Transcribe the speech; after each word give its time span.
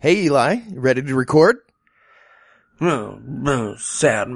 Hey 0.00 0.22
Eli, 0.24 0.54
you 0.70 0.80
ready 0.80 1.02
to 1.02 1.14
record? 1.14 1.58
Sad. 3.78 4.28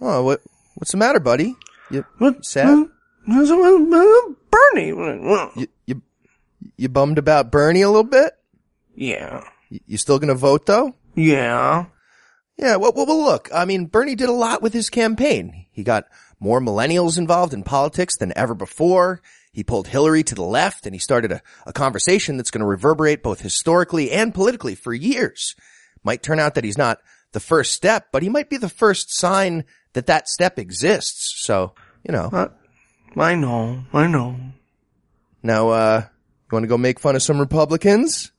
Oh. 0.00 0.22
What 0.22 0.42
what's 0.74 0.92
the 0.92 0.98
matter, 0.98 1.18
buddy? 1.20 1.56
You 1.90 2.04
What? 2.18 2.44
sad? 2.44 2.86
Bernie. 4.50 4.92
You 5.56 5.66
you 5.86 6.02
you 6.76 6.88
bummed 6.88 7.18
about 7.18 7.50
Bernie 7.50 7.82
a 7.82 7.88
little 7.88 8.04
bit? 8.04 8.34
Yeah. 8.94 9.44
You, 9.68 9.80
you 9.86 9.98
still 9.98 10.18
gonna 10.18 10.34
vote 10.34 10.66
though? 10.66 10.94
Yeah. 11.14 11.86
Yeah. 12.56 12.76
Well, 12.76 12.92
well, 12.94 13.06
well, 13.06 13.22
look. 13.24 13.48
I 13.52 13.64
mean, 13.64 13.86
Bernie 13.86 14.14
did 14.14 14.28
a 14.28 14.32
lot 14.32 14.62
with 14.62 14.72
his 14.72 14.90
campaign. 14.90 15.66
He 15.72 15.82
got 15.82 16.04
more 16.38 16.60
millennials 16.60 17.18
involved 17.18 17.52
in 17.54 17.62
politics 17.64 18.16
than 18.16 18.32
ever 18.36 18.54
before. 18.54 19.20
He 19.52 19.62
pulled 19.62 19.88
Hillary 19.88 20.22
to 20.24 20.34
the 20.34 20.42
left, 20.42 20.86
and 20.86 20.94
he 20.94 20.98
started 20.98 21.30
a, 21.30 21.42
a 21.66 21.72
conversation 21.72 22.36
that's 22.36 22.50
going 22.50 22.62
to 22.62 22.66
reverberate 22.66 23.22
both 23.22 23.40
historically 23.40 24.10
and 24.10 24.34
politically 24.34 24.74
for 24.74 24.94
years. 24.94 25.54
Might 26.02 26.22
turn 26.22 26.40
out 26.40 26.54
that 26.54 26.64
he's 26.64 26.78
not 26.78 26.98
the 27.32 27.40
first 27.40 27.72
step, 27.72 28.06
but 28.12 28.22
he 28.22 28.28
might 28.30 28.48
be 28.48 28.56
the 28.56 28.68
first 28.68 29.14
sign 29.14 29.64
that 29.92 30.06
that 30.06 30.28
step 30.28 30.58
exists. 30.58 31.34
So, 31.44 31.74
you 32.02 32.12
know. 32.12 32.30
Uh, 32.32 32.48
I 33.16 33.34
know. 33.34 33.84
I 33.92 34.06
know. 34.06 34.36
Now, 35.42 35.68
uh, 35.68 36.02
you 36.06 36.56
want 36.56 36.64
to 36.64 36.68
go 36.68 36.78
make 36.78 36.98
fun 36.98 37.14
of 37.14 37.22
some 37.22 37.38
Republicans? 37.38 38.32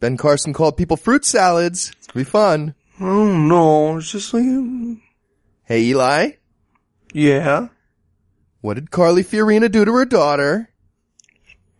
Ben 0.00 0.16
Carson 0.16 0.52
called 0.52 0.76
people 0.76 0.96
fruit 0.96 1.24
salads. 1.24 1.92
It's 1.96 2.08
be 2.08 2.24
fun. 2.24 2.74
Oh 3.00 3.36
no. 3.36 3.98
It's 3.98 4.10
just 4.10 4.34
like. 4.34 4.44
Hey, 5.64 5.82
Eli, 5.82 6.32
Yeah. 7.12 7.68
What 8.60 8.74
did 8.74 8.90
Carly 8.90 9.22
Fiorina 9.24 9.70
do 9.70 9.84
to 9.84 9.92
her 9.92 10.04
daughter? 10.04 10.70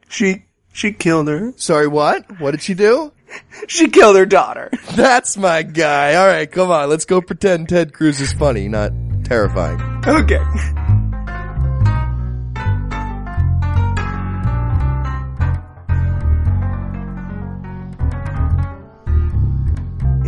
She. 0.09 0.45
She 0.73 0.93
killed 0.93 1.29
her. 1.29 1.55
Sorry, 1.57 1.89
what? 1.89 2.39
What 2.41 2.51
did 2.53 2.63
she 2.63 2.75
do? 2.75 3.13
She 3.67 3.89
killed 3.89 4.15
her 4.17 4.25
daughter. 4.27 4.71
That's 4.95 5.37
my 5.37 5.63
guy. 5.63 6.15
All 6.15 6.27
right, 6.29 6.51
come 6.51 6.71
on. 6.71 6.89
Let's 6.89 7.05
go 7.07 7.21
pretend 7.21 7.69
Ted 7.69 7.93
Cruz 7.93 8.21
is 8.21 8.33
funny, 8.33 8.69
not 8.69 8.93
terrifying. 9.25 9.81
Okay. 10.07 10.39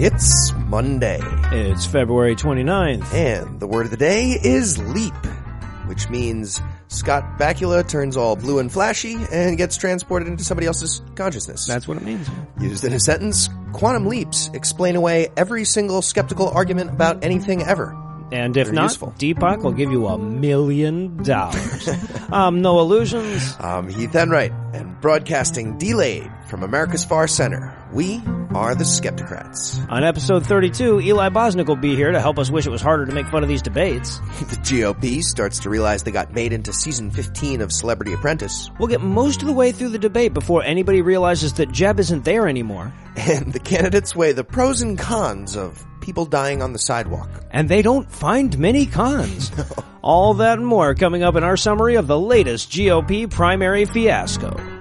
It's 0.01 0.53
Monday, 0.69 1.19
It's 1.51 1.85
February 1.85 2.37
29th. 2.37 3.13
and 3.13 3.59
the 3.59 3.67
word 3.67 3.87
of 3.87 3.91
the 3.91 3.97
day 3.97 4.39
is 4.41 4.79
leap, 4.79 5.13
which 5.99 6.09
means 6.11 6.63
Scott 6.87 7.25
Bakula 7.41 7.87
turns 7.87 8.17
all 8.17 8.37
blue 8.37 8.61
and 8.61 8.71
flashy 8.71 9.17
and 9.33 9.59
gets 9.59 9.77
transported 9.77 10.29
into 10.29 10.45
somebody 10.45 10.69
else's 10.69 11.03
consciousness. 11.17 11.67
That's 11.67 11.89
what 11.89 11.97
it 11.97 12.05
means. 12.05 12.29
Used 12.61 12.85
in 12.85 12.93
a 12.93 13.01
sentence, 13.01 13.49
quantum 13.73 14.07
leaps 14.07 14.49
explain 14.55 14.95
away 14.95 15.27
every 15.37 15.65
single 15.65 16.01
skeptical 16.01 16.51
argument 16.51 16.91
about 16.91 17.25
anything 17.25 17.65
ever. 17.65 17.97
And 18.31 18.57
if 18.57 18.69
Very 18.69 18.77
not, 18.77 18.83
useful. 18.85 19.13
Deepak 19.19 19.65
will 19.65 19.73
give 19.73 19.91
you 19.91 20.07
a 20.07 20.19
million 20.19 21.21
dollars. 21.23 21.89
Um, 22.31 22.61
Noah 22.61 22.83
Lugeons. 22.83 23.57
I'm 23.59 23.89
Heath 23.89 24.15
Enright, 24.15 24.53
and 24.75 25.01
broadcasting 25.01 25.79
delayed 25.79 26.31
from 26.51 26.63
America's 26.63 27.03
Far 27.03 27.27
Center, 27.27 27.75
we 27.93 28.21
are 28.55 28.75
the 28.75 28.85
Skepticrats. 28.85 29.91
On 29.91 30.05
episode 30.05 30.47
32, 30.47 31.01
Eli 31.01 31.29
Bosnick 31.29 31.67
will 31.67 31.77
be 31.77 31.95
here 31.95 32.13
to 32.13 32.21
help 32.21 32.39
us 32.39 32.51
wish 32.51 32.67
it 32.67 32.71
was 32.71 32.83
harder 32.83 33.07
to 33.07 33.13
make 33.13 33.27
fun 33.29 33.43
of 33.43 33.49
these 33.49 33.63
debates. 33.63 34.19
The 34.49 34.57
GOP 34.57 35.23
starts 35.23 35.61
to 35.61 35.71
realize 35.71 36.03
they 36.03 36.11
got 36.11 36.33
made 36.33 36.53
into 36.53 36.73
season 36.73 37.11
15 37.11 37.61
of 37.61 37.73
Celebrity 37.73 38.13
Apprentice, 38.13 38.71
We'll 38.79 38.89
get 38.89 39.01
most 39.01 39.43
of 39.43 39.49
the 39.49 39.53
way 39.53 39.73
through 39.73 39.91
the 39.91 39.99
debate 39.99 40.33
before 40.33 40.63
anybody 40.63 41.03
realizes 41.03 41.55
that 41.55 41.71
Jeb 41.71 42.01
isn't 42.01 42.25
there 42.25 42.49
anymore. 42.49 42.93
and 43.17 43.53
the 43.53 43.61
candidates 43.61 44.17
weigh 44.17 44.33
the 44.33 44.45
pros 44.45 44.81
and 44.81 44.99
cons 44.99 45.57
of 45.57 45.85
people 46.01 46.25
dying 46.25 46.63
on 46.63 46.73
the 46.73 46.79
sidewalk. 46.79 47.29
And 47.51 47.69
they 47.69 47.83
don't 47.83 48.11
find 48.11 48.59
many 48.59 48.87
cons. 48.87 49.51
All 50.03 50.35
that 50.35 50.59
and 50.59 50.67
more 50.67 50.95
coming 50.95 51.23
up 51.23 51.37
in 51.37 51.45
our 51.45 51.57
summary 51.57 51.97
of 51.97 52.07
the 52.07 52.19
latest 52.19 52.71
GOP 52.71 53.31
primary 53.31 53.85
fiasco. 53.85 54.78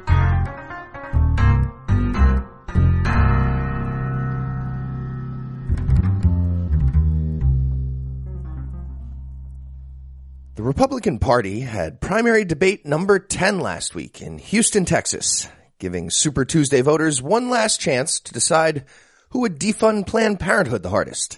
The 10.57 10.63
Republican 10.63 11.19
Party 11.19 11.59
had 11.59 12.01
primary 12.01 12.44
debate 12.44 12.84
number 12.84 13.19
10 13.19 13.59
last 13.59 13.94
week 13.94 14.23
in 14.23 14.40
Houston, 14.40 14.85
Texas, 14.85 15.47
giving 15.78 16.09
Super 16.09 16.45
Tuesday 16.45 16.81
voters 16.81 17.22
one 17.22 17.51
last 17.51 17.79
chance 17.79 18.19
to 18.22 18.34
decide 18.34 18.84
who 19.29 19.41
would 19.41 19.59
defund 19.59 20.07
Planned 20.07 20.40
Parenthood 20.40 20.81
the 20.81 20.90
hardest. 20.90 21.38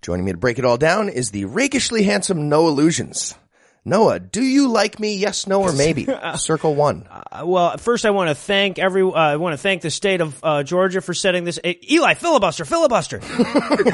Joining 0.00 0.24
me 0.24 0.32
to 0.32 0.38
break 0.38 0.58
it 0.58 0.64
all 0.64 0.78
down 0.78 1.10
is 1.10 1.30
the 1.30 1.44
rakishly 1.44 2.06
handsome 2.06 2.48
Noah 2.48 2.70
Lugeons. 2.70 3.34
Noah, 3.86 4.18
do 4.18 4.42
you 4.42 4.68
like 4.68 4.98
me? 4.98 5.16
Yes, 5.16 5.46
no, 5.46 5.60
or 5.60 5.72
maybe? 5.72 6.06
Circle 6.36 6.74
one. 6.74 7.06
Uh, 7.10 7.42
well, 7.44 7.76
first 7.76 8.06
I 8.06 8.10
want 8.10 8.30
to 8.30 8.34
thank 8.34 8.78
every. 8.78 9.02
Uh, 9.02 9.10
I 9.12 9.36
want 9.36 9.52
to 9.52 9.58
thank 9.58 9.82
the 9.82 9.90
state 9.90 10.22
of 10.22 10.40
uh, 10.42 10.62
Georgia 10.62 11.02
for 11.02 11.12
setting 11.12 11.44
this. 11.44 11.58
Eh, 11.62 11.74
Eli, 11.90 12.14
filibuster, 12.14 12.64
filibuster. 12.64 13.20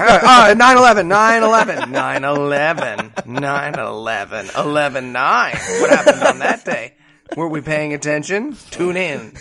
Uh, 0.01 0.55
9-11, 0.55 1.09
9-11, 1.09 1.93
9-11, 1.93 3.13
9-11, 3.25 4.47
11-9. 4.51 5.81
What 5.81 5.91
happened 5.91 6.23
on 6.23 6.39
that 6.39 6.65
day? 6.65 6.95
Were 7.37 7.49
we 7.49 7.61
paying 7.61 7.93
attention? 7.93 8.57
Tune 8.71 8.97
in. 8.97 9.35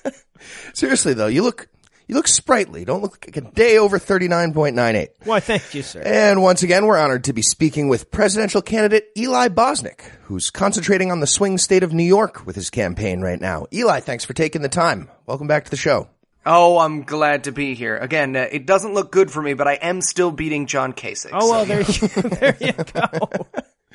Seriously 0.74 1.14
though, 1.14 1.26
you 1.26 1.42
look, 1.42 1.68
you 2.14 2.18
look 2.18 2.28
sprightly. 2.28 2.84
Don't 2.84 3.02
look 3.02 3.26
like 3.26 3.36
a 3.36 3.40
day 3.40 3.76
over 3.76 3.98
39.98. 3.98 5.08
Why, 5.24 5.40
thank 5.40 5.74
you, 5.74 5.82
sir. 5.82 6.00
And 6.00 6.42
once 6.42 6.62
again, 6.62 6.86
we're 6.86 6.96
honored 6.96 7.24
to 7.24 7.32
be 7.32 7.42
speaking 7.42 7.88
with 7.88 8.12
presidential 8.12 8.62
candidate 8.62 9.08
Eli 9.18 9.48
Bosnick, 9.48 10.02
who's 10.22 10.50
concentrating 10.50 11.10
on 11.10 11.18
the 11.18 11.26
swing 11.26 11.58
state 11.58 11.82
of 11.82 11.92
New 11.92 12.04
York 12.04 12.46
with 12.46 12.54
his 12.54 12.70
campaign 12.70 13.20
right 13.20 13.40
now. 13.40 13.66
Eli, 13.72 13.98
thanks 13.98 14.24
for 14.24 14.32
taking 14.32 14.62
the 14.62 14.68
time. 14.68 15.10
Welcome 15.26 15.48
back 15.48 15.64
to 15.64 15.70
the 15.72 15.76
show. 15.76 16.08
Oh, 16.46 16.78
I'm 16.78 17.02
glad 17.02 17.44
to 17.44 17.52
be 17.52 17.74
here. 17.74 17.96
Again, 17.96 18.36
uh, 18.36 18.46
it 18.52 18.64
doesn't 18.64 18.94
look 18.94 19.10
good 19.10 19.32
for 19.32 19.42
me, 19.42 19.54
but 19.54 19.66
I 19.66 19.74
am 19.74 20.00
still 20.00 20.30
beating 20.30 20.66
John 20.66 20.92
Kasich. 20.92 21.30
Oh 21.32 21.50
well, 21.50 21.64
there 21.64 21.80
you, 21.80 22.08
there 22.08 22.56
you 22.60 22.72
go. 22.72 23.46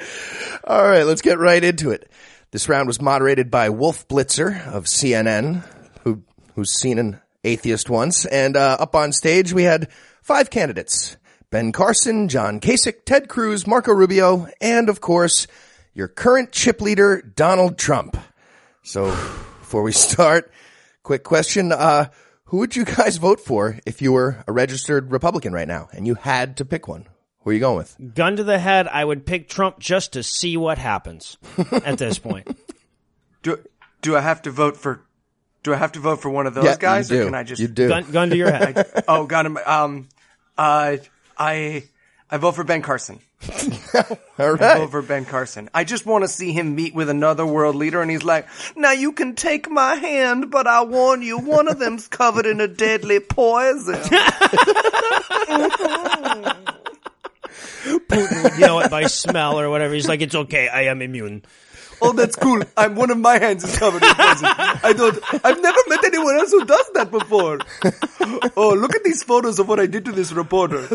All 0.66 0.84
right, 0.84 1.03
let's 1.03 1.22
get 1.22 1.38
right 1.38 1.63
into 1.63 1.91
it. 1.91 2.12
This 2.51 2.68
round 2.68 2.88
was 2.88 3.00
moderated 3.00 3.50
by 3.50 3.69
Wolf 3.69 4.07
Blitzer 4.07 4.68
of 4.68 4.86
CNN, 4.86 5.63
who 6.03 6.24
who's 6.56 6.72
seen 6.72 6.97
an 6.97 7.22
atheist 7.44 7.90
once, 7.90 8.26
and 8.26 8.56
uh, 8.56 8.78
up 8.80 8.96
on 8.96 9.12
stage 9.12 9.54
we 9.54 9.64
had 9.64 9.90
five 10.22 10.50
candidates: 10.50 11.18
Ben 11.50 11.72
Carson, 11.72 12.28
John 12.28 12.60
Kasich, 12.60 13.06
Ted 13.06 13.30
Cruz, 13.30 13.66
Marco 13.68 13.92
Rubio, 13.92 14.48
and 14.62 14.90
of 14.90 15.02
course 15.02 15.48
your 15.94 16.08
current 16.08 16.52
chip 16.52 16.82
leader 16.82 17.22
Donald 17.22 17.78
Trump. 17.78 18.18
So, 18.84 19.06
before 19.08 19.84
we 19.84 19.92
start, 19.92 20.52
quick 21.04 21.24
question: 21.24 21.72
uh, 21.72 22.10
Who 22.46 22.58
would 22.58 22.76
you 22.76 22.86
guys 22.86 23.18
vote 23.18 23.40
for 23.40 23.80
if 23.86 24.02
you 24.02 24.12
were 24.14 24.44
a 24.48 24.52
registered 24.52 25.12
Republican 25.12 25.54
right 25.54 25.68
now 25.68 25.90
and 25.92 26.08
you 26.08 26.16
had 26.16 26.58
to 26.58 26.66
pick 26.66 26.88
one? 26.88 27.08
Who 27.42 27.52
are 27.52 27.54
you 27.54 27.60
going 27.62 27.78
with? 27.78 27.96
Gun 28.16 28.36
to 28.36 28.44
the 28.44 28.60
head, 28.60 28.88
I 28.90 29.06
would 29.06 29.26
pick 29.26 29.48
Trump 29.48 29.80
just 29.80 30.14
to 30.14 30.24
see 30.24 30.58
what 30.58 30.78
happens. 30.78 31.38
At 31.72 31.98
this 31.98 32.20
point, 32.20 32.48
Do, 33.44 33.64
do 34.02 34.18
I 34.18 34.20
have 34.20 34.42
to 34.42 34.52
vote 34.52 34.76
for, 34.76 35.06
do 35.69 35.74
I 35.74 35.78
have 35.78 35.94
to 35.94 36.00
vote 36.00 36.22
for 36.22 36.30
one 36.30 36.46
of 36.47 36.53
those 36.53 36.66
Yeah, 36.66 36.75
guys? 36.78 37.09
you 37.09 37.18
do. 37.18 37.22
Or 37.22 37.25
can 37.25 37.35
I 37.35 37.44
just, 37.44 37.62
You 37.62 37.68
do. 37.69 37.88
gun, 37.88 38.12
gun 38.12 38.30
to 38.31 38.35
your 38.38 38.52
head. 38.52 39.03
oh, 39.07 39.25
got 39.25 39.46
him. 39.46 39.57
Um, 39.57 40.09
uh, 40.57 40.97
I, 41.38 41.84
I 42.30 42.38
vote 42.38 42.53
for 42.56 42.63
Ben 42.63 42.81
Carson. 42.81 43.19
All 43.96 44.18
I 44.38 44.50
right. 44.50 44.78
vote 44.80 44.91
for 44.91 45.02
Ben 45.02 45.24
Carson. 45.24 45.69
I 45.74 45.85
just 45.85 46.06
want 46.06 46.25
to 46.25 46.28
see 46.28 46.52
him 46.52 46.75
meet 46.75 46.94
with 46.94 47.09
another 47.09 47.46
world 47.46 47.75
leader 47.78 48.02
and 48.02 48.12
he's 48.12 48.24
like, 48.24 48.47
now 48.75 48.91
you 48.91 49.13
can 49.13 49.34
take 49.35 49.69
my 49.69 49.96
hand, 49.96 50.52
but 50.52 50.68
I 50.68 50.84
warn 50.84 51.22
you, 51.22 51.38
one 51.40 51.69
of 51.69 51.80
them's 51.80 52.09
covered 52.09 52.46
in 52.46 52.59
a 52.59 52.68
deadly 52.68 53.22
poison. 53.22 53.96
Putin 58.10 58.44
would 58.44 58.57
yell 58.60 58.80
it 58.81 58.92
by 58.92 59.06
smell 59.06 59.60
or 59.60 59.69
whatever. 59.69 59.94
He's 59.94 60.07
like, 60.07 60.22
it's 60.22 60.36
okay, 60.36 60.68
I 60.68 60.83
am 60.83 61.01
immune. 61.01 61.44
Oh, 62.01 62.13
that's 62.13 62.36
cool. 62.36 62.62
I'm 62.78 62.96
one 62.96 63.12
of 63.12 63.18
my 63.18 63.40
hands 63.40 63.63
is 63.63 63.78
covered 63.78 64.04
in 64.04 64.13
poison. 64.13 64.48
I 64.48 64.94
don't, 64.96 65.46
I've 65.46 65.62
never 65.62 65.80
met 65.88 66.04
anyone 66.06 66.36
else 66.36 66.51
who 66.51 66.66
does 66.66 66.90
that 66.94 67.12
before. 67.12 67.60
Oh, 68.56 68.74
look 68.74 68.96
at 68.96 69.04
these 69.04 69.24
photos 69.24 69.60
of 69.60 69.68
what 69.68 69.80
I 69.80 69.86
did 69.86 70.06
to 70.06 70.12
this 70.12 70.31
reporter. 70.31 70.88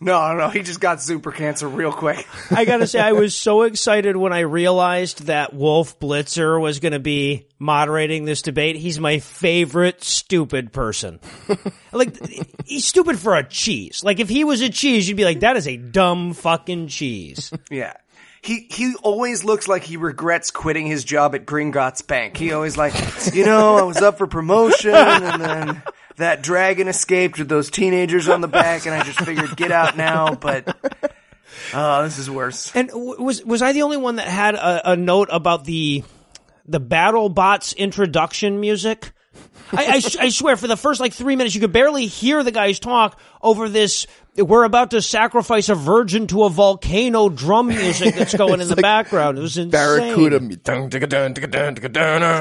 No, 0.00 0.32
no, 0.34 0.48
he 0.48 0.62
just 0.62 0.78
got 0.78 1.02
super 1.02 1.32
cancer 1.32 1.66
real 1.66 1.92
quick. 1.92 2.24
I 2.52 2.64
gotta 2.64 2.86
say, 2.86 3.00
I 3.00 3.12
was 3.12 3.34
so 3.34 3.62
excited 3.62 4.16
when 4.16 4.32
I 4.32 4.40
realized 4.40 5.24
that 5.24 5.52
Wolf 5.52 5.98
Blitzer 5.98 6.60
was 6.60 6.78
gonna 6.78 7.00
be 7.00 7.48
moderating 7.58 8.24
this 8.24 8.40
debate. 8.42 8.76
He's 8.76 9.00
my 9.00 9.18
favorite 9.18 10.04
stupid 10.04 10.72
person. 10.72 11.18
like, 11.92 12.16
he's 12.64 12.84
stupid 12.84 13.18
for 13.18 13.34
a 13.34 13.42
cheese. 13.42 14.04
Like, 14.04 14.20
if 14.20 14.28
he 14.28 14.44
was 14.44 14.60
a 14.60 14.68
cheese, 14.68 15.08
you'd 15.08 15.16
be 15.16 15.24
like, 15.24 15.40
that 15.40 15.56
is 15.56 15.66
a 15.66 15.76
dumb 15.76 16.32
fucking 16.32 16.86
cheese. 16.88 17.52
Yeah. 17.68 17.94
He 18.40 18.66
he 18.70 18.94
always 19.02 19.44
looks 19.44 19.68
like 19.68 19.82
he 19.82 19.96
regrets 19.96 20.50
quitting 20.50 20.86
his 20.86 21.04
job 21.04 21.34
at 21.34 21.44
Gringotts 21.44 22.06
Bank. 22.06 22.36
He 22.36 22.52
always 22.52 22.76
like, 22.76 22.94
you 23.34 23.44
know, 23.44 23.76
I 23.76 23.82
was 23.82 23.98
up 23.98 24.18
for 24.18 24.26
promotion 24.26 24.94
and 24.94 25.42
then 25.42 25.82
that 26.18 26.42
dragon 26.42 26.88
escaped 26.88 27.38
with 27.38 27.48
those 27.48 27.70
teenagers 27.70 28.28
on 28.28 28.40
the 28.40 28.48
back, 28.48 28.86
and 28.86 28.94
I 28.94 29.02
just 29.02 29.20
figured, 29.20 29.56
get 29.56 29.72
out 29.72 29.96
now. 29.96 30.34
But 30.34 30.76
oh, 31.74 32.02
this 32.04 32.18
is 32.18 32.30
worse. 32.30 32.74
And 32.74 32.90
was 32.92 33.44
was 33.44 33.62
I 33.62 33.72
the 33.72 33.82
only 33.82 33.96
one 33.96 34.16
that 34.16 34.28
had 34.28 34.54
a, 34.54 34.92
a 34.92 34.96
note 34.96 35.28
about 35.32 35.64
the 35.64 36.04
the 36.66 36.80
battle 36.80 37.28
bots 37.28 37.72
introduction 37.72 38.60
music? 38.60 39.12
I, 39.70 39.84
I, 39.84 40.24
I 40.24 40.28
swear, 40.30 40.56
for 40.56 40.66
the 40.66 40.76
first 40.78 40.98
like 40.98 41.12
three 41.12 41.36
minutes, 41.36 41.54
you 41.54 41.60
could 41.60 41.72
barely 41.72 42.06
hear 42.06 42.42
the 42.42 42.52
guys 42.52 42.78
talk 42.78 43.20
over 43.42 43.68
this. 43.68 44.06
We're 44.38 44.64
about 44.64 44.92
to 44.92 45.02
sacrifice 45.02 45.68
a 45.68 45.74
virgin 45.74 46.26
to 46.28 46.44
a 46.44 46.50
volcano 46.50 47.28
drum 47.28 47.68
music 47.68 48.14
that's 48.14 48.34
going 48.36 48.60
in 48.60 48.68
the 48.68 48.76
background. 48.76 49.36
It 49.38 49.42
was 49.42 49.56
insane. 49.58 49.70
Barracuda. 49.70 50.40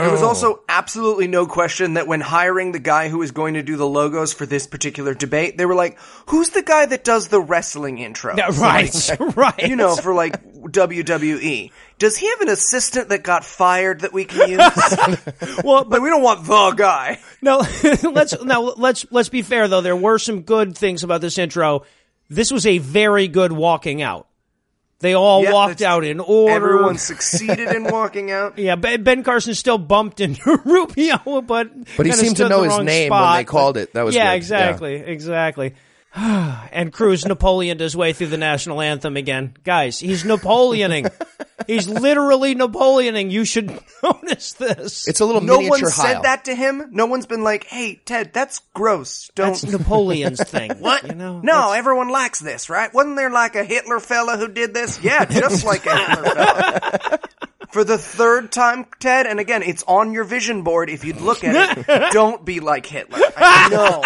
There 0.03 0.11
was 0.11 0.21
also 0.21 0.61
absolutely 0.69 1.27
no 1.27 1.45
question 1.47 1.95
that 1.95 2.07
when 2.07 2.21
hiring 2.21 2.71
the 2.71 2.79
guy 2.79 3.09
who 3.09 3.17
was 3.17 3.31
going 3.31 3.55
to 3.55 3.63
do 3.63 3.75
the 3.77 3.87
logos 3.87 4.33
for 4.33 4.45
this 4.45 4.67
particular 4.67 5.13
debate, 5.13 5.57
they 5.57 5.65
were 5.65 5.75
like, 5.75 5.97
"Who's 6.27 6.49
the 6.49 6.61
guy 6.63 6.85
that 6.85 7.03
does 7.03 7.29
the 7.29 7.39
wrestling 7.41 7.97
intro?" 7.97 8.35
Yeah, 8.37 8.49
right, 8.59 9.19
right. 9.35 9.67
You 9.67 9.75
know, 9.75 9.95
for 9.95 10.13
like 10.13 10.43
WWE. 10.71 11.71
Does 11.99 12.15
he 12.15 12.29
have 12.29 12.41
an 12.41 12.49
assistant 12.49 13.09
that 13.09 13.23
got 13.23 13.43
fired 13.43 14.01
that 14.01 14.13
we 14.13 14.25
can 14.25 14.49
use? 14.49 14.59
well, 15.63 15.83
but 15.83 16.01
we 16.01 16.09
don't 16.09 16.21
want 16.21 16.45
the 16.45 16.71
guy. 16.71 17.19
No, 17.41 17.57
let's 18.03 18.39
now 18.43 18.61
let's 18.61 19.05
let's 19.11 19.29
be 19.29 19.41
fair 19.41 19.67
though. 19.67 19.81
There 19.81 19.95
were 19.95 20.19
some 20.19 20.41
good 20.41 20.77
things 20.77 21.03
about 21.03 21.21
this 21.21 21.37
intro. 21.37 21.85
This 22.29 22.51
was 22.51 22.65
a 22.67 22.77
very 22.77 23.27
good 23.27 23.51
walking 23.51 24.01
out. 24.01 24.27
They 24.99 25.13
all 25.13 25.43
Yeah, 25.43 25.53
walked 25.53 25.81
out 25.81 26.03
in 26.03 26.19
order. 26.19 26.53
Everyone 26.55 26.97
succeeded 26.99 27.69
in 27.71 27.83
walking 27.83 28.31
out. 28.31 28.57
yeah, 28.57 28.75
Ben 28.75 29.03
Ben 29.03 29.23
Carson 29.23 29.53
still 29.55 29.77
bumped 29.77 30.19
into 30.19 30.59
Rubio, 30.65 31.41
but 31.41 31.71
But 31.95 32.05
he 32.05 32.11
seemed 32.11 32.37
to 32.37 32.49
know 32.49 32.63
his 32.63 32.73
wrong 32.73 32.85
name 32.85 33.11
when 33.11 33.33
they 33.37 33.43
called 33.43 33.77
it. 33.77 33.93
That 33.93 34.03
was 34.03 34.15
yeah, 34.15 34.31
good. 34.31 34.37
exactly, 34.37 34.95
exactly. 34.95 35.73
and 36.71 36.91
Cruz 36.91 37.25
Napoleoned 37.25 37.79
his 37.79 37.95
way 37.95 38.11
through 38.13 38.27
the 38.27 38.37
national 38.37 38.81
anthem 38.81 39.17
again. 39.17 39.55
Guys, 39.63 39.99
he's 39.99 40.25
Napoleoning. 40.25 41.07
he's 41.67 41.87
literally 41.87 42.55
Napoleoning. 42.55 43.29
You 43.29 43.45
should 43.45 43.67
notice 44.03 44.53
this. 44.53 45.07
It's 45.07 45.19
a 45.19 45.25
little 45.25 45.41
No 45.41 45.57
miniature 45.57 45.83
one 45.83 45.91
said 45.91 46.13
Heil. 46.15 46.21
that 46.23 46.45
to 46.45 46.55
him. 46.55 46.87
No 46.91 47.05
one's 47.05 47.27
been 47.27 47.43
like, 47.43 47.65
"Hey, 47.65 48.01
Ted, 48.03 48.33
that's 48.33 48.61
gross. 48.73 49.29
Don't." 49.35 49.49
That's 49.49 49.63
Napoleon's 49.65 50.41
thing. 50.43 50.71
what? 50.79 51.07
You 51.07 51.13
know? 51.13 51.39
no, 51.41 51.71
everyone 51.73 52.09
likes 52.09 52.39
this, 52.39 52.67
right? 52.67 52.91
Wasn't 52.91 53.15
there 53.15 53.29
like 53.29 53.55
a 53.55 53.63
Hitler 53.63 53.99
fella 53.99 54.37
who 54.37 54.47
did 54.47 54.73
this? 54.73 54.99
Yeah, 55.03 55.25
just 55.25 55.65
like 55.65 55.85
a 55.85 55.95
Hitler 55.97 56.29
fella. 56.31 57.19
For 57.71 57.83
the 57.83 57.97
third 57.97 58.51
time, 58.51 58.85
Ted, 58.99 59.25
and 59.27 59.39
again, 59.39 59.61
it's 59.61 59.83
on 59.83 60.11
your 60.13 60.23
vision 60.23 60.63
board. 60.63 60.89
If 60.89 61.03
you'd 61.05 61.21
look 61.21 61.43
at 61.43 61.77
it, 61.87 61.87
don't 62.13 62.43
be 62.45 62.59
like 62.59 62.85
Hitler. 62.85 63.19
I 63.35 63.69
know. 63.69 64.03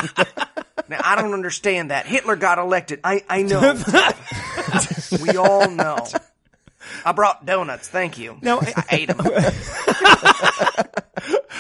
Now, 0.90 1.00
I 1.04 1.16
don't 1.22 1.34
understand 1.34 1.92
that. 1.92 2.06
Hitler 2.06 2.36
got 2.36 2.58
elected. 2.58 3.00
I, 3.04 3.24
I 3.30 3.44
know. 3.44 3.80
we 5.22 5.38
all 5.38 5.70
know. 5.70 6.06
I 7.06 7.12
brought 7.14 7.46
donuts. 7.46 7.88
Thank 7.88 8.18
you. 8.18 8.38
No, 8.42 8.60
I- 8.60 8.74
I 8.76 8.86
ate 8.96 9.08
them. 9.10 9.22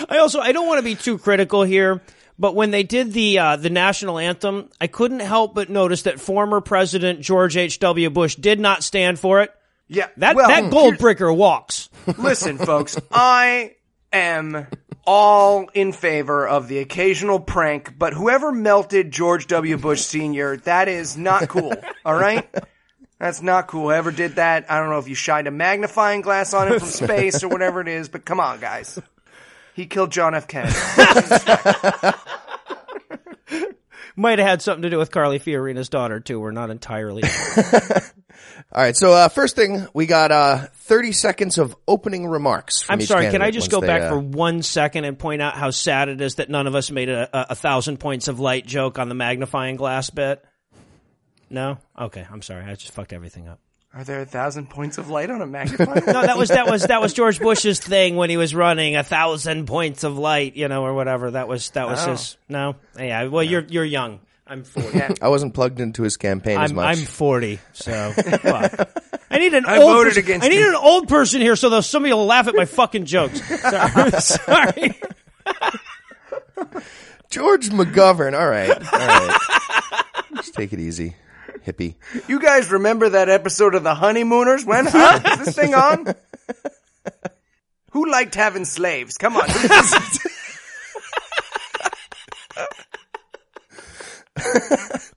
I 0.09 0.17
also 0.17 0.39
I 0.39 0.51
don't 0.51 0.67
want 0.67 0.79
to 0.79 0.83
be 0.83 0.95
too 0.95 1.17
critical 1.17 1.63
here, 1.63 2.01
but 2.37 2.55
when 2.55 2.71
they 2.71 2.83
did 2.83 3.13
the 3.13 3.39
uh, 3.39 3.55
the 3.55 3.69
national 3.69 4.17
anthem, 4.19 4.69
I 4.81 4.87
couldn't 4.87 5.19
help 5.21 5.53
but 5.55 5.69
notice 5.69 6.01
that 6.03 6.19
former 6.19 6.59
President 6.61 7.21
George 7.21 7.55
H. 7.55 7.79
W. 7.79 8.09
Bush 8.09 8.35
did 8.35 8.59
not 8.59 8.83
stand 8.83 9.19
for 9.19 9.41
it. 9.41 9.53
Yeah. 9.91 10.07
That 10.17 10.35
well, 10.37 10.47
that 10.47 10.63
hmm. 10.63 10.69
gold 10.69 10.95
bricker 10.95 11.35
walks. 11.35 11.89
Listen, 12.17 12.57
folks, 12.57 12.97
I 13.11 13.75
am 14.13 14.67
all 15.05 15.67
in 15.73 15.91
favor 15.91 16.47
of 16.47 16.69
the 16.69 16.77
occasional 16.77 17.41
prank, 17.41 17.99
but 17.99 18.13
whoever 18.13 18.53
melted 18.53 19.11
George 19.11 19.47
W. 19.47 19.77
Bush 19.77 19.99
Sr., 19.99 20.55
that 20.57 20.87
is 20.87 21.17
not 21.17 21.49
cool. 21.49 21.73
All 22.05 22.15
right? 22.15 22.47
That's 23.19 23.41
not 23.41 23.67
cool. 23.67 23.87
Whoever 23.87 24.11
did 24.11 24.35
that, 24.35 24.71
I 24.71 24.79
don't 24.79 24.89
know 24.89 24.99
if 24.99 25.09
you 25.09 25.15
shined 25.15 25.47
a 25.47 25.51
magnifying 25.51 26.21
glass 26.21 26.53
on 26.53 26.71
him 26.71 26.79
from 26.79 26.87
space 26.87 27.43
or 27.43 27.49
whatever 27.49 27.81
it 27.81 27.89
is, 27.89 28.07
but 28.07 28.23
come 28.23 28.39
on, 28.39 28.61
guys. 28.61 28.97
He 29.75 29.87
killed 29.87 30.11
John 30.11 30.33
F. 30.33 30.47
Kennedy. 30.47 30.73
Might 34.15 34.39
have 34.39 34.47
had 34.47 34.61
something 34.61 34.83
to 34.83 34.89
do 34.89 34.97
with 34.97 35.11
Carly 35.11 35.39
Fiorina's 35.39 35.89
daughter 35.89 36.19
too. 36.19 36.39
We're 36.39 36.51
not 36.51 36.69
entirely. 36.69 37.23
All 38.73 38.81
right. 38.81 38.95
So 38.95 39.11
uh, 39.11 39.27
first 39.27 39.55
thing, 39.55 39.85
we 39.93 40.05
got 40.05 40.31
uh, 40.31 40.67
30 40.73 41.11
seconds 41.11 41.57
of 41.57 41.75
opening 41.87 42.25
remarks. 42.27 42.83
From 42.83 42.93
I'm 42.93 43.01
each 43.01 43.07
sorry. 43.07 43.29
Can 43.29 43.41
I 43.41 43.51
just 43.51 43.69
go 43.69 43.81
they, 43.81 43.87
back 43.87 44.03
uh, 44.03 44.09
for 44.09 44.19
one 44.19 44.63
second 44.63 45.03
and 45.03 45.19
point 45.19 45.41
out 45.41 45.55
how 45.55 45.71
sad 45.71 46.07
it 46.09 46.21
is 46.21 46.35
that 46.35 46.49
none 46.49 46.67
of 46.67 46.75
us 46.75 46.89
made 46.89 47.09
a, 47.09 47.29
a, 47.37 47.45
a 47.51 47.55
thousand 47.55 47.99
points 47.99 48.27
of 48.27 48.39
light 48.39 48.65
joke 48.65 48.97
on 48.97 49.09
the 49.09 49.15
magnifying 49.15 49.75
glass 49.75 50.09
bit? 50.09 50.43
No. 51.49 51.79
Okay. 51.99 52.25
I'm 52.31 52.41
sorry. 52.41 52.63
I 52.63 52.75
just 52.75 52.93
fucked 52.93 53.11
everything 53.11 53.47
up. 53.49 53.59
Are 53.93 54.05
there 54.05 54.21
a 54.21 54.25
thousand 54.25 54.69
points 54.69 54.97
of 54.97 55.09
light 55.09 55.29
on 55.29 55.41
a 55.41 55.45
magnifying 55.45 56.05
No, 56.05 56.21
that 56.21 56.37
was 56.37 56.47
that 56.47 56.65
was 56.65 56.83
that 56.83 57.01
was 57.01 57.11
George 57.21 57.41
Bush's 57.41 57.77
thing 57.77 58.15
when 58.15 58.29
he 58.29 58.37
was 58.37 58.55
running 58.55 58.95
a 58.95 59.03
thousand 59.03 59.67
points 59.67 60.05
of 60.05 60.17
light, 60.17 60.55
you 60.55 60.69
know, 60.69 60.85
or 60.85 60.93
whatever. 60.93 61.31
That 61.31 61.49
was 61.49 61.71
that 61.71 61.87
was 61.87 62.07
Oh. 62.07 62.11
his. 62.11 62.37
No, 62.47 62.75
yeah. 62.97 63.25
Well, 63.25 63.43
you're 63.43 63.65
you're 63.67 63.83
young. 63.83 64.21
I'm 64.51 64.65
forty. 64.65 64.99
I 65.21 65.29
wasn't 65.29 65.53
plugged 65.53 65.79
into 65.79 66.03
his 66.03 66.17
campaign 66.17 66.59
as 66.59 66.71
I'm 66.71 66.75
much. 66.75 66.97
I'm 66.97 67.05
forty. 67.05 67.59
So 67.71 68.11
fuck. 68.11 68.89
I 69.31 69.37
need 69.39 69.53
an 69.53 69.65
I 69.65 69.77
old. 69.77 69.93
voted 69.93 70.09
person- 70.13 70.23
against 70.25 70.45
I 70.45 70.49
need 70.49 70.59
you. 70.59 70.67
an 70.69 70.75
old 70.75 71.07
person 71.07 71.39
here 71.39 71.55
so 71.55 71.69
that 71.69 71.83
somebody 71.83 72.13
will 72.13 72.25
laugh 72.25 72.49
at 72.49 72.55
my 72.55 72.65
fucking 72.65 73.05
jokes. 73.05 73.41
Sorry. 73.61 74.11
Sorry. 74.19 74.93
George 77.29 77.69
McGovern. 77.69 78.37
All 78.37 78.49
right. 78.49 78.69
All 78.69 78.99
right. 78.99 79.37
just 80.35 80.53
take 80.53 80.73
it 80.73 80.81
easy, 80.81 81.15
hippie. 81.65 81.95
You 82.27 82.41
guys 82.41 82.69
remember 82.71 83.07
that 83.07 83.29
episode 83.29 83.73
of 83.73 83.83
The 83.83 83.95
Honeymooners? 83.95 84.65
When? 84.65 84.85
Huh? 84.85 85.21
Is 85.39 85.45
this 85.45 85.55
thing 85.55 85.73
on? 85.73 86.13
Who 87.91 88.11
liked 88.11 88.35
having 88.35 88.65
slaves? 88.65 89.15
Come 89.17 89.37
on. 89.37 89.47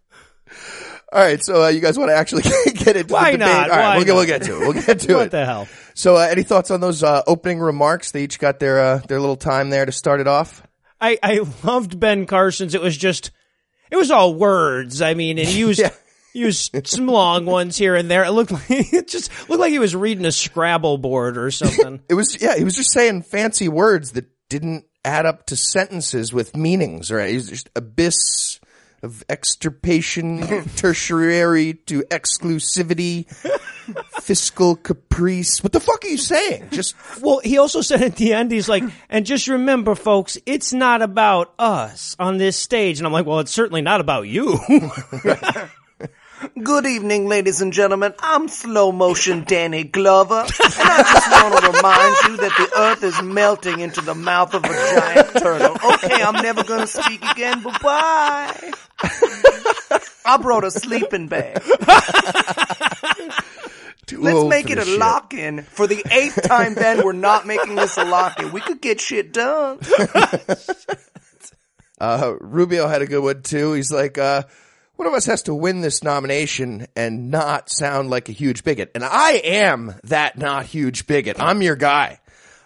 All 1.13 1.21
right. 1.21 1.43
So 1.45 1.65
uh, 1.65 1.69
you 1.69 1.81
guys 1.81 1.99
want 1.99 2.11
to 2.11 2.15
actually 2.17 2.43
get 2.75 2.97
into 2.97 3.13
Why 3.13 3.33
the 3.33 3.39
debate? 3.39 3.53
not? 3.55 3.71
All 3.71 3.77
right. 3.77 3.89
Why 3.91 3.97
we'll, 3.97 4.05
get, 4.05 4.15
we'll 4.15 4.27
get 4.27 4.43
to 4.43 4.57
it. 4.57 4.61
We'll 4.61 4.73
get 4.73 5.01
to 5.01 5.15
What 5.17 5.27
it. 5.27 5.31
the 5.31 5.45
hell? 5.47 5.69
So, 5.95 6.17
uh, 6.17 6.21
any 6.31 6.43
thoughts 6.43 6.71
on 6.73 6.81
those 6.81 7.03
uh, 7.05 7.23
opening 7.27 7.61
remarks? 7.61 8.11
They 8.11 8.25
each 8.25 8.39
got 8.41 8.59
their 8.59 8.81
uh, 8.81 8.99
their 9.09 9.21
little 9.21 9.37
time 9.37 9.71
there 9.71 9.87
to 9.87 9.93
start 9.93 10.21
it 10.21 10.27
off. 10.27 10.63
I 11.01 11.19
I 11.23 11.41
loved 11.63 12.01
Ben 12.01 12.27
Carson's. 12.27 12.75
It 12.75 12.81
was 12.83 12.97
just, 12.97 13.31
it 13.93 13.97
was 13.97 14.11
all 14.11 14.35
words. 14.35 15.01
I 15.03 15.15
mean, 15.15 15.39
and 15.39 15.47
he 15.47 15.61
used 15.61 15.79
Yeah. 15.81 15.91
used 16.33 16.75
some 16.89 17.07
long 17.07 17.47
ones 17.47 17.77
here 17.77 17.95
and 17.95 18.11
there. 18.11 18.25
It 18.25 18.33
looked 18.33 18.51
like 18.51 18.65
it 18.69 19.07
just 19.07 19.31
looked 19.49 19.61
like 19.61 19.71
he 19.71 19.79
was 19.79 19.95
reading 19.95 20.25
a 20.25 20.33
Scrabble 20.33 20.99
board 20.99 21.39
or 21.39 21.53
something. 21.53 22.01
It 22.09 22.15
was 22.15 22.41
yeah. 22.43 22.57
He 22.57 22.65
was 22.65 22.75
just 22.75 22.93
saying 22.93 23.23
fancy 23.23 23.69
words 23.69 24.13
that 24.13 24.27
didn't 24.49 24.85
add 25.05 25.27
up 25.27 25.47
to 25.47 25.57
sentences 25.57 26.33
with 26.33 26.57
meanings. 26.57 27.13
Right? 27.13 27.31
He's 27.31 27.49
just 27.51 27.71
abyss 27.77 28.59
of 29.05 29.23
extirpation, 29.29 30.41
tertiary 30.77 31.75
to 31.87 32.03
exclusivity, 32.11 33.27
fiscal 34.21 34.77
caprice. 34.77 35.63
What 35.63 35.73
the 35.73 35.81
fuck 35.81 36.05
are 36.05 36.09
you 36.09 36.19
saying? 36.19 36.69
Just 36.71 36.95
Well, 37.21 37.41
he 37.45 37.59
also 37.59 37.81
said 37.83 38.03
at 38.03 38.17
the 38.17 38.33
end, 38.33 38.51
he's 38.51 38.69
like, 38.69 38.83
and 39.09 39.25
just 39.27 39.47
remember, 39.47 39.95
folks, 39.95 40.39
it's 40.47 40.73
not 40.73 41.03
about 41.03 41.53
us 41.59 42.17
on 42.19 42.39
this 42.39 42.57
stage. 42.57 42.99
And 42.99 43.07
I'm 43.07 43.13
like, 43.13 43.27
well, 43.27 43.41
it's 43.41 43.53
certainly 43.53 43.83
not 43.83 44.01
about 44.01 44.23
you. 44.23 44.59
Good 46.63 46.85
evening, 46.85 47.27
ladies 47.27 47.61
and 47.63 47.73
gentlemen. 47.73 48.13
I'm 48.19 48.49
slow 48.49 48.93
motion 48.93 49.45
Danny 49.45 49.85
Glover, 49.85 50.41
and 50.41 50.49
I 50.61 51.03
just 51.03 51.31
want 51.31 51.65
to 51.65 51.71
remind 51.71 52.17
you 52.29 52.37
that 52.37 52.53
the 52.59 52.81
earth 52.81 53.03
is 53.03 53.23
melting 53.23 53.81
into 53.81 54.03
the 54.03 54.15
mouth 54.15 54.53
of 54.53 54.65
a 54.65 54.69
giant 54.69 55.33
turtle. 55.35 55.77
Okay, 55.93 56.23
I'm 56.23 56.43
never 56.43 56.63
gonna 56.65 56.87
speak 56.87 57.25
again. 57.25 57.63
Bye 57.63 57.79
bye. 57.81 58.73
I 59.03 60.39
brought 60.41 60.65
a 60.65 60.71
sleeping 60.71 61.29
bag. 61.29 61.63
Let's 64.13 64.45
make 64.49 64.71
it 64.71 64.79
a 64.79 64.97
lock 64.99 65.35
in. 65.35 65.63
For 65.63 65.87
the 65.87 66.03
eighth 66.11 66.43
time, 66.43 66.75
Ben, 66.75 67.05
we're 67.05 67.13
not 67.13 67.47
making 67.47 67.75
this 67.75 67.97
a 67.97 68.05
lock 68.05 68.39
in. 68.41 68.53
We 68.53 68.61
could 68.61 68.81
get 68.81 69.01
shit 69.01 69.33
done. 69.33 69.81
Uh, 72.01 72.35
Rubio 72.41 72.89
had 72.89 73.03
a 73.03 73.07
good 73.07 73.23
one 73.23 73.43
too. 73.43 73.73
He's 73.73 73.93
like, 73.93 74.19
uh, 74.19 74.43
one 74.97 75.09
of 75.09 75.15
us 75.15 75.27
has 75.27 75.45
to 75.45 75.55
win 75.55 75.81
this 75.81 76.03
nomination 76.03 76.87
and 76.97 77.31
not 77.31 77.71
sound 77.71 78.11
like 78.11 78.29
a 78.29 78.33
huge 78.33 78.65
bigot. 78.65 78.91
And 78.95 79.05
I 79.05 79.41
am 79.45 79.95
that 80.05 80.37
not 80.37 80.67
huge 80.67 81.07
bigot. 81.07 81.37
I'm 81.41 81.63
your 81.63 81.77
guy. 81.77 82.19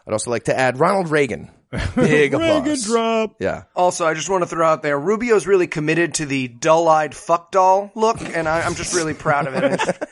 I'd 0.06 0.12
also 0.12 0.30
like 0.30 0.44
to 0.44 0.58
add 0.58 0.80
Ronald 0.80 1.10
Reagan. 1.10 1.50
Big 1.94 2.32
applause. 2.34 2.84
drop. 2.86 3.36
Yeah. 3.40 3.64
Also, 3.76 4.06
I 4.06 4.14
just 4.14 4.30
want 4.30 4.42
to 4.42 4.48
throw 4.48 4.66
out 4.66 4.82
there, 4.82 4.98
Rubio's 4.98 5.46
really 5.46 5.66
committed 5.66 6.14
to 6.14 6.26
the 6.26 6.48
dull-eyed 6.48 7.14
fuck 7.14 7.50
doll 7.50 7.90
look, 7.94 8.20
and 8.20 8.48
I, 8.48 8.62
I'm 8.62 8.74
just 8.74 8.94
really 8.94 9.14
proud 9.14 9.46
of 9.46 9.54
it. 9.54 9.80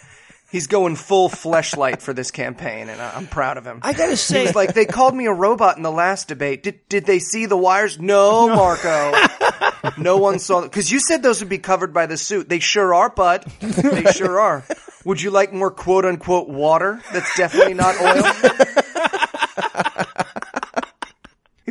He's 0.53 0.69
going 0.69 0.95
full 0.97 1.29
fleshlight 1.29 2.01
for 2.01 2.13
this 2.15 2.31
campaign, 2.31 2.89
and 2.89 3.01
I- 3.01 3.15
I'm 3.17 3.27
proud 3.27 3.57
of 3.59 3.65
him. 3.65 3.81
I 3.83 3.93
gotta 3.95 4.17
say, 4.17 4.47
He's 4.47 4.55
like, 4.55 4.75
they 4.75 4.85
called 4.87 5.15
me 5.15 5.27
a 5.27 5.33
robot 5.33 5.77
in 5.77 5.83
the 5.83 5.91
last 5.91 6.29
debate. 6.29 6.63
Did 6.63 6.87
did 6.89 7.05
they 7.05 7.19
see 7.19 7.47
the 7.47 7.57
wires? 7.57 7.99
No, 7.99 8.49
Marco. 8.55 9.13
No 9.99 10.19
one 10.19 10.39
saw 10.39 10.63
because 10.63 10.91
you 10.91 11.01
said 11.01 11.23
those 11.23 11.41
would 11.41 11.49
be 11.49 11.59
covered 11.59 11.93
by 11.93 12.07
the 12.07 12.17
suit. 12.17 12.49
They 12.49 12.61
sure 12.61 12.95
are, 12.95 13.11
bud. 13.11 13.43
They 13.61 14.05
sure 14.13 14.39
are. 14.41 14.65
Would 15.05 15.21
you 15.21 15.31
like 15.31 15.53
more 15.53 15.71
quote 15.71 16.05
unquote 16.05 16.49
water? 16.49 17.03
That's 17.13 17.37
definitely 17.37 17.75
not 17.75 17.97
oil. 18.01 18.23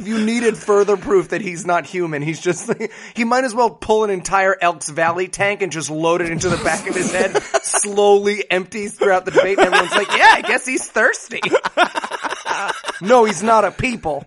If 0.05 0.09
you 0.09 0.23
needed 0.23 0.55
further 0.55 0.97
proof 0.97 1.29
that 1.29 1.41
he's 1.41 1.65
not 1.65 1.87
human, 1.87 2.21
he's 2.21 2.39
just 2.39 2.71
he 3.15 3.23
might 3.23 3.43
as 3.43 3.55
well 3.55 3.71
pull 3.71 4.03
an 4.03 4.11
entire 4.11 4.55
Elks 4.59 4.87
Valley 4.87 5.27
tank 5.27 5.63
and 5.63 5.71
just 5.71 5.89
load 5.89 6.21
it 6.21 6.29
into 6.29 6.47
the 6.47 6.63
back 6.63 6.87
of 6.87 6.95
his 6.95 7.11
head, 7.11 7.35
slowly 7.41 8.43
empties 8.51 8.93
throughout 8.93 9.25
the 9.25 9.31
debate, 9.31 9.57
and 9.57 9.65
everyone's 9.65 9.95
like, 9.95 10.09
"Yeah, 10.15 10.31
I 10.35 10.41
guess 10.41 10.63
he's 10.63 10.87
thirsty." 10.87 11.41
no, 13.01 13.25
he's 13.25 13.41
not 13.41 13.65
a 13.65 13.71
people. 13.71 14.25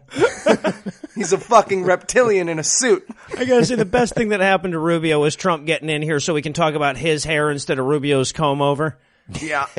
he's 1.14 1.32
a 1.32 1.38
fucking 1.38 1.85
reptilian 1.85 2.49
in 2.49 2.58
a 2.58 2.64
suit. 2.64 3.08
I 3.37 3.44
gotta 3.44 3.64
say, 3.64 3.76
the 3.76 3.85
best 3.85 4.14
thing 4.14 4.30
that 4.30 4.40
happened 4.40 4.73
to 4.73 4.80
Rubio 4.80 5.20
was 5.20 5.37
Trump 5.37 5.64
getting 5.64 5.90
in 5.90 6.02
here 6.02 6.18
so 6.18 6.35
we 6.35 6.42
can 6.42 6.54
talk 6.54 6.75
about 6.75 6.97
his 6.97 7.23
hair 7.23 7.52
instead 7.52 7.78
of 7.78 7.87
Rubio's 7.87 8.32
comb 8.32 8.61
over. 8.61 8.99
Yeah. 9.40 9.66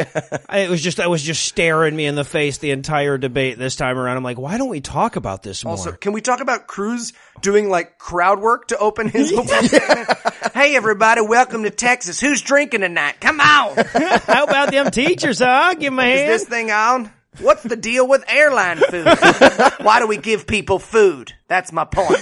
I, 0.49 0.59
it 0.59 0.69
was 0.69 0.81
just, 0.81 0.99
I 0.99 1.07
was 1.07 1.23
just 1.23 1.45
staring 1.45 1.95
me 1.95 2.05
in 2.05 2.15
the 2.15 2.23
face 2.23 2.59
the 2.59 2.71
entire 2.71 3.17
debate 3.17 3.57
this 3.57 3.75
time 3.75 3.97
around. 3.97 4.17
I'm 4.17 4.23
like, 4.23 4.37
why 4.37 4.57
don't 4.57 4.69
we 4.69 4.81
talk 4.81 5.15
about 5.15 5.41
this 5.43 5.63
more? 5.63 5.71
Also, 5.71 5.91
can 5.91 6.13
we 6.13 6.21
talk 6.21 6.39
about 6.39 6.67
Cruz 6.67 7.13
doing 7.41 7.69
like 7.69 7.97
crowd 7.97 8.39
work 8.39 8.67
to 8.67 8.77
open 8.77 9.09
his? 9.09 9.31
Hey 10.53 10.75
everybody, 10.75 11.21
welcome 11.21 11.63
to 11.63 11.69
Texas. 11.69 12.19
Who's 12.19 12.41
drinking 12.41 12.81
tonight? 12.81 13.21
Come 13.21 13.39
on. 13.39 13.75
How 13.77 14.43
about 14.43 14.71
them 14.71 14.91
teachers, 14.91 15.39
huh? 15.39 15.73
Give 15.75 15.93
'em 15.93 15.99
a 15.99 16.03
Is 16.33 16.41
this 16.41 16.49
thing 16.49 16.71
on? 16.71 17.11
What's 17.37 17.63
the 17.63 17.75
deal 17.75 18.07
with 18.07 18.23
airline 18.27 18.77
food? 18.77 19.05
Why 19.81 19.99
do 19.99 20.07
we 20.07 20.17
give 20.17 20.47
people 20.47 20.79
food? 20.79 21.33
That's 21.47 21.71
my 21.71 21.85
point. 21.85 22.19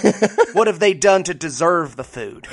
What 0.52 0.66
have 0.66 0.78
they 0.78 0.94
done 0.94 1.24
to 1.24 1.34
deserve 1.34 1.96
the 1.96 2.04
food? 2.04 2.46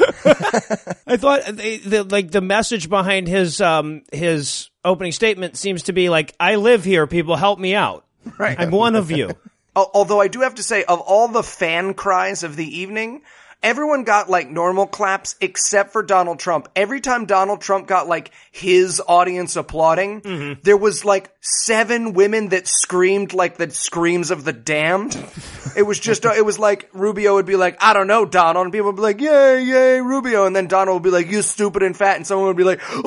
I 1.05 1.17
thought 1.17 1.43
they, 1.45 1.77
the, 1.77 2.03
like 2.03 2.31
the 2.31 2.41
message 2.41 2.89
behind 2.89 3.27
his 3.27 3.62
um 3.62 4.03
his 4.12 4.69
opening 4.83 5.12
statement 5.12 5.57
seems 5.57 5.83
to 5.83 5.93
be 5.93 6.09
like, 6.09 6.33
I 6.39 6.55
live 6.55 6.83
here, 6.83 7.05
people 7.07 7.35
help 7.35 7.59
me 7.59 7.75
out. 7.75 8.05
Right. 8.39 8.59
I'm 8.59 8.71
one 8.71 8.95
of 8.95 9.12
you. 9.12 9.31
Although 9.75 10.21
I 10.21 10.29
do 10.29 10.41
have 10.41 10.55
to 10.55 10.63
say, 10.63 10.85
of 10.85 11.01
all 11.01 11.27
the 11.27 11.43
fan 11.43 11.93
cries 11.93 12.43
of 12.43 12.55
the 12.55 12.79
evening, 12.79 13.24
everyone 13.65 14.03
got 14.03 14.29
like 14.29 14.50
normal 14.50 14.86
claps 14.86 15.36
except 15.41 15.91
for 15.91 16.03
Donald 16.03 16.38
Trump. 16.38 16.69
Every 16.75 17.01
time 17.01 17.25
Donald 17.25 17.62
Trump 17.62 17.88
got 17.88 18.07
like 18.07 18.31
his 18.51 19.01
audience 19.05 19.55
applauding, 19.55 20.22
mm-hmm. 20.22 20.62
there 20.62 20.77
was 20.77 21.03
like 21.03 21.31
seven 21.41 22.13
women 22.13 22.50
that 22.50 22.67
screamed 22.67 23.34
like 23.34 23.57
the 23.57 23.72
screams 23.72 24.29
of 24.29 24.45
the 24.45 24.53
damned. 24.53 25.17
It 25.75 25.84
was 25.86 26.00
just, 26.00 26.25
uh, 26.25 26.31
it 26.34 26.45
was 26.45 26.57
like 26.57 26.89
Rubio 26.93 27.34
would 27.34 27.45
be 27.45 27.57
like, 27.57 27.84
I 27.84 27.91
don't 27.91 28.07
know, 28.07 28.24
Donald, 28.24 28.65
and 28.65 28.72
people 28.72 28.86
would 28.86 28.95
be 28.95 29.01
like, 29.01 29.19
yay, 29.19 29.62
yay, 29.62 30.00
Rubio, 30.00 30.45
and 30.45 30.55
then 30.55 30.67
Donald 30.67 30.95
would 30.95 31.03
be 31.03 31.10
like, 31.10 31.29
you 31.29 31.41
stupid 31.41 31.84
and 31.84 31.98
fat, 31.98 32.15
and 32.15 32.25
someone 32.25 32.48
would 32.48 32.55
be 32.55 32.63
like, 32.63 32.79
and 32.93 33.03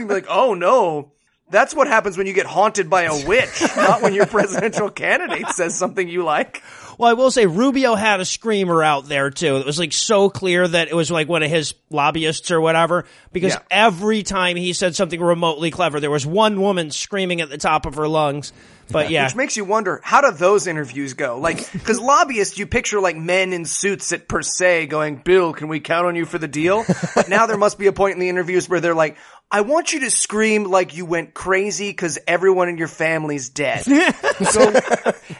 he'd 0.00 0.06
be 0.06 0.14
like, 0.14 0.26
oh 0.28 0.54
no. 0.54 1.10
That's 1.50 1.74
what 1.74 1.86
happens 1.86 2.16
when 2.16 2.26
you 2.26 2.32
get 2.32 2.46
haunted 2.46 2.88
by 2.90 3.02
a 3.02 3.26
witch, 3.26 3.62
not 3.76 4.02
when 4.02 4.14
your 4.14 4.26
presidential 4.26 4.88
candidate 4.90 5.48
says 5.50 5.76
something 5.76 6.08
you 6.08 6.24
like. 6.24 6.62
Well, 6.98 7.10
I 7.10 7.14
will 7.14 7.30
say 7.30 7.46
Rubio 7.46 7.94
had 7.96 8.20
a 8.20 8.24
screamer 8.24 8.82
out 8.82 9.08
there 9.08 9.30
too. 9.30 9.56
It 9.56 9.66
was 9.66 9.78
like 9.78 9.92
so 9.92 10.30
clear 10.30 10.66
that 10.66 10.88
it 10.88 10.94
was 10.94 11.10
like 11.10 11.28
one 11.28 11.42
of 11.42 11.50
his 11.50 11.74
lobbyists 11.90 12.50
or 12.50 12.60
whatever. 12.60 13.04
Because 13.32 13.52
Yeah. 13.54 13.60
every 13.70 14.22
time 14.22 14.56
he 14.56 14.72
said 14.72 14.94
something 14.96 15.20
remotely 15.20 15.70
clever, 15.70 16.00
there 16.00 16.10
was 16.10 16.24
one 16.26 16.60
woman 16.60 16.90
screaming 16.90 17.40
at 17.40 17.50
the 17.50 17.58
top 17.58 17.84
of 17.86 17.96
her 17.96 18.08
lungs. 18.08 18.52
But 18.90 19.08
yeah, 19.10 19.24
Which 19.24 19.34
makes 19.34 19.56
you 19.56 19.64
wonder, 19.64 20.00
how 20.04 20.20
do 20.20 20.30
those 20.36 20.66
interviews 20.66 21.14
go? 21.14 21.38
Like, 21.38 21.56
cause 21.84 21.98
lobbyists, 21.98 22.58
you 22.58 22.66
picture 22.66 23.00
like 23.00 23.16
men 23.16 23.54
in 23.54 23.64
suits 23.64 24.12
at 24.12 24.28
per 24.28 24.42
se 24.42 24.86
going, 24.88 25.16
Bill, 25.16 25.54
can 25.54 25.68
we 25.68 25.80
count 25.80 26.06
on 26.06 26.16
you 26.16 26.26
for 26.26 26.36
the 26.36 26.48
deal? 26.48 26.84
But 27.14 27.30
now 27.30 27.46
there 27.46 27.56
must 27.56 27.78
be 27.78 27.86
a 27.86 27.92
point 27.94 28.12
in 28.14 28.20
the 28.20 28.28
interviews 28.28 28.68
where 28.68 28.80
they're 28.80 28.94
like, 28.94 29.16
I 29.50 29.60
want 29.60 29.92
you 29.92 30.00
to 30.00 30.10
scream 30.10 30.64
like 30.64 30.96
you 30.96 31.06
went 31.06 31.32
crazy 31.32 31.92
cause 31.94 32.18
everyone 32.26 32.68
in 32.68 32.76
your 32.76 32.88
family's 32.88 33.50
dead. 33.50 33.84
so, 33.84 34.72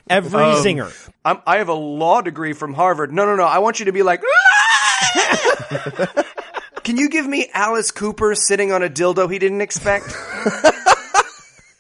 every 0.09 0.41
Um, 0.41 0.65
zinger. 0.65 1.11
I'm, 1.25 1.41
I 1.47 1.59
have 1.59 1.69
a 1.69 1.75
law 1.75 2.21
degree 2.21 2.53
from 2.53 2.75
Harvard. 2.75 3.13
No, 3.13 3.27
no, 3.27 3.35
no. 3.35 3.45
I 3.45 3.59
want 3.59 3.81
you 3.81 3.87
to 3.87 3.93
be 3.93 4.03
like, 4.03 4.23
can 6.85 6.97
you 6.97 7.09
give 7.09 7.27
me 7.27 7.51
Alice 7.53 7.91
Cooper 7.91 8.35
sitting 8.37 8.73
on 8.73 8.83
a 8.83 8.89
dildo 8.89 9.31
he 9.31 9.39
didn't 9.39 9.63
expect? 9.63 10.07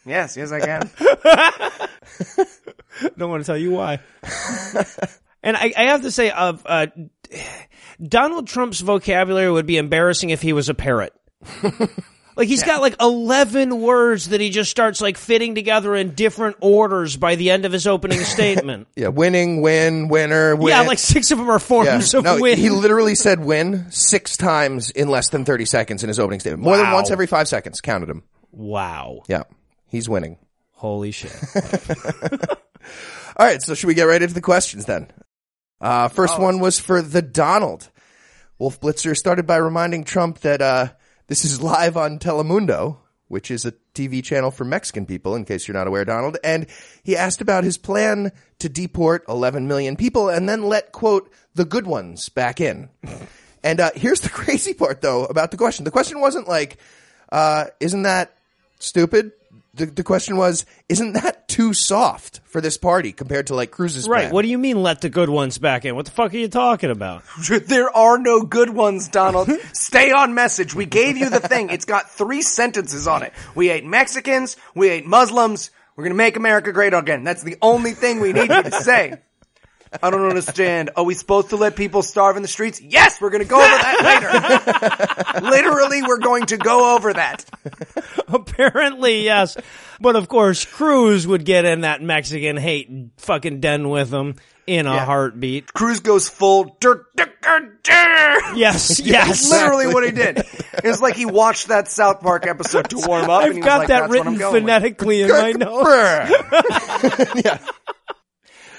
yes, 0.06 0.36
yes, 0.36 0.50
I 0.50 0.60
can. 0.60 0.90
Don't 3.16 3.30
want 3.30 3.42
to 3.42 3.46
tell 3.46 3.58
you 3.58 3.70
why. 3.70 4.00
and 5.42 5.56
I, 5.56 5.72
I 5.76 5.82
have 5.84 6.02
to 6.02 6.10
say, 6.10 6.30
of 6.30 6.62
uh, 6.66 6.86
Donald 8.02 8.48
Trump's 8.48 8.80
vocabulary 8.80 9.50
would 9.50 9.66
be 9.66 9.76
embarrassing 9.76 10.30
if 10.30 10.42
he 10.42 10.52
was 10.52 10.68
a 10.68 10.74
parrot. 10.74 11.12
Like 12.36 12.48
he's 12.48 12.62
got 12.62 12.80
like 12.80 12.96
eleven 13.00 13.80
words 13.80 14.28
that 14.30 14.40
he 14.40 14.50
just 14.50 14.70
starts 14.70 15.00
like 15.00 15.16
fitting 15.16 15.54
together 15.54 15.94
in 15.94 16.14
different 16.14 16.56
orders 16.60 17.16
by 17.16 17.36
the 17.36 17.50
end 17.50 17.64
of 17.64 17.72
his 17.72 17.86
opening 17.86 18.20
statement. 18.24 18.88
Yeah, 18.96 19.08
winning, 19.08 19.62
win, 19.62 20.08
winner, 20.08 20.56
win. 20.56 20.68
yeah, 20.68 20.82
like 20.82 20.98
six 20.98 21.30
of 21.30 21.38
them 21.38 21.48
are 21.50 21.58
forms 21.58 22.12
Yeah. 22.12 22.18
of 22.18 22.24
No, 22.24 22.40
win. 22.40 22.58
he 22.58 22.70
literally 22.70 23.14
said 23.14 23.40
win 23.40 23.86
six 23.90 24.36
times 24.36 24.90
in 24.90 25.08
less 25.08 25.28
than 25.30 25.44
30 25.44 25.64
seconds 25.64 26.02
in 26.02 26.08
his 26.08 26.18
opening 26.18 26.40
statement. 26.40 26.62
More 26.62 26.76
than 26.76 26.90
once 26.92 27.10
every 27.10 27.26
five 27.26 27.48
seconds. 27.48 27.80
Counted 27.80 28.08
him. 28.08 28.22
wow, 28.52 29.22
Yeah, 29.28 29.42
he's 29.88 30.08
winning. 30.08 30.38
holy 30.72 31.10
shit! 31.12 31.34
All 33.36 33.44
right, 33.46 33.60
so 33.62 33.74
should 33.74 33.86
we 33.88 33.94
get 33.94 34.04
right 34.04 34.22
into 34.22 34.34
the 34.34 34.40
questions 34.40 34.84
then? 34.84 35.08
Uh, 35.80 36.08
first 36.08 36.38
one 36.38 36.60
was 36.60 36.78
for 36.78 37.02
the 37.02 37.20
Donald. 37.22 37.90
Wolf 38.58 38.80
Blitzer 38.80 39.16
started 39.16 39.46
by 39.46 39.56
reminding 39.56 40.04
Trump 40.04 40.38
that 40.40 40.62
uh, 40.62 40.88
this 41.26 41.44
is 41.44 41.62
live 41.62 41.96
on 41.96 42.18
Telemundo, 42.18 42.98
which 43.28 43.50
is 43.50 43.64
a 43.64 43.72
TV 43.94 44.22
channel 44.22 44.50
for 44.50 44.64
Mexican 44.64 45.06
people, 45.06 45.34
in 45.34 45.44
case 45.44 45.66
you're 45.66 45.76
not 45.76 45.86
aware, 45.86 46.04
Donald. 46.04 46.36
And 46.44 46.66
he 47.02 47.16
asked 47.16 47.40
about 47.40 47.64
his 47.64 47.78
plan 47.78 48.30
to 48.58 48.68
deport 48.68 49.24
11 49.28 49.66
million 49.66 49.96
people 49.96 50.28
and 50.28 50.48
then 50.48 50.62
let, 50.64 50.92
quote, 50.92 51.32
the 51.54 51.64
good 51.64 51.86
ones 51.86 52.28
back 52.28 52.60
in. 52.60 52.90
and 53.64 53.80
uh, 53.80 53.90
here's 53.94 54.20
the 54.20 54.28
crazy 54.30 54.74
part, 54.74 55.00
though, 55.00 55.24
about 55.24 55.50
the 55.50 55.56
question. 55.56 55.84
The 55.84 55.90
question 55.90 56.20
wasn't 56.20 56.46
like, 56.46 56.76
uh, 57.32 57.66
isn't 57.80 58.02
that 58.02 58.36
stupid? 58.78 59.32
The, 59.74 59.86
the 59.86 60.04
question 60.04 60.36
was, 60.36 60.64
isn't 60.88 61.14
that 61.14 61.48
too 61.48 61.74
soft 61.74 62.40
for 62.44 62.60
this 62.60 62.76
party 62.76 63.10
compared 63.12 63.48
to 63.48 63.54
like 63.54 63.72
Cruz's 63.72 64.08
right? 64.08 64.22
plan? 64.22 64.32
What 64.32 64.42
do 64.42 64.48
you 64.48 64.58
mean? 64.58 64.82
Let 64.82 65.00
the 65.00 65.08
good 65.08 65.28
ones 65.28 65.58
back 65.58 65.84
in? 65.84 65.96
What 65.96 66.04
the 66.06 66.12
fuck 66.12 66.32
are 66.32 66.36
you 66.36 66.48
talking 66.48 66.90
about? 66.90 67.22
There 67.66 67.90
are 67.90 68.18
no 68.18 68.42
good 68.42 68.70
ones, 68.70 69.08
Donald. 69.08 69.50
Stay 69.72 70.12
on 70.12 70.34
message. 70.34 70.74
We 70.74 70.86
gave 70.86 71.16
you 71.16 71.28
the 71.28 71.40
thing. 71.40 71.70
It's 71.70 71.84
got 71.84 72.10
three 72.10 72.42
sentences 72.42 73.08
on 73.08 73.22
it. 73.22 73.32
We 73.54 73.70
ate 73.70 73.84
Mexicans. 73.84 74.56
We 74.74 74.88
ate 74.90 75.06
Muslims. 75.06 75.70
We're 75.96 76.04
gonna 76.04 76.14
make 76.14 76.36
America 76.36 76.72
great 76.72 76.92
again. 76.92 77.24
That's 77.24 77.42
the 77.42 77.56
only 77.62 77.92
thing 77.92 78.20
we 78.20 78.32
need 78.32 78.50
you 78.50 78.62
to 78.62 78.72
say. 78.82 79.14
I 80.02 80.10
don't 80.10 80.28
understand. 80.28 80.90
Are 80.96 81.04
we 81.04 81.14
supposed 81.14 81.50
to 81.50 81.56
let 81.56 81.76
people 81.76 82.02
starve 82.02 82.36
in 82.36 82.42
the 82.42 82.48
streets? 82.48 82.80
Yes, 82.80 83.20
we're 83.20 83.30
gonna 83.30 83.44
go 83.44 83.56
over 83.56 83.64
that 83.64 85.40
later. 85.40 85.40
Literally, 85.50 86.02
we're 86.02 86.18
going 86.18 86.46
to 86.46 86.56
go 86.56 86.94
over 86.94 87.12
that. 87.12 87.44
Apparently, 88.28 89.24
yes. 89.24 89.56
But 90.00 90.16
of 90.16 90.28
course, 90.28 90.64
Cruz 90.64 91.26
would 91.26 91.44
get 91.44 91.64
in 91.64 91.82
that 91.82 92.02
Mexican 92.02 92.56
hate 92.56 92.90
fucking 93.18 93.60
den 93.60 93.88
with 93.88 94.12
him 94.12 94.36
in 94.66 94.86
a 94.86 94.94
Yeah. 94.94 95.04
heartbeat. 95.04 95.72
Cruz 95.72 96.00
goes 96.00 96.28
full 96.28 96.76
dur, 96.80 97.06
dur, 97.16 97.26
dur, 97.42 97.60
dur. 97.82 98.54
Yes, 98.56 98.98
yes. 99.04 99.50
Literally 99.50 99.86
what 99.88 100.04
he 100.04 100.10
did. 100.10 100.38
It's 100.82 101.00
like 101.00 101.14
he 101.16 101.26
watched 101.26 101.68
that 101.68 101.88
South 101.88 102.20
Park 102.20 102.46
episode 102.46 102.90
to 102.90 102.96
warm 103.06 103.28
up. 103.30 103.42
and 103.42 103.50
I've 103.50 103.52
he 103.52 103.58
was 103.60 103.66
got 103.66 103.78
like, 103.80 103.88
that 103.88 104.00
"That's 104.00 104.12
written 104.12 104.26
I'm 104.28 104.34
with." 104.34 104.42
phonetically 104.62 105.22
in 105.22 105.28
my 105.28 105.52
notes. 105.52 106.30
Yeah. 107.44 107.58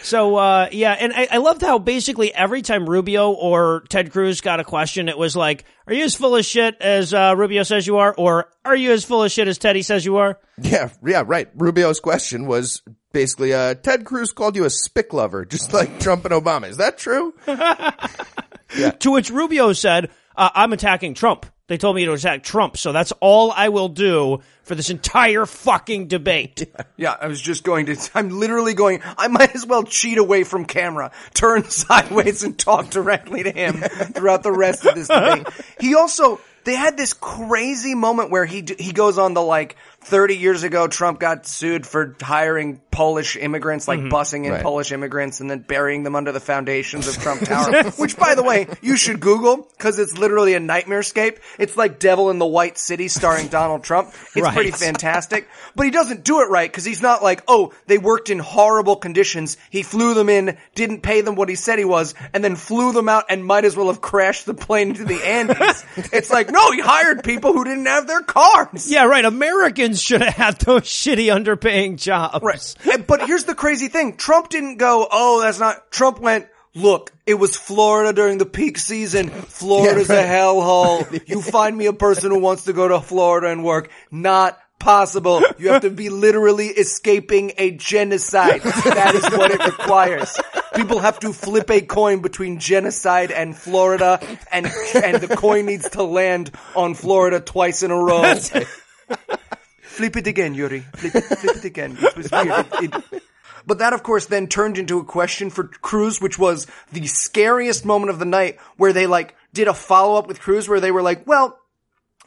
So, 0.06 0.36
uh, 0.36 0.70
yeah, 0.72 0.92
and 0.92 1.12
I, 1.12 1.28
I 1.32 1.38
loved 1.38 1.64
how 1.64 1.80
basically 1.80 2.32
every 2.32 2.62
time 2.62 2.88
Rubio 2.88 3.32
or 3.32 3.84
Ted 3.90 4.12
Cruz 4.12 4.40
got 4.40 4.60
a 4.60 4.64
question, 4.64 5.10
it 5.10 5.18
was 5.18 5.36
like, 5.36 5.66
are 5.88 5.94
you 5.96 6.04
as 6.04 6.14
full 6.14 6.36
of 6.36 6.46
shit 6.46 6.80
as, 6.80 7.12
uh, 7.12 7.34
Rubio 7.36 7.64
says 7.64 7.88
you 7.88 7.98
are? 7.98 8.14
Or 8.16 8.52
are 8.64 8.76
you 8.76 8.92
as 8.92 9.04
full 9.04 9.24
of 9.24 9.32
shit 9.32 9.48
as 9.48 9.58
Teddy 9.58 9.82
says 9.82 10.06
you 10.06 10.18
are? 10.18 10.40
Yeah, 10.62 10.90
yeah, 11.04 11.24
right. 11.26 11.50
Rubio's 11.56 12.00
question 12.00 12.46
was 12.46 12.84
basically, 13.14 13.52
uh, 13.52 13.74
Ted 13.74 14.06
Cruz 14.06 14.32
called 14.32 14.56
you 14.56 14.66
a 14.66 14.70
spick 14.70 15.12
lover, 15.12 15.44
just 15.50 15.74
like 15.74 16.00
Trump 16.00 16.24
and 16.26 16.34
Obama. 16.36 16.70
Is 16.70 16.78
that 16.78 17.00
true? 17.00 17.34
yeah. 17.48 18.92
To 19.00 19.10
which 19.10 19.32
Rubio 19.32 19.74
said, 19.74 20.12
uh, 20.36 20.52
I'm 20.54 20.72
attacking 20.72 21.16
Trump. 21.16 21.48
They 21.68 21.78
told 21.78 21.96
me 21.96 22.06
to 22.06 22.14
attack 22.14 22.44
Trump, 22.44 22.78
so 22.78 22.92
that's 22.92 23.12
all 23.22 23.52
I 23.52 23.70
will 23.70 23.90
do 23.90 24.42
for 24.62 24.76
this 24.76 24.92
entire 24.92 25.46
fucking 25.46 26.08
debate. 26.08 26.72
Yeah, 26.98 27.16
I 27.20 27.28
was 27.28 27.42
just 27.42 27.66
going 27.66 27.88
to, 27.88 27.98
I'm 28.16 28.30
literally 28.30 28.74
going, 28.74 29.02
I 29.18 29.28
might 29.28 29.54
as 29.54 29.66
well 29.66 29.84
cheat 29.84 30.18
away 30.18 30.46
from 30.46 30.64
camera, 30.64 31.12
turn 31.34 31.64
sideways 31.70 32.44
and 32.44 32.58
talk 32.58 32.90
directly 32.90 33.44
to 33.44 33.52
him 33.52 33.74
throughout 33.74 34.44
the 34.44 34.52
rest 34.52 34.86
of 34.86 34.96
this 34.96 35.10
debate. 35.10 35.46
He 35.80 35.94
also, 35.94 36.40
they 36.64 36.76
had 36.76 36.96
this 36.96 37.14
crazy 37.14 37.96
moment 37.96 38.30
where 38.30 38.46
he, 38.46 38.64
he 38.80 38.94
goes 38.94 39.18
on 39.18 39.34
the 39.34 39.42
like 39.42 39.76
30 40.06 40.38
years 40.38 40.64
ago, 40.64 40.88
Trump 40.88 41.20
got 41.20 41.48
sued 41.48 41.86
for 41.86 42.16
hiring 42.22 42.80
Polish 42.92 43.36
immigrants, 43.36 43.88
like 43.88 44.00
mm-hmm. 44.00 44.14
busing 44.14 44.46
in 44.46 44.52
Right. 44.52 44.62
Polish 44.62 44.92
immigrants 44.92 45.42
and 45.42 45.50
then 45.50 45.60
burying 45.60 46.04
them 46.04 46.16
under 46.16 46.32
the 46.32 46.40
foundations 46.40 47.08
of 47.08 47.18
Trump 47.18 47.42
Tower. 47.46 47.84
Which, 47.98 48.16
by 48.16 48.36
the 48.36 48.44
way, 48.44 48.68
you 48.82 48.96
should 48.98 49.20
Google 49.20 49.68
because 49.78 49.98
it's 50.00 50.18
literally 50.18 50.54
a 50.54 50.60
nightmare 50.60 51.04
scape. 51.04 51.40
It's 51.60 51.76
like 51.76 52.00
Devil 52.00 52.30
in 52.30 52.38
the 52.40 52.46
White 52.46 52.78
City 52.78 53.08
starring 53.08 53.48
Donald 53.48 53.84
Trump. 53.84 54.10
It's 54.36 54.46
Right. 54.46 54.54
pretty 54.54 54.72
fantastic. 54.72 55.48
But 55.76 55.86
he 55.88 55.92
doesn't 55.92 56.24
do 56.24 56.42
it 56.42 56.50
right 56.50 56.70
because 56.70 56.86
he's 56.86 57.02
not 57.02 57.24
like, 57.24 57.44
oh, 57.48 57.74
they 57.88 57.98
worked 57.98 58.30
in 58.30 58.38
horrible 58.40 58.96
conditions. 58.96 59.58
He 59.72 59.82
flew 59.82 60.14
them 60.14 60.30
in, 60.30 60.56
didn't 60.76 61.02
pay 61.02 61.22
them 61.22 61.36
what 61.36 61.50
he 61.50 61.56
said 61.56 61.80
he 61.80 61.86
was, 61.86 62.14
and 62.32 62.44
then 62.44 62.56
flew 62.56 62.94
them 62.94 63.10
out 63.10 63.26
and 63.30 63.44
might 63.44 63.66
as 63.66 63.76
well 63.76 63.88
have 63.88 64.02
crashed 64.02 64.46
the 64.46 64.54
plane 64.54 64.90
into 64.90 65.04
the 65.04 65.22
Andes. 65.26 65.84
it's 66.14 66.30
like, 66.30 66.52
no, 66.52 66.72
he 66.72 66.80
hired 66.80 67.24
people 67.24 67.52
who 67.54 67.64
didn't 67.64 67.88
have 67.88 68.06
their 68.08 68.22
cars. 68.22 68.90
Yeah, 68.90 69.06
right. 69.06 69.26
Americans 69.26 69.95
should 70.02 70.22
have 70.22 70.34
had 70.34 70.60
those 70.60 70.82
shitty 70.84 71.26
underpaying 71.34 71.98
jobs. 71.98 72.44
Right. 72.44 72.76
And- 72.94 73.06
But 73.08 73.26
here's 73.28 73.46
the 73.46 73.56
crazy 73.56 73.88
thing. 73.88 74.18
Trump 74.18 74.50
didn't 74.50 74.78
go, 74.78 75.08
oh, 75.12 75.42
that's 75.42 75.60
not, 75.60 75.92
Trump 75.92 76.20
went, 76.20 76.48
look, 76.74 77.12
it 77.26 77.36
was 77.36 77.56
Florida 77.56 78.14
during 78.14 78.38
the 78.38 78.46
peak 78.46 78.78
season. 78.78 79.30
Florida's 79.30 80.10
Yeah, 80.10 80.16
right. 80.18 80.26
a 80.26 80.28
hellhole. 80.28 81.22
You 81.28 81.42
find 81.42 81.76
me 81.78 81.86
a 81.88 81.94
person 81.94 82.32
who 82.32 82.40
wants 82.40 82.66
to 82.66 82.74
go 82.74 82.88
to 82.88 83.00
Florida 83.02 83.48
and 83.48 83.64
work. 83.64 83.90
Not 84.12 84.60
possible. 84.78 85.42
You 85.58 85.70
have 85.70 85.82
to 85.84 85.90
be 85.90 86.10
literally 86.10 86.68
escaping 86.68 87.54
a 87.58 87.72
genocide. 87.72 88.62
That 88.62 89.14
is 89.16 89.24
what 89.36 89.50
it 89.52 89.66
requires. 89.66 90.38
People 90.76 91.00
have 91.00 91.18
to 91.22 91.32
flip 91.34 91.72
a 91.72 91.82
coin 91.82 92.20
between 92.22 92.60
genocide 92.60 93.32
and 93.32 93.56
Florida 93.58 94.20
and, 94.52 94.66
and 94.94 95.22
the 95.24 95.36
coin 95.38 95.66
needs 95.66 95.90
to 95.92 96.04
land 96.04 96.52
on 96.76 96.94
Florida 96.94 97.40
twice 97.40 97.82
in 97.84 97.90
a 97.92 97.96
row. 97.98 98.36
Flip 99.96 100.16
it 100.18 100.28
again, 100.28 100.54
Yuri. 100.54 100.82
Flip, 100.96 101.16
it 101.16 101.22
flip 101.24 101.56
it 101.58 101.66
again. 101.66 101.98
It 102.00 102.16
was 102.18 102.32
weird. 102.32 102.66
It- 102.82 102.94
it- 103.12 103.24
but 103.68 103.80
that, 103.80 103.94
of 103.94 104.04
course, 104.04 104.28
then 104.28 104.46
turned 104.48 104.78
into 104.78 105.00
a 105.00 105.04
question 105.04 105.50
for 105.50 105.64
Cruz, 105.64 106.22
which 106.22 106.38
was 106.38 106.68
the 106.92 107.08
scariest 107.08 107.84
moment 107.84 108.12
of 108.12 108.20
the 108.20 108.26
night, 108.26 108.60
where 108.78 108.94
they 108.94 109.08
like 109.08 109.36
did 109.54 109.68
a 109.68 109.74
follow 109.74 110.20
up 110.20 110.28
with 110.28 110.40
Cruz, 110.40 110.70
where 110.70 110.80
they 110.80 110.92
were 110.92 111.02
like, 111.02 111.26
"Well," 111.26 111.58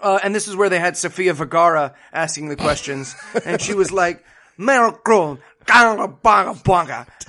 uh, 0.01 0.19
and 0.25 0.35
this 0.35 0.49
is 0.49 0.57
where 0.57 0.69
they 0.69 0.81
had 0.81 0.97
Sofia 0.97 1.35
Vergara 1.35 1.95
asking 2.13 2.49
the 2.49 2.57
questions, 2.57 3.15
and 3.45 3.61
she 3.61 3.73
was 3.75 3.93
like, 3.93 4.25
"Meryl 4.59 5.01
Crow." 5.05 5.39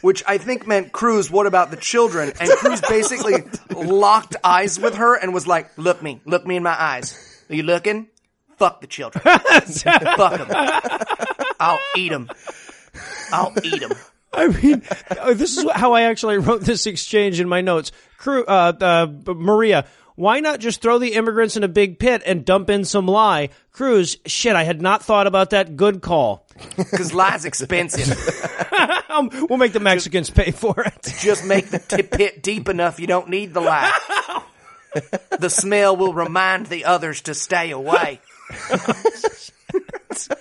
Which 0.02 0.24
I 0.26 0.38
think 0.38 0.66
meant 0.66 0.92
Cruz, 0.94 1.30
what 1.30 1.46
about 1.46 1.70
the 1.72 1.78
children? 1.78 2.32
And 2.40 2.50
Cruz 2.50 2.80
basically 2.88 3.44
locked 3.76 4.38
eyes 4.44 4.80
with 4.80 4.96
her 4.96 5.16
and 5.16 5.34
was 5.34 5.46
like, 5.46 5.70
look 5.78 6.02
me, 6.02 6.22
look 6.26 6.48
me 6.48 6.56
in 6.56 6.64
my 6.64 6.74
eyes. 6.82 7.44
Are 7.50 7.56
you 7.56 7.64
looking? 7.64 8.08
Fuck 8.60 8.82
the 8.82 8.88
children. 8.88 9.24
Fuck 9.24 10.48
them. 10.48 10.48
I'll 11.60 11.80
eat 11.96 12.10
them. 12.10 12.30
I'll 13.32 13.54
eat 13.64 13.80
them. 13.80 13.94
I 14.32 14.48
mean, 14.48 14.84
uh, 15.10 15.34
this 15.34 15.58
is 15.58 15.66
how 15.72 15.94
I 15.94 16.04
actually 16.04 16.38
wrote 16.38 16.62
this 16.62 16.86
exchange 16.86 17.40
in 17.40 17.50
my 17.50 17.62
notes. 17.62 17.92
Crew, 18.18 18.46
uh, 18.46 18.74
uh, 18.80 19.34
Maria, 19.34 19.88
why 20.16 20.42
not 20.42 20.60
just 20.60 20.82
throw 20.82 21.00
the 21.00 21.14
immigrants 21.14 21.56
in 21.58 21.64
a 21.64 21.68
big 21.70 21.98
pit 21.98 22.22
and 22.26 22.46
dump 22.46 22.70
in 22.70 22.84
some 22.84 23.08
lie? 23.08 23.50
Cruz, 23.72 24.18
shit, 24.26 24.56
I 24.56 24.64
had 24.64 24.82
not 24.82 25.02
thought 25.02 25.26
about 25.26 25.52
that. 25.52 25.78
Good 25.78 26.02
call. 26.02 26.46
Because 26.76 27.14
lie's 27.14 27.46
expensive. 27.46 28.18
Um, 29.10 29.30
we'll 29.50 29.58
make 29.58 29.74
the 29.74 29.82
Mexicans 29.82 30.30
pay 30.30 30.52
for 30.52 30.82
it. 30.82 31.16
Just 31.20 31.44
make 31.44 31.68
the 31.70 31.80
t- 31.80 32.04
pit 32.04 32.42
deep 32.42 32.70
enough 32.70 33.00
you 33.00 33.08
don't 33.08 33.28
need 33.28 33.54
the 33.54 33.60
lie. 33.60 33.92
The 35.40 35.50
smell 35.50 35.96
will 35.96 36.14
remind 36.14 36.66
the 36.68 36.86
others 36.86 37.22
to 37.22 37.34
stay 37.36 37.72
away. 37.72 38.22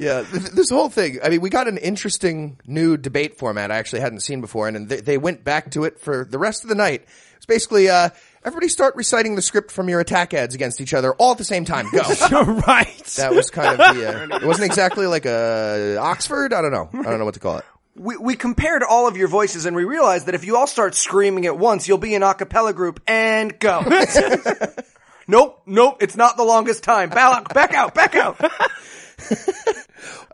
Yeah, 0.00 0.22
th- 0.22 0.44
th- 0.44 0.54
this 0.54 0.70
whole 0.70 0.88
thing. 0.88 1.18
I 1.22 1.28
mean, 1.28 1.42
we 1.42 1.50
got 1.50 1.68
an 1.68 1.76
interesting 1.76 2.58
new 2.66 2.96
debate 2.96 3.36
format 3.36 3.70
I 3.70 3.76
actually 3.76 4.00
hadn't 4.00 4.20
seen 4.20 4.40
before, 4.40 4.66
and 4.66 4.88
they, 4.88 5.02
they 5.02 5.18
went 5.18 5.44
back 5.44 5.72
to 5.72 5.84
it 5.84 6.00
for 6.00 6.24
the 6.24 6.38
rest 6.38 6.62
of 6.62 6.70
the 6.70 6.74
night. 6.74 7.04
It's 7.36 7.44
basically 7.44 7.90
uh, 7.90 8.08
everybody 8.42 8.68
start 8.68 8.96
reciting 8.96 9.36
the 9.36 9.42
script 9.42 9.70
from 9.70 9.90
your 9.90 10.00
attack 10.00 10.32
ads 10.32 10.54
against 10.54 10.80
each 10.80 10.94
other 10.94 11.12
all 11.14 11.32
at 11.32 11.38
the 11.38 11.44
same 11.44 11.66
time. 11.66 11.86
Go. 11.92 12.00
right. 12.66 13.04
that 13.18 13.34
was 13.34 13.50
kind 13.50 13.78
of 13.78 13.94
the. 13.94 14.32
Uh, 14.32 14.38
it 14.38 14.46
wasn't 14.46 14.64
exactly 14.64 15.06
like 15.06 15.26
a 15.26 15.98
Oxford. 16.00 16.54
I 16.54 16.62
don't 16.62 16.72
know. 16.72 16.88
I 16.94 17.02
don't 17.02 17.18
know 17.18 17.26
what 17.26 17.34
to 17.34 17.40
call 17.40 17.58
it. 17.58 17.66
We, 17.94 18.16
we 18.16 18.36
compared 18.36 18.82
all 18.82 19.06
of 19.06 19.18
your 19.18 19.28
voices 19.28 19.66
and 19.66 19.76
we 19.76 19.84
realized 19.84 20.26
that 20.26 20.34
if 20.34 20.46
you 20.46 20.56
all 20.56 20.66
start 20.66 20.94
screaming 20.94 21.44
at 21.44 21.58
once, 21.58 21.86
you'll 21.86 21.98
be 21.98 22.14
an 22.14 22.22
a 22.22 22.32
cappella 22.32 22.72
group 22.72 23.02
and 23.06 23.58
go. 23.58 23.84
nope, 25.30 25.62
nope, 25.66 25.96
it's 26.00 26.16
not 26.16 26.36
the 26.36 26.44
longest 26.44 26.84
time. 26.84 27.08
Back, 27.10 27.52
back 27.54 27.72
out, 27.74 27.94
back 27.94 28.14
out. 28.16 28.40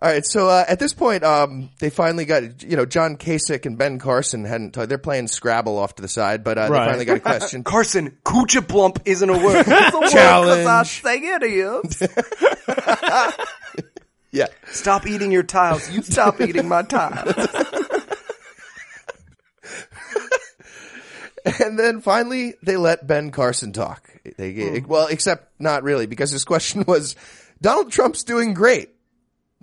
All 0.03 0.11
right, 0.13 0.25
so 0.27 0.49
uh, 0.49 0.65
at 0.69 0.79
this 0.79 0.93
point, 0.93 1.25
um, 1.25 1.71
they 1.81 1.89
finally 1.91 2.25
got 2.27 2.63
you 2.63 2.77
know 2.77 2.85
John 2.85 3.17
Kasich 3.17 3.65
and 3.67 3.79
Ben 3.79 3.99
Carson 3.99 4.45
hadn't. 4.45 4.73
T- 4.73 4.85
they're 4.87 4.99
playing 4.99 5.27
Scrabble 5.29 5.79
off 5.79 5.95
to 5.97 6.03
the 6.03 6.09
side, 6.09 6.45
but 6.45 6.59
uh, 6.59 6.69
Right. 6.71 6.81
they 6.81 6.87
finally 6.87 7.05
got 7.07 7.17
a 7.17 7.21
question. 7.21 7.65
Carson, 7.65 8.17
coochie 8.25 8.67
plump 8.67 9.01
isn't 9.07 9.29
a 9.29 9.33
word. 9.33 9.65
It's 9.67 9.69
a 9.69 9.99
word 9.99 10.03
'cause 10.03 10.15
I 10.15 10.85
Challenge. 10.85 10.89
say 10.89 11.17
it 11.19 11.43
is. 11.43 12.03
yeah, 14.31 14.47
Stop 14.67 15.07
eating 15.07 15.33
your 15.33 15.43
tiles. 15.45 15.91
You 15.91 16.03
stop 16.03 16.41
eating 16.41 16.69
my 16.69 16.83
tiles. 16.83 17.33
and 21.65 21.79
then 21.79 22.01
finally 22.01 22.55
they 22.63 22.77
let 22.77 23.07
Ben 23.07 23.31
Carson 23.31 23.73
talk. 23.73 24.11
They 24.37 24.81
hmm. 24.81 24.87
well, 24.87 25.07
except 25.07 25.49
not 25.61 25.85
really 25.85 26.07
because 26.07 26.31
his 26.31 26.45
question 26.45 26.85
was 26.89 27.15
Donald 27.61 27.93
Trump's 27.93 28.25
doing 28.25 28.55
great. 28.55 28.91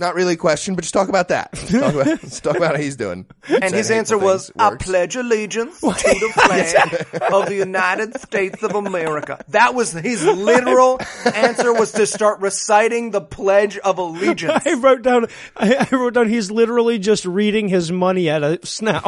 Not 0.03 0.15
really 0.15 0.33
a 0.33 0.37
question, 0.37 0.75
but 0.75 0.81
just 0.81 0.93
talk 0.93 1.07
about 1.07 1.29
that. 1.29 1.53
Talk 1.71 1.93
about, 1.93 2.05
let's 2.07 2.41
talk 2.41 2.57
about 2.57 2.75
how 2.75 2.81
he's 2.81 2.97
doing. 2.97 3.25
And 3.47 3.73
his 3.73 3.89
answer 3.89 4.17
was, 4.17 4.47
things 4.47 4.55
I 4.59 4.75
pledge 4.75 5.15
allegiance 5.15 5.79
to 5.79 5.87
the 5.87 6.31
flag 6.33 7.31
of 7.33 7.45
the 7.45 7.55
United 7.55 8.19
States 8.19 8.61
of 8.63 8.75
America. 8.75 9.41
That 9.47 9.73
was 9.73 9.93
his 9.93 10.25
literal 10.25 10.99
answer 11.33 11.71
was 11.73 11.93
to 11.93 12.05
start 12.05 12.41
reciting 12.41 13.11
the 13.11 13.21
Pledge 13.21 13.77
of 13.77 13.97
Allegiance. 13.97 14.61
I 14.67 14.73
wrote 14.73 15.03
down. 15.03 15.27
I, 15.55 15.87
I 15.89 15.95
wrote 15.95 16.15
down. 16.15 16.27
He's 16.27 16.51
literally 16.51 16.99
just 16.99 17.25
reading 17.25 17.69
his 17.69 17.89
money 17.89 18.29
at 18.29 18.43
a 18.43 18.59
snout. 18.65 19.05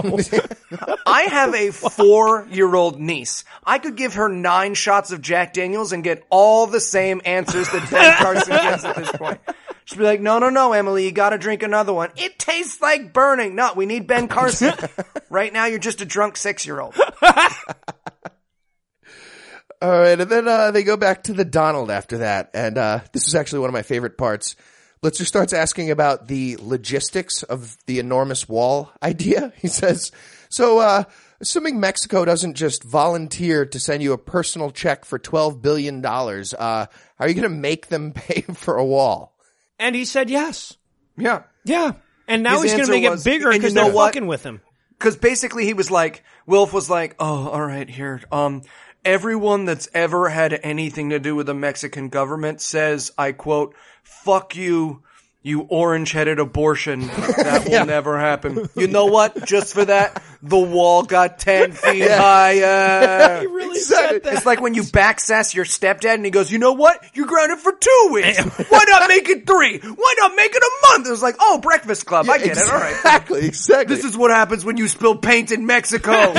I 1.06 1.24
have 1.24 1.54
a 1.54 1.72
four-year-old 1.72 3.02
niece. 3.02 3.44
I 3.66 3.80
could 3.80 3.98
give 3.98 4.14
her 4.14 4.30
nine 4.30 4.76
shots 4.76 5.12
of 5.12 5.22
Jack 5.22 5.52
Daniels 5.52 5.92
and 5.92 6.06
get 6.06 6.26
all 6.30 6.68
the 6.68 6.80
same 6.80 7.22
answers 7.26 7.68
that 7.72 7.92
Ben 7.92 8.16
Carson 8.16 8.56
gets 8.56 8.86
at 8.86 8.96
this 8.96 9.12
point. 9.12 9.42
She'd 9.86 10.00
be 10.00 10.04
like, 10.04 10.20
no, 10.20 10.40
no, 10.40 10.50
no, 10.50 10.74
Emily, 10.74 11.06
you 11.06 11.12
gotta 11.12 11.38
drink 11.38 11.62
another 11.62 11.94
one. 11.94 12.10
It 12.18 12.40
tastes 12.40 12.82
like 12.82 13.14
burning. 13.14 13.54
No, 13.54 13.74
we 13.76 13.86
need 13.86 14.08
Ben 14.08 14.28
Carson. 14.28 14.74
right 15.30 15.54
now, 15.54 15.66
you're 15.66 15.78
just 15.78 16.02
a 16.02 16.06
drunk 16.06 16.38
six-year-old. 16.38 16.96
All 19.82 19.92
right, 19.92 20.20
and 20.20 20.32
then 20.32 20.48
uh, 20.48 20.72
they 20.72 20.82
go 20.82 20.98
back 20.98 21.24
to 21.24 21.34
the 21.34 21.46
Donald 21.46 21.92
after 21.92 22.20
that, 22.20 22.50
and 22.56 22.80
uh, 22.80 23.02
this 23.12 23.28
is 23.28 23.36
actually 23.36 23.60
one 23.60 23.70
of 23.70 23.74
my 23.74 23.84
favorite 23.84 24.18
parts. 24.18 24.56
Blitzer 25.04 25.26
starts 25.26 25.54
asking 25.54 25.92
about 25.92 26.28
the 26.28 26.58
logistics 26.60 27.44
of 27.44 27.78
the 27.86 28.00
enormous 28.00 28.50
wall 28.50 28.92
idea. 29.04 29.54
He 29.58 29.68
says, 29.68 30.12
"So, 30.50 30.80
uh, 30.80 31.04
assuming 31.40 31.80
Mexico 31.80 32.26
doesn't 32.26 32.56
just 32.56 32.84
volunteer 32.84 33.68
to 33.68 33.80
send 33.80 34.02
you 34.02 34.14
a 34.14 34.18
personal 34.18 34.72
check 34.72 35.06
for 35.06 35.20
twelve 35.20 35.62
billion 35.62 36.02
dollars, 36.02 36.56
uh, 36.56 36.88
how 36.88 37.26
are 37.26 37.28
you 37.28 37.36
going 37.36 37.44
to 37.44 37.50
make 37.50 37.90
them 37.90 38.14
pay 38.14 38.42
for 38.42 38.78
a 38.78 38.86
wall?" 38.86 39.35
And 39.80 39.96
he 39.96 40.06
said 40.06 40.30
yes. 40.30 40.78
Yeah. 41.18 41.44
Yeah. 41.66 41.94
And 42.28 42.44
now 42.44 42.62
His 42.62 42.72
he's 42.72 42.74
going 42.74 42.86
to 42.86 42.92
make 42.92 43.10
was- 43.10 43.26
it 43.26 43.30
bigger 43.30 43.48
and 43.48 43.56
you 43.56 43.60
because 43.62 43.74
know 43.74 43.86
they're 43.86 43.94
what? 43.94 44.08
fucking 44.08 44.28
with 44.28 44.44
him. 44.44 44.62
Cause 44.98 45.18
basically 45.18 45.66
he 45.66 45.74
was 45.74 45.92
like, 45.92 46.24
Wolf 46.48 46.72
was 46.72 46.90
like, 46.90 47.16
oh, 47.20 47.48
alright, 47.50 47.90
here, 47.90 48.22
um, 48.32 48.62
everyone 49.04 49.66
that's 49.66 49.90
ever 49.94 50.30
had 50.30 50.58
anything 50.64 51.10
to 51.10 51.20
do 51.20 51.36
with 51.36 51.48
the 51.48 51.54
Mexican 51.54 52.08
government 52.08 52.62
says, 52.62 53.12
I 53.18 53.34
quote, 53.34 53.76
fuck 54.04 54.56
you, 54.56 55.04
you 55.46 55.62
orange-headed 55.62 56.40
abortion. 56.40 57.02
That 57.46 57.68
will 57.70 57.86
never 57.86 58.18
happen. 58.20 58.68
You 58.76 58.88
know 58.88 59.06
what? 59.06 59.46
Just 59.46 59.74
for 59.76 59.86
that, 59.86 60.24
the 60.42 60.58
wall 60.58 61.04
got 61.04 61.38
10 61.38 61.72
feet 61.84 62.10
higher. 62.10 63.40
He 63.42 63.46
really 63.48 63.78
Exactly. 63.78 64.16
said 64.18 64.24
that. 64.24 64.34
It's 64.34 64.46
like 64.46 64.60
when 64.62 64.74
you 64.74 64.82
backsass 64.82 65.54
your 65.54 65.66
stepdad 65.66 66.16
and 66.16 66.26
he 66.26 66.32
goes, 66.32 66.52
you 66.52 66.58
know 66.58 66.74
what? 66.74 67.00
You're 67.14 67.28
grounded 67.28 67.60
for 67.60 67.72
two 67.74 68.10
weeks. 68.14 68.40
Why 68.70 68.84
not 68.88 69.08
make 69.08 69.30
it 69.30 69.46
three? 69.46 69.78
Why 69.80 70.14
not 70.18 70.36
make 70.36 70.56
it 70.56 70.64
a 70.64 70.72
month? 70.94 71.08
It 71.08 71.12
was 71.12 71.22
like, 71.22 71.36
oh, 71.40 71.60
Breakfast 71.62 72.08
Club. 72.08 72.28
I 72.30 72.40
get 72.40 72.58
it. 72.58 72.68
All 72.68 72.74
right. 72.80 72.92
Exactly, 72.96 73.46
exactly. 73.46 73.96
This 73.96 74.06
is 74.06 74.18
what 74.18 74.32
happens 74.32 74.66
when 74.66 74.78
you 74.78 74.88
spill 74.88 75.16
paint 75.18 75.52
in 75.52 75.68
Mexico. 75.68 76.34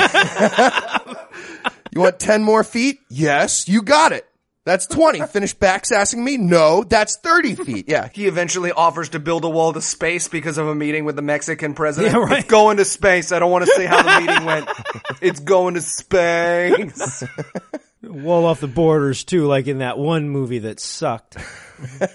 you 1.91 2.01
want 2.01 2.19
ten 2.19 2.43
more 2.43 2.63
feet? 2.65 2.99
Yes, 3.09 3.67
you 3.69 3.81
got 3.83 4.11
it. 4.11 4.27
That's 4.67 4.85
twenty. 4.85 5.21
Finish 5.21 5.55
backsassing 5.55 6.17
me? 6.17 6.35
No, 6.35 6.83
that's 6.83 7.15
thirty 7.15 7.55
feet. 7.55 7.85
Yeah, 7.87 8.09
he 8.13 8.27
eventually 8.27 8.73
offers 8.73 9.07
to 9.09 9.19
build 9.19 9.45
a 9.45 9.49
wall 9.49 9.71
to 9.71 9.81
space 9.81 10.27
because 10.27 10.57
of 10.57 10.67
a 10.67 10.75
meeting 10.75 11.05
with 11.05 11.15
the 11.15 11.21
Mexican 11.21 11.73
president. 11.73 12.13
Yeah, 12.13 12.19
right. 12.19 12.39
It's 12.39 12.49
going 12.49 12.75
to 12.75 12.83
space. 12.83 13.31
I 13.31 13.39
don't 13.39 13.49
want 13.49 13.63
to 13.63 13.71
say 13.71 13.85
how 13.85 14.03
the 14.03 14.19
meeting 14.19 14.43
went. 14.43 14.67
It's 15.21 15.39
going 15.39 15.75
to 15.75 15.81
space. 15.81 17.23
Wall 18.03 18.45
off 18.45 18.59
the 18.59 18.67
borders 18.67 19.23
too, 19.23 19.45
like 19.45 19.67
in 19.67 19.77
that 19.77 19.97
one 19.97 20.27
movie 20.27 20.59
that 20.59 20.81
sucked. 20.81 21.37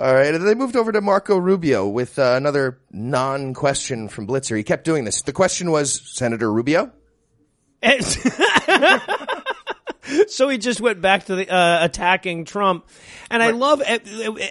All 0.00 0.12
right, 0.12 0.34
and 0.34 0.36
then 0.36 0.46
they 0.46 0.56
moved 0.56 0.74
over 0.74 0.90
to 0.90 1.00
Marco 1.00 1.36
Rubio 1.36 1.86
with 1.86 2.18
uh, 2.18 2.34
another 2.36 2.80
non-question 2.90 4.08
from 4.08 4.26
Blitzer. 4.26 4.56
He 4.56 4.64
kept 4.64 4.84
doing 4.84 5.04
this. 5.04 5.22
The 5.22 5.32
question 5.32 5.70
was, 5.70 6.02
Senator 6.12 6.52
Rubio? 6.52 6.90
So 10.28 10.48
he 10.48 10.58
just 10.58 10.80
went 10.80 11.00
back 11.00 11.26
to 11.26 11.36
the 11.36 11.48
uh, 11.48 11.84
attacking 11.84 12.44
Trump, 12.44 12.86
and 13.30 13.42
I 13.42 13.50
love 13.50 13.80
uh, 13.80 13.98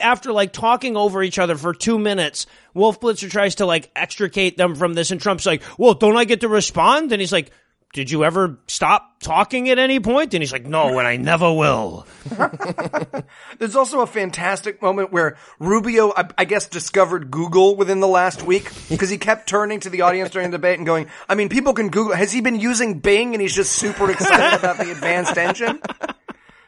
after 0.01 0.31
like 0.31 0.53
talking 0.53 0.95
over 0.95 1.21
each 1.21 1.39
other 1.39 1.57
for 1.57 1.73
two 1.73 1.99
minutes. 1.99 2.45
Wolf 2.73 2.99
Blitzer 2.99 3.29
tries 3.29 3.55
to 3.55 3.65
like 3.65 3.91
extricate 3.95 4.57
them 4.57 4.75
from 4.75 4.93
this, 4.93 5.11
and 5.11 5.21
Trump's 5.21 5.45
like, 5.45 5.63
"Well, 5.77 5.93
don't 5.93 6.17
I 6.17 6.25
get 6.25 6.41
to 6.41 6.47
respond?" 6.47 7.11
And 7.11 7.19
he's 7.19 7.31
like, 7.31 7.51
"Did 7.93 8.11
you 8.11 8.23
ever 8.25 8.57
stop 8.67 9.19
talking 9.21 9.69
at 9.69 9.79
any 9.79 9.99
point?" 9.99 10.33
And 10.33 10.41
he's 10.41 10.51
like, 10.51 10.65
"No, 10.65 10.99
and 10.99 11.07
I 11.07 11.15
never 11.17 11.53
will." 11.53 12.05
There's 13.59 13.75
also 13.75 14.01
a 14.01 14.07
fantastic 14.07 14.81
moment 14.81 15.11
where 15.11 15.37
Rubio, 15.59 16.11
I, 16.15 16.27
I 16.39 16.45
guess, 16.45 16.67
discovered 16.67 17.31
Google 17.31 17.75
within 17.75 17.99
the 17.99 18.07
last 18.07 18.43
week 18.43 18.69
because 18.89 19.09
he 19.09 19.17
kept 19.17 19.47
turning 19.47 19.79
to 19.81 19.89
the 19.89 20.01
audience 20.01 20.31
during 20.31 20.51
the 20.51 20.57
debate 20.57 20.79
and 20.79 20.85
going, 20.85 21.07
I 21.29 21.35
mean, 21.35 21.49
people 21.49 21.73
can 21.73 21.89
Google. 21.89 22.15
Has 22.15 22.31
he 22.31 22.41
been 22.41 22.59
using 22.59 22.99
Bing 22.99 23.33
and 23.33 23.41
he's 23.41 23.55
just 23.55 23.73
super 23.73 24.11
excited 24.11 24.59
about 24.59 24.77
the 24.77 24.91
advanced 24.91 25.37
engine? 25.37 25.79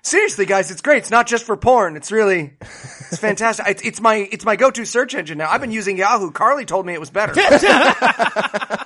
Seriously, 0.05 0.45
guys, 0.45 0.69
it's 0.69 0.81
great. 0.81 0.99
It's 0.99 1.09
not 1.09 1.25
just 1.25 1.45
for 1.45 1.57
porn. 1.57 1.95
It's 1.95 2.11
really, 2.11 2.53
it's 2.61 3.17
fantastic. 3.17 3.65
It's, 3.67 3.81
it's 3.81 3.99
my, 3.99 4.17
it's 4.31 4.45
my 4.45 4.55
go-to 4.55 4.85
search 4.85 5.15
engine 5.15 5.39
now. 5.39 5.49
I've 5.49 5.61
been 5.61 5.71
using 5.71 5.97
Yahoo. 5.97 6.29
Carly 6.29 6.63
told 6.63 6.85
me 6.85 6.93
it 6.93 6.99
was 6.99 7.09
better. 7.09 7.33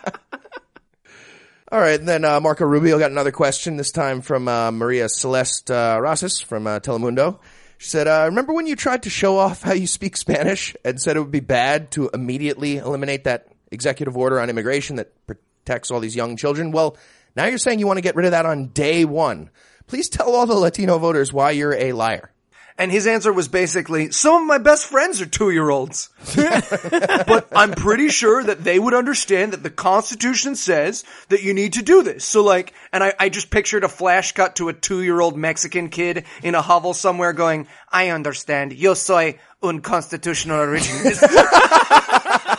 All 1.71 1.79
right, 1.79 2.03
then 2.03 2.25
uh, 2.25 2.39
Marco 2.39 2.65
Rubio 2.65 2.97
got 2.97 3.11
another 3.11 3.31
question, 3.31 3.77
this 3.77 3.91
time 3.91 4.21
from 4.21 4.47
uh, 4.47 4.71
Maria 4.71 5.07
Celeste 5.07 5.69
uh, 5.69 5.99
Rosas 6.01 6.41
from 6.41 6.65
uh, 6.65 6.79
Telemundo. 6.79 7.37
She 7.77 7.89
said, 7.89 8.07
uh, 8.07 8.23
remember 8.25 8.53
when 8.53 8.65
you 8.65 8.75
tried 8.75 9.03
to 9.03 9.11
show 9.11 9.37
off 9.37 9.61
how 9.61 9.73
you 9.73 9.85
speak 9.85 10.17
Spanish 10.17 10.75
and 10.83 10.99
said 10.99 11.15
it 11.15 11.19
would 11.19 11.29
be 11.29 11.41
bad 11.41 11.91
to 11.91 12.09
immediately 12.11 12.77
eliminate 12.77 13.25
that 13.25 13.49
executive 13.71 14.17
order 14.17 14.39
on 14.39 14.49
immigration 14.49 14.95
that 14.95 15.13
protects 15.27 15.91
all 15.91 15.99
these 15.99 16.15
young 16.15 16.37
children? 16.37 16.71
Well, 16.71 16.97
now 17.35 17.45
you're 17.45 17.59
saying 17.59 17.77
you 17.77 17.85
want 17.85 17.97
to 17.97 18.01
get 18.01 18.15
rid 18.15 18.25
of 18.25 18.31
that 18.31 18.47
on 18.47 18.69
day 18.69 19.05
one. 19.05 19.51
Please 19.85 20.09
tell 20.09 20.33
all 20.33 20.47
the 20.47 20.55
Latino 20.55 20.97
voters 20.97 21.31
why 21.31 21.51
you're 21.51 21.75
a 21.75 21.93
liar. 21.93 22.31
And 22.79 22.93
his 22.93 23.07
answer 23.07 23.33
was 23.33 23.49
basically, 23.49 24.09
some 24.11 24.41
of 24.41 24.47
my 24.47 24.57
best 24.57 24.85
friends 24.85 25.19
are 25.19 25.25
two 25.25 25.51
year 25.51 25.69
olds. 25.69 26.09
but 26.35 27.49
I'm 27.53 27.71
pretty 27.71 28.07
sure 28.07 28.41
that 28.41 28.63
they 28.63 28.79
would 28.79 28.93
understand 28.93 29.51
that 29.51 29.63
the 29.63 29.69
Constitution 29.69 30.55
says 30.55 31.03
that 31.27 31.43
you 31.43 31.53
need 31.53 31.73
to 31.73 31.83
do 31.83 32.03
this. 32.03 32.23
So 32.23 32.41
like, 32.41 32.73
and 32.93 33.03
I, 33.03 33.13
I 33.19 33.27
just 33.27 33.49
pictured 33.49 33.83
a 33.83 33.89
flash 33.89 34.31
cut 34.31 34.55
to 34.55 34.69
a 34.69 34.73
two 34.73 35.03
year 35.03 35.19
old 35.19 35.37
Mexican 35.37 35.89
kid 35.89 36.23
in 36.41 36.55
a 36.55 36.61
hovel 36.61 36.93
somewhere 36.93 37.33
going, 37.33 37.67
I 37.91 38.11
understand. 38.11 38.71
Yo 38.71 38.93
soy 38.93 39.37
un 39.61 39.81
constitutional 39.81 40.59
originalist. 40.59 41.19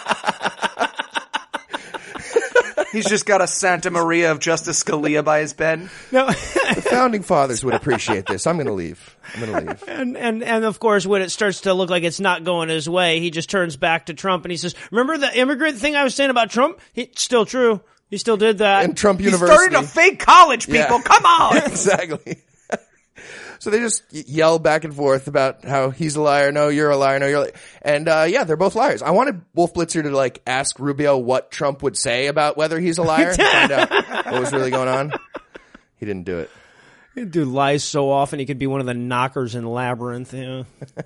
He's 2.92 3.09
just 3.09 3.24
got 3.26 3.40
a 3.40 3.46
Santa 3.46 3.90
Maria 3.90 4.33
of 4.33 4.40
Justice 4.40 4.83
Scalia 4.83 5.24
by 5.24 5.40
his 5.40 5.53
bed. 5.53 5.88
No, 6.11 6.26
The 6.26 6.87
founding 6.90 7.22
fathers 7.22 7.64
would 7.64 7.74
appreciate 7.74 8.26
this. 8.26 8.46
I'm 8.46 8.57
going 8.57 8.66
to 8.66 8.72
leave. 8.72 9.16
I'm 9.35 9.40
going 9.46 9.53
to 9.66 9.70
leave. 9.70 9.85
and 9.88 10.16
and 10.16 10.42
and 10.42 10.64
of 10.64 10.81
course, 10.81 11.07
when 11.07 11.22
it 11.22 11.31
starts 11.31 11.61
to 11.62 11.74
look 11.74 11.88
like 11.90 12.03
it's 12.03 12.20
not 12.20 12.42
going 12.44 12.68
his 12.68 12.88
way, 12.88 13.20
he 13.20 13.31
just 13.31 13.48
turns 13.50 13.76
back 13.76 14.07
to 14.07 14.14
Trump 14.14 14.44
and 14.44 14.50
he 14.50 14.57
says, 14.57 14.74
"Remember 14.90 15.16
the 15.18 15.38
immigrant 15.38 15.79
thing 15.79 15.94
I 15.96 16.03
was 16.05 16.14
saying 16.14 16.31
about 16.31 16.50
Trump? 16.50 16.81
It's 16.94 17.22
still 17.22 17.46
true. 17.46 17.81
He 18.09 18.18
still 18.18 18.37
did 18.37 18.59
that." 18.59 18.85
And 18.85 18.96
Trump 18.96 19.20
He 19.20 19.26
University. 19.26 19.57
started 19.57 19.79
a 19.79 19.83
fake 19.87 20.18
college, 20.18 20.66
people. 20.66 20.96
Yeah. 20.98 21.03
Come 21.03 21.24
on. 21.26 21.57
exactly. 21.66 22.42
So 23.61 23.68
they 23.68 23.79
just 23.79 24.03
yell 24.11 24.59
back 24.59 24.85
and 24.85 24.96
forth 24.96 25.29
about 25.29 25.66
how 25.66 25.90
he's 25.90 26.16
a 26.16 26.23
liar. 26.23 26.51
No, 26.51 26.68
you're 26.68 26.88
a 26.88 26.96
liar. 26.96 27.18
No, 27.18 27.27
you're 27.27 27.40
liar. 27.40 27.53
And, 27.83 28.09
uh, 28.09 28.25
yeah, 28.27 28.44
they're 28.44 28.57
both 28.57 28.75
liars. 28.75 29.03
I 29.03 29.11
wanted 29.11 29.42
Wolf 29.55 29.75
Blitzer 29.75 30.03
to 30.03 30.11
like 30.11 30.40
ask 30.46 30.79
Rubio 30.79 31.18
what 31.18 31.51
Trump 31.51 31.83
would 31.83 31.94
say 31.94 32.29
about 32.29 32.57
whether 32.57 32.81
he's 32.81 32.96
a 32.96 33.03
liar 33.03 33.35
to 33.35 33.44
find 33.44 33.70
out 33.70 33.90
what 33.90 34.40
was 34.40 34.53
really 34.55 34.70
going 34.70 34.88
on. 34.88 35.12
He 35.96 36.07
didn't 36.07 36.25
do 36.25 36.38
it. 36.38 36.51
He 37.14 37.27
do 37.27 37.44
lies 37.44 37.85
so 37.85 38.11
often 38.11 38.38
he 38.38 38.46
could 38.46 38.59
be 38.59 38.66
one 38.66 38.81
of 38.81 38.87
the 38.87 38.94
knockers 38.94 39.55
in 39.55 39.66
Labyrinth. 39.66 40.33
Yeah. 40.33 40.64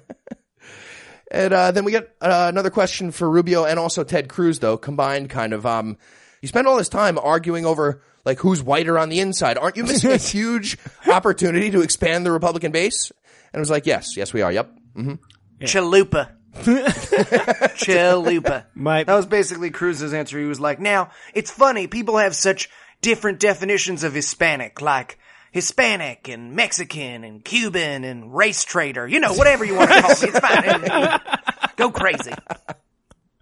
And, 1.30 1.52
uh, 1.52 1.72
then 1.72 1.84
we 1.84 1.90
get 1.90 2.14
uh, 2.20 2.46
another 2.48 2.70
question 2.70 3.10
for 3.10 3.28
Rubio 3.28 3.64
and 3.64 3.76
also 3.76 4.04
Ted 4.04 4.28
Cruz 4.28 4.60
though, 4.60 4.76
combined 4.76 5.30
kind 5.30 5.52
of, 5.52 5.66
um, 5.66 5.96
you 6.40 6.46
spend 6.46 6.68
all 6.68 6.76
this 6.76 6.88
time 6.88 7.18
arguing 7.18 7.66
over 7.66 8.02
like 8.24 8.38
who's 8.38 8.62
whiter 8.62 8.98
on 8.98 9.08
the 9.08 9.20
inside. 9.20 9.58
Aren't 9.58 9.76
you 9.76 9.84
missing 9.84 10.10
a 10.10 10.16
huge 10.18 10.78
opportunity 11.06 11.70
to 11.70 11.82
expand 11.82 12.24
the 12.24 12.32
Republican 12.32 12.72
base? 12.72 13.10
And 13.52 13.58
it 13.58 13.60
was 13.60 13.70
like, 13.70 13.86
yes, 13.86 14.16
yes, 14.16 14.32
we 14.32 14.42
are. 14.42 14.50
Yep. 14.52 14.70
Mm-hmm. 14.96 15.14
Chalupa. 15.64 16.30
Chalupa. 17.74 18.64
My- 18.74 19.04
that 19.04 19.14
was 19.14 19.26
basically 19.26 19.70
Cruz's 19.70 20.12
answer. 20.14 20.38
He 20.38 20.46
was 20.46 20.60
like, 20.60 20.80
now, 20.80 21.10
it's 21.34 21.50
funny, 21.50 21.86
people 21.86 22.18
have 22.18 22.34
such 22.34 22.68
different 23.00 23.40
definitions 23.40 24.04
of 24.04 24.14
Hispanic, 24.14 24.80
like 24.80 25.18
Hispanic 25.52 26.28
and 26.28 26.54
Mexican 26.54 27.24
and 27.24 27.44
Cuban 27.44 28.04
and 28.04 28.34
race 28.34 28.64
trader. 28.64 29.06
You 29.06 29.20
know, 29.20 29.34
whatever 29.34 29.64
you 29.64 29.74
want 29.76 29.90
to 29.90 30.00
call 30.00 30.10
me. 30.10 30.16
It's 30.22 30.38
fine. 30.38 31.20
Go 31.76 31.90
crazy. 31.90 32.32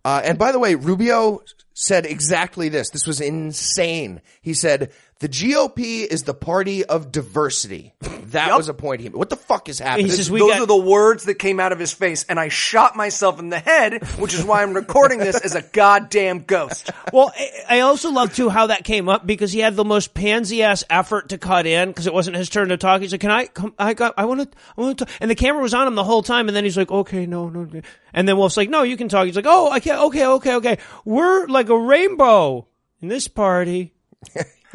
Uh, 0.04 0.20
and 0.24 0.38
by 0.38 0.52
the 0.52 0.58
way, 0.58 0.74
Rubio 0.74 1.42
said 1.74 2.06
exactly 2.06 2.68
this. 2.68 2.90
This 2.90 3.06
was 3.06 3.20
insane. 3.20 4.20
He 4.42 4.54
said, 4.54 4.92
the 5.22 5.28
GOP 5.28 6.04
is 6.04 6.24
the 6.24 6.34
party 6.34 6.84
of 6.84 7.10
diversity. 7.12 7.94
That 8.32 8.48
Yup. 8.48 8.56
was 8.56 8.68
a 8.68 8.74
point 8.74 9.00
he 9.02 9.08
made. 9.08 9.14
What 9.16 9.30
the 9.30 9.36
fuck 9.36 9.68
is 9.68 9.78
happening? 9.78 10.08
Says, 10.10 10.28
Those 10.28 10.40
got- 10.40 10.60
are 10.62 10.66
the 10.66 10.76
words 10.76 11.24
that 11.24 11.34
came 11.36 11.60
out 11.60 11.70
of 11.70 11.78
his 11.78 11.92
face, 11.92 12.24
and 12.28 12.40
I 12.40 12.48
shot 12.48 12.96
myself 12.96 13.38
in 13.38 13.48
the 13.50 13.58
head, 13.58 14.04
which 14.18 14.34
is 14.34 14.44
why 14.44 14.62
I'm 14.62 14.74
recording 14.74 15.18
this 15.20 15.40
as 15.40 15.54
a 15.54 15.62
goddamn 15.62 16.40
ghost. 16.40 16.90
Well, 17.12 17.32
I- 17.38 17.76
I 17.76 17.80
also 17.80 18.10
love 18.10 18.34
too 18.34 18.48
how 18.48 18.66
that 18.66 18.84
came 18.84 19.08
up 19.08 19.26
because 19.26 19.52
he 19.52 19.60
had 19.60 19.76
the 19.76 19.84
most 19.84 20.12
pansy 20.14 20.62
ass 20.62 20.82
effort 20.90 21.28
to 21.28 21.38
cut 21.38 21.66
in 21.66 21.88
because 21.90 22.06
it 22.06 22.14
wasn't 22.14 22.36
his 22.36 22.48
turn 22.48 22.70
to 22.70 22.76
talk. 22.76 23.00
He's 23.00 23.12
like, 23.12 23.20
"Can 23.20 23.30
I 23.30 23.46
come? 23.46 23.74
I 23.78 23.94
got. 23.94 24.14
I 24.16 24.24
want 24.24 24.40
to. 24.50 24.58
I 24.76 24.80
want 24.80 24.98
to." 24.98 25.06
And 25.20 25.30
the 25.30 25.34
camera 25.36 25.62
was 25.62 25.72
on 25.74 25.86
him 25.86 25.94
the 25.94 26.04
whole 26.04 26.22
time. 26.22 26.48
And 26.48 26.56
then 26.56 26.64
he's 26.64 26.76
like, 26.76 26.90
"Okay, 26.90 27.26
no, 27.26 27.48
no." 27.48 27.64
no." 27.64 27.80
And 28.12 28.26
then 28.26 28.36
Wolf's 28.36 28.56
like, 28.56 28.68
"No, 28.70 28.82
you 28.82 28.96
can 28.96 29.08
talk." 29.08 29.26
He's 29.26 29.36
like, 29.36 29.46
"Oh, 29.46 29.70
I 29.70 29.78
can't. 29.80 30.00
Okay, 30.04 30.26
okay, 30.26 30.54
okay. 30.56 30.78
We're 31.04 31.46
like 31.46 31.68
a 31.68 31.78
rainbow 31.78 32.66
in 33.00 33.08
this 33.08 33.28
party." 33.28 33.92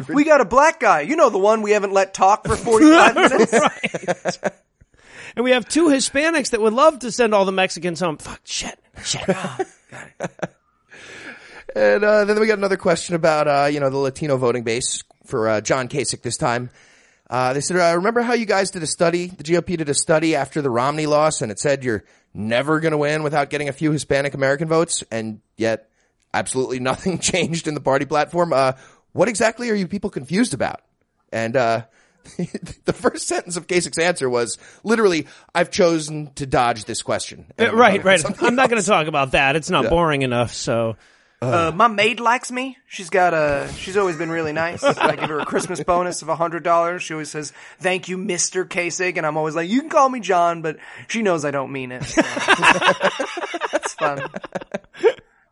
We 0.07 0.23
got 0.23 0.41
a 0.41 0.45
black 0.45 0.79
guy. 0.79 1.01
You 1.01 1.15
know 1.15 1.29
the 1.29 1.37
one 1.37 1.61
we 1.61 1.71
haven't 1.71 1.93
let 1.93 2.13
talk 2.13 2.45
for 2.45 2.55
45 2.55 3.15
minutes? 3.15 4.39
And 5.37 5.43
we 5.43 5.51
have 5.51 5.67
two 5.69 5.89
Hispanics 5.89 6.49
that 6.49 6.61
would 6.61 6.73
love 6.73 6.97
to 6.99 7.11
send 7.11 7.35
all 7.35 7.45
the 7.45 7.51
Mexicans 7.51 7.99
home. 7.99 8.17
Fuck, 8.17 8.41
shit, 8.43 8.79
shit. 9.03 9.21
and 11.75 12.03
uh, 12.03 12.25
then 12.25 12.39
we 12.39 12.47
got 12.47 12.57
another 12.57 12.75
question 12.75 13.13
about, 13.13 13.47
uh, 13.47 13.67
you 13.71 13.79
know, 13.79 13.91
the 13.91 13.97
Latino 13.97 14.37
voting 14.37 14.63
base 14.63 15.03
for 15.27 15.47
uh, 15.47 15.61
John 15.61 15.89
Kasich 15.89 16.23
this 16.23 16.37
time. 16.37 16.71
Uh, 17.29 17.53
they 17.53 17.61
said, 17.61 17.77
uh, 17.77 17.95
remember 17.97 18.23
how 18.23 18.33
you 18.33 18.47
guys 18.47 18.71
did 18.71 18.81
a 18.81 18.87
study, 18.87 19.27
the 19.27 19.43
GOP 19.43 19.77
did 19.77 19.89
a 19.89 19.93
study 19.93 20.35
after 20.35 20.63
the 20.63 20.71
Romney 20.71 21.05
loss 21.05 21.43
and 21.43 21.51
it 21.51 21.59
said 21.59 21.83
you're 21.83 22.03
never 22.33 22.79
going 22.79 22.93
to 22.93 22.97
win 22.97 23.21
without 23.21 23.51
getting 23.51 23.69
a 23.69 23.73
few 23.73 23.91
Hispanic 23.91 24.33
American 24.33 24.67
votes 24.67 25.03
and 25.11 25.39
yet 25.55 25.87
absolutely 26.33 26.79
nothing 26.79 27.19
changed 27.19 27.67
in 27.67 27.75
the 27.75 27.79
party 27.79 28.05
platform. 28.05 28.53
Uh, 29.17 29.19
what 29.19 29.27
exactly 29.27 29.69
are 29.69 29.75
you 29.75 29.87
people 29.87 30.09
confused 30.09 30.53
about? 30.53 30.81
And, 31.31 31.55
uh, 31.55 31.85
the 32.85 32.93
first 32.93 33.27
sentence 33.27 33.55
of 33.55 33.67
Kasich's 33.67 33.97
answer 33.97 34.29
was 34.29 34.57
literally, 34.83 35.27
I've 35.55 35.71
chosen 35.71 36.33
to 36.35 36.45
dodge 36.45 36.85
this 36.85 37.01
question. 37.01 37.45
And 37.57 37.73
right, 37.73 38.03
right. 38.03 38.21
I'm 38.43 38.55
not 38.55 38.69
going 38.69 38.81
to 38.81 38.87
talk 38.87 39.07
about 39.07 39.31
that. 39.31 39.55
It's 39.55 39.69
not 39.69 39.89
boring 39.89 40.23
enough. 40.23 40.53
So 40.53 40.97
Uh, 41.41 41.71
my 41.73 41.87
maid 41.87 42.19
likes 42.19 42.51
me. 42.51 42.77
She's 42.87 43.11
got 43.11 43.33
a. 43.33 43.69
She's 43.77 43.95
always 43.95 44.15
been 44.17 44.31
really 44.31 44.53
nice. 44.53 44.83
I 44.83 45.15
give 45.15 45.29
her 45.29 45.39
a 45.39 45.45
Christmas 45.45 45.83
bonus 45.83 46.23
of 46.23 46.29
a 46.29 46.35
hundred 46.35 46.63
dollars. 46.63 47.03
She 47.03 47.13
always 47.13 47.29
says, 47.29 47.53
"Thank 47.79 48.09
you, 48.09 48.17
Mister 48.17 48.65
Kasich," 48.65 49.17
and 49.17 49.25
I'm 49.25 49.37
always 49.37 49.55
like, 49.55 49.69
"You 49.69 49.81
can 49.81 49.89
call 49.91 50.09
me 50.09 50.19
John," 50.19 50.63
but 50.63 50.77
she 51.07 51.21
knows 51.21 51.45
I 51.45 51.51
don't 51.51 51.71
mean 51.71 51.91
it. 51.91 52.03
so. 52.05 52.21
it's 53.73 53.93
fun. 53.93 54.27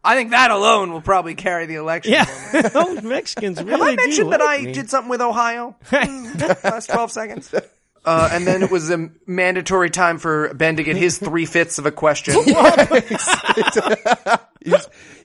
I 0.06 0.16
think 0.16 0.30
that 0.32 0.52
alone 0.52 0.92
will 0.94 1.02
probably 1.02 1.36
carry 1.36 1.66
the 1.66 1.76
election. 1.76 2.14
yeah, 2.14 2.26
those 2.70 3.02
Mexicans 3.02 3.58
really 3.62 3.72
Have 3.72 3.82
I 3.82 3.96
do 3.96 3.96
mentioned 3.98 4.32
that 4.34 4.40
like 4.40 4.60
I 4.62 4.64
me. 4.64 4.72
did 4.72 4.90
something 4.90 5.10
with 5.10 5.22
Ohio? 5.22 5.76
Hmm, 5.92 6.38
Last 6.64 6.90
twelve 6.90 7.12
seconds. 7.12 7.54
Uh, 8.06 8.30
and 8.32 8.46
then 8.46 8.62
it 8.62 8.70
was 8.70 8.92
a 8.92 9.10
mandatory 9.26 9.90
time 9.90 10.20
for 10.20 10.54
Ben 10.54 10.76
to 10.76 10.84
get 10.84 10.96
his 10.96 11.18
three 11.18 11.46
fifths 11.46 11.80
of 11.80 11.86
a 11.86 11.92
question. 11.92 12.36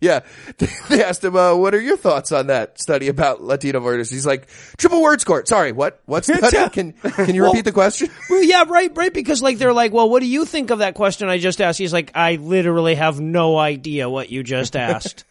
Yeah. 0.01 0.21
They 0.89 1.05
asked 1.05 1.23
him, 1.23 1.37
uh, 1.37 1.55
what 1.55 1.75
are 1.75 1.81
your 1.81 1.97
thoughts 1.97 2.33
on 2.33 2.47
that 2.47 2.81
study 2.81 3.09
about 3.09 3.43
Latino 3.43 3.81
voters? 3.81 4.11
He's 4.11 4.25
like, 4.25 4.49
triple 4.79 5.03
word 5.03 5.21
score. 5.21 5.45
Sorry, 5.45 5.73
what? 5.73 6.01
What 6.07 6.25
study? 6.25 6.57
Can, 6.73 6.93
can 6.93 7.35
you 7.35 7.45
repeat 7.45 7.67
the 7.67 7.73
question? 7.73 8.09
Well, 8.29 8.43
yeah, 8.43 8.65
right, 8.67 8.91
right. 8.97 9.13
Because 9.13 9.43
like 9.43 9.59
they're 9.59 9.75
like, 9.75 9.93
well, 9.93 10.09
what 10.09 10.21
do 10.21 10.27
you 10.27 10.45
think 10.47 10.71
of 10.71 10.79
that 10.79 10.95
question 10.95 11.29
I 11.29 11.39
just 11.39 11.61
asked? 11.61 11.79
He's 11.79 11.93
like, 11.93 12.13
I 12.15 12.37
literally 12.37 12.95
have 12.95 13.21
no 13.21 13.59
idea 13.59 14.09
what 14.09 14.31
you 14.31 14.43
just 14.43 14.77
asked. 14.77 15.25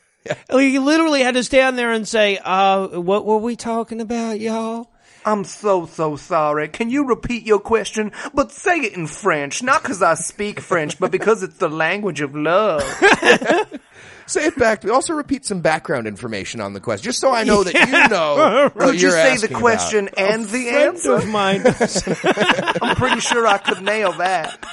He 0.51 0.77
literally 0.77 1.21
had 1.21 1.33
to 1.33 1.43
stand 1.43 1.77
there 1.77 1.91
and 1.91 2.07
say, 2.07 2.37
uh, 2.43 2.99
what 2.99 3.25
were 3.25 3.37
we 3.37 3.55
talking 3.55 4.01
about, 4.01 4.39
y'all? 4.39 4.91
I'm 5.25 5.43
so, 5.43 5.85
so 5.85 6.15
sorry. 6.15 6.67
Can 6.69 6.89
you 6.89 7.05
repeat 7.05 7.45
your 7.45 7.59
question? 7.59 8.11
But 8.33 8.51
say 8.51 8.77
it 8.79 8.93
in 8.93 9.05
French. 9.07 9.61
Not 9.61 9.81
because 9.81 10.01
I 10.01 10.13
speak 10.15 10.59
French, 10.59 10.97
but 10.99 11.11
because 11.11 11.43
it's 11.43 11.57
the 11.57 11.69
language 11.69 12.21
of 12.21 12.35
love. 12.35 12.83
Say 14.25 14.45
it 14.45 14.55
back. 14.59 14.83
We 14.83 14.91
also 14.91 15.13
repeat 15.13 15.43
some 15.43 15.61
background 15.61 16.05
information 16.05 16.61
on 16.61 16.73
the 16.73 16.79
question, 16.79 17.03
just 17.03 17.19
so 17.19 17.33
I 17.33 17.43
know 17.45 17.63
that 17.63 17.73
you 17.73 18.07
know 18.09 18.69
what 18.75 18.85
Could 18.89 18.95
you 19.01 19.07
you're 19.07 19.11
say 19.11 19.37
the 19.37 19.45
asking 19.45 19.57
question 19.57 20.07
about. 20.09 20.19
and 20.31 20.45
the 20.45 20.65
Friend 20.69 20.87
answer? 20.95 21.13
of 21.15 21.27
mine. 21.27 21.63
I'm 22.83 22.95
pretty 22.95 23.21
sure 23.21 23.47
I 23.47 23.57
could 23.57 23.81
nail 23.81 24.11
that. 24.13 24.63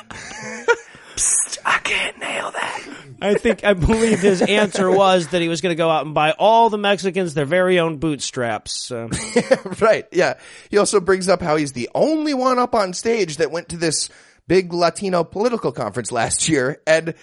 Psst, 1.16 1.58
I 1.64 1.78
can't 1.78 2.18
nail 2.18 2.50
that. 2.50 2.88
I 3.22 3.34
think, 3.34 3.64
I 3.64 3.72
believe 3.72 4.20
his 4.20 4.42
answer 4.42 4.90
was 4.90 5.28
that 5.28 5.40
he 5.40 5.48
was 5.48 5.62
going 5.62 5.70
to 5.70 5.76
go 5.76 5.88
out 5.88 6.04
and 6.04 6.14
buy 6.14 6.32
all 6.32 6.68
the 6.68 6.76
Mexicans 6.76 7.32
their 7.32 7.46
very 7.46 7.78
own 7.78 7.96
bootstraps. 7.96 8.84
So. 8.84 9.08
right. 9.80 10.06
Yeah. 10.12 10.34
He 10.70 10.76
also 10.76 11.00
brings 11.00 11.28
up 11.28 11.40
how 11.40 11.56
he's 11.56 11.72
the 11.72 11.88
only 11.94 12.34
one 12.34 12.58
up 12.58 12.74
on 12.74 12.92
stage 12.92 13.38
that 13.38 13.50
went 13.50 13.70
to 13.70 13.78
this 13.78 14.10
big 14.46 14.74
Latino 14.74 15.24
political 15.24 15.72
conference 15.72 16.12
last 16.12 16.48
year. 16.48 16.82
And 16.86 17.14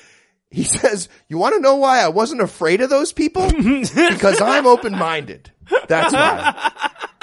he 0.50 0.64
says, 0.64 1.08
you 1.28 1.38
want 1.38 1.54
to 1.54 1.62
know 1.62 1.76
why 1.76 2.00
I 2.00 2.08
wasn't 2.08 2.42
afraid 2.42 2.82
of 2.82 2.90
those 2.90 3.14
people? 3.14 3.48
because 3.52 4.42
I'm 4.42 4.66
open-minded. 4.66 5.52
That's 5.88 6.14
why. 6.14 6.72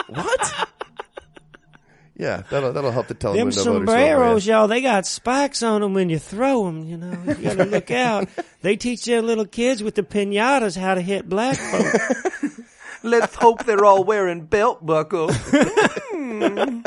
what? 0.08 0.68
Yeah, 2.20 2.42
that'll, 2.50 2.74
that'll 2.74 2.90
help 2.90 3.06
the 3.08 3.14
Telemundo 3.14 3.34
Them 3.34 3.50
voters 3.50 3.66
over, 3.66 3.86
sombreros, 3.86 4.46
yeah. 4.46 4.58
y'all, 4.58 4.68
they 4.68 4.82
got 4.82 5.06
spikes 5.06 5.62
on 5.62 5.80
them 5.80 5.94
when 5.94 6.10
you 6.10 6.18
throw 6.18 6.66
them, 6.66 6.84
you 6.84 6.98
know. 6.98 7.18
You 7.26 7.34
gotta 7.34 7.64
look 7.76 7.90
out. 7.90 8.28
They 8.60 8.76
teach 8.76 9.06
their 9.06 9.22
little 9.22 9.46
kids 9.46 9.82
with 9.82 9.94
the 9.94 10.02
pinatas 10.02 10.76
how 10.76 10.94
to 10.94 11.00
hit 11.00 11.26
black 11.30 11.56
folks. 11.56 12.60
Let's 13.02 13.34
hope 13.34 13.64
they're 13.64 13.86
all 13.86 14.04
wearing 14.04 14.44
belt 14.44 14.84
buckles. 14.84 15.34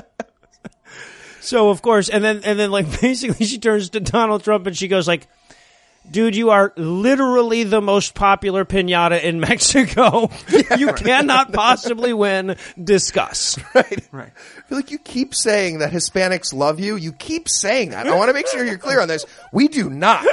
So 1.44 1.70
of 1.70 1.82
course, 1.82 2.08
and 2.08 2.24
then 2.24 2.42
and 2.46 2.58
then 2.58 2.72
like 2.72 3.02
basically 3.02 3.46
she 3.46 3.58
turns 3.58 3.90
to 3.90 4.00
Donald 4.00 4.46
Trump 4.46 4.66
and 4.66 4.78
she 4.78 4.88
goes 4.88 5.10
like, 5.10 5.28
"Dude, 6.10 6.36
you 6.36 6.50
are 6.52 6.74
literally 6.76 7.64
the 7.64 7.82
most 7.82 8.14
popular 8.14 8.66
pinata 8.66 9.22
in 9.22 9.40
Mexico. 9.42 10.30
you 10.78 10.94
cannot 10.94 11.52
possibly 11.54 12.14
win. 12.14 12.56
Discuss." 12.82 13.58
Right. 13.74 14.08
Right. 14.12 14.32
I 14.58 14.62
feel 14.62 14.78
like 14.78 14.92
you 14.92 15.00
keep 15.00 15.34
saying 15.36 15.80
that 15.80 15.92
Hispanics 15.92 16.54
love 16.54 16.80
you. 16.80 16.96
You 16.96 17.12
keep 17.14 17.50
saying 17.50 17.90
that. 17.92 18.08
I 18.08 18.16
want 18.16 18.30
to 18.30 18.34
make 18.34 18.48
sure 18.48 18.64
you're 18.64 18.78
clear 18.78 19.02
on 19.02 19.08
this. 19.08 19.26
We 19.52 19.68
do 19.68 19.90
not. 19.90 20.24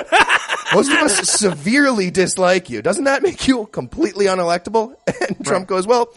Most 0.75 0.91
of 0.93 0.99
us 0.99 1.29
severely 1.31 2.11
dislike 2.11 2.71
you. 2.71 2.83
Doesn't 2.83 3.05
that 3.05 3.23
make 3.23 3.49
you 3.49 3.67
completely 3.67 4.27
unelectable? 4.27 4.95
And 5.29 5.45
Trump 5.45 5.67
goes, 5.69 5.87
well, 5.87 6.13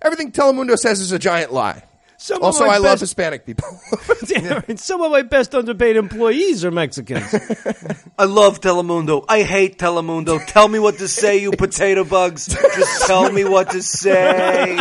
everything 0.00 0.32
Telemundo 0.32 0.76
says 0.78 1.00
is 1.00 1.12
a 1.12 1.18
giant 1.18 1.52
lie. 1.52 1.82
Some 2.18 2.38
of 2.38 2.44
Also, 2.44 2.66
my 2.66 2.74
I 2.74 2.78
love 2.78 3.00
Hispanic 3.00 3.44
people. 3.44 3.68
And 4.68 4.80
Some 4.80 5.02
of 5.02 5.10
my 5.12 5.22
best 5.22 5.54
underpaid 5.54 5.96
employees 5.96 6.64
are 6.64 6.70
Mexicans. 6.70 7.34
I 8.18 8.24
love 8.24 8.60
Telemundo. 8.60 9.24
I 9.28 9.42
hate 9.42 9.78
Telemundo. 9.78 10.44
Tell 10.46 10.68
me 10.68 10.78
what 10.78 10.98
to 10.98 11.08
say, 11.08 11.38
you 11.38 11.52
potato 11.52 12.04
bugs. 12.04 12.46
Just 12.46 13.06
tell 13.06 13.30
me 13.30 13.44
what 13.44 13.70
to 13.70 13.82
say. 13.82 14.80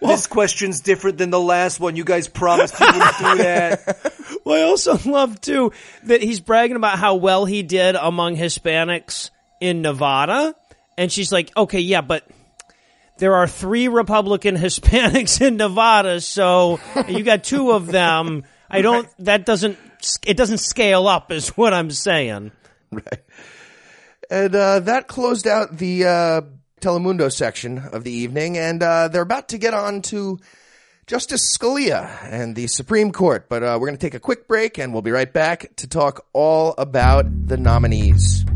this 0.00 0.26
question's 0.26 0.80
different 0.80 1.18
than 1.18 1.30
the 1.30 1.40
last 1.40 1.80
one. 1.80 1.96
You 1.96 2.04
guys 2.04 2.28
promised 2.28 2.78
you 2.78 2.86
wouldn't 2.86 3.18
do 3.18 3.36
that. 3.38 4.12
Well, 4.44 4.56
I 4.56 4.68
also 4.68 4.98
love 5.08 5.40
too 5.40 5.72
that 6.04 6.22
he's 6.22 6.40
bragging 6.40 6.76
about 6.76 6.98
how 6.98 7.16
well 7.16 7.44
he 7.44 7.62
did 7.62 7.94
among 7.94 8.36
Hispanics 8.36 9.30
in 9.60 9.82
Nevada, 9.82 10.54
and 10.96 11.10
she's 11.12 11.30
like, 11.32 11.56
"Okay, 11.56 11.80
yeah, 11.80 12.00
but." 12.00 12.26
There 13.20 13.34
are 13.34 13.46
three 13.46 13.88
Republican 13.88 14.56
Hispanics 14.56 15.46
in 15.46 15.58
Nevada, 15.58 16.22
so 16.22 16.80
you 17.06 17.22
got 17.22 17.44
two 17.44 17.70
of 17.70 17.86
them. 17.86 18.44
I 18.70 18.80
don't. 18.80 19.06
That 19.18 19.44
doesn't. 19.44 19.78
It 20.26 20.38
doesn't 20.38 20.58
scale 20.58 21.06
up, 21.06 21.30
is 21.30 21.50
what 21.50 21.74
I'm 21.74 21.90
saying. 21.90 22.50
right. 22.90 23.22
And 24.30 24.54
uh, 24.54 24.80
that 24.80 25.06
closed 25.06 25.46
out 25.46 25.76
the 25.76 26.06
uh, 26.06 26.40
Telemundo 26.80 27.30
section 27.30 27.78
of 27.78 28.04
the 28.04 28.10
evening, 28.10 28.56
and 28.56 28.82
uh, 28.82 29.08
they're 29.08 29.20
about 29.20 29.48
to 29.48 29.58
get 29.58 29.74
on 29.74 30.00
to 30.02 30.38
Justice 31.06 31.58
Scalia 31.58 32.22
and 32.22 32.56
the 32.56 32.68
Supreme 32.68 33.12
Court. 33.12 33.50
But 33.50 33.62
uh, 33.62 33.76
we're 33.78 33.88
going 33.88 33.98
to 33.98 34.06
take 34.06 34.14
a 34.14 34.20
quick 34.20 34.48
break, 34.48 34.78
and 34.78 34.94
we'll 34.94 35.02
be 35.02 35.10
right 35.10 35.30
back 35.30 35.76
to 35.76 35.86
talk 35.86 36.24
all 36.32 36.74
about 36.78 37.26
the 37.48 37.58
nominees. 37.58 38.46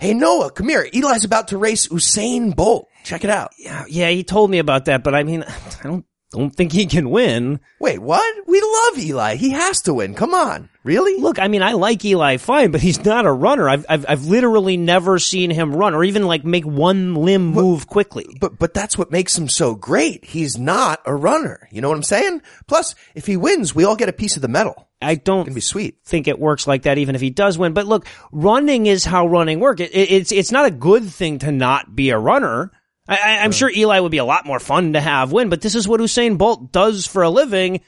Hey 0.00 0.14
Noah, 0.14 0.50
come 0.50 0.70
here. 0.70 0.88
Eli's 0.94 1.26
about 1.26 1.48
to 1.48 1.58
race 1.58 1.88
Usain 1.88 2.56
Bolt. 2.56 2.88
Check 3.04 3.22
it 3.22 3.28
out. 3.28 3.50
Yeah, 3.58 3.84
yeah, 3.86 4.08
he 4.08 4.24
told 4.24 4.50
me 4.50 4.58
about 4.58 4.86
that, 4.86 5.04
but 5.04 5.14
I 5.14 5.24
mean, 5.24 5.42
I 5.80 5.82
don't 5.82 6.06
don't 6.32 6.56
think 6.56 6.72
he 6.72 6.86
can 6.86 7.10
win. 7.10 7.60
Wait, 7.80 7.98
what? 7.98 8.48
We 8.48 8.62
love 8.62 8.98
Eli. 8.98 9.34
He 9.34 9.50
has 9.50 9.82
to 9.82 9.92
win. 9.92 10.14
Come 10.14 10.32
on. 10.32 10.69
Really? 10.82 11.20
Look, 11.20 11.38
I 11.38 11.48
mean, 11.48 11.62
I 11.62 11.72
like 11.72 12.02
Eli 12.04 12.38
fine, 12.38 12.70
but 12.70 12.80
he's 12.80 13.04
not 13.04 13.26
a 13.26 13.32
runner. 13.32 13.68
I've, 13.68 13.84
I've, 13.88 14.06
I've 14.08 14.24
literally 14.24 14.78
never 14.78 15.18
seen 15.18 15.50
him 15.50 15.74
run 15.76 15.94
or 15.94 16.04
even 16.04 16.26
like 16.26 16.42
make 16.42 16.64
one 16.64 17.14
limb 17.14 17.48
move 17.48 17.86
quickly. 17.86 18.26
But 18.40 18.58
but 18.58 18.72
that's 18.72 18.96
what 18.96 19.10
makes 19.10 19.36
him 19.36 19.48
so 19.48 19.74
great. 19.74 20.24
He's 20.24 20.56
not 20.56 21.02
a 21.04 21.14
runner. 21.14 21.68
You 21.70 21.82
know 21.82 21.90
what 21.90 21.96
I'm 21.96 22.02
saying? 22.02 22.40
Plus, 22.66 22.94
if 23.14 23.26
he 23.26 23.36
wins, 23.36 23.74
we 23.74 23.84
all 23.84 23.96
get 23.96 24.08
a 24.08 24.14
piece 24.14 24.36
of 24.36 24.42
the 24.42 24.48
medal. 24.48 24.88
I 25.02 25.16
don't 25.16 25.54
be 25.54 25.60
sweet. 25.60 25.98
think 26.04 26.28
it 26.28 26.38
works 26.38 26.66
like 26.66 26.82
that, 26.82 26.98
even 26.98 27.14
if 27.14 27.20
he 27.20 27.30
does 27.30 27.58
win. 27.58 27.72
But 27.74 27.86
look, 27.86 28.06
running 28.32 28.86
is 28.86 29.04
how 29.04 29.26
running 29.26 29.60
works. 29.60 29.82
It, 29.82 29.94
it, 29.94 30.10
it's 30.10 30.32
it's 30.32 30.52
not 30.52 30.66
a 30.66 30.70
good 30.70 31.04
thing 31.04 31.40
to 31.40 31.52
not 31.52 31.94
be 31.94 32.10
a 32.10 32.18
runner. 32.18 32.72
I, 33.06 33.16
I, 33.16 33.38
I'm 33.44 33.52
sure 33.52 33.70
Eli 33.70 33.98
would 33.98 34.12
be 34.12 34.18
a 34.18 34.24
lot 34.24 34.46
more 34.46 34.60
fun 34.60 34.94
to 34.94 35.00
have 35.00 35.32
win, 35.32 35.50
but 35.50 35.60
this 35.60 35.74
is 35.74 35.86
what 35.86 36.00
Usain 36.00 36.38
Bolt 36.38 36.72
does 36.72 37.06
for 37.06 37.22
a 37.22 37.30
living. 37.30 37.80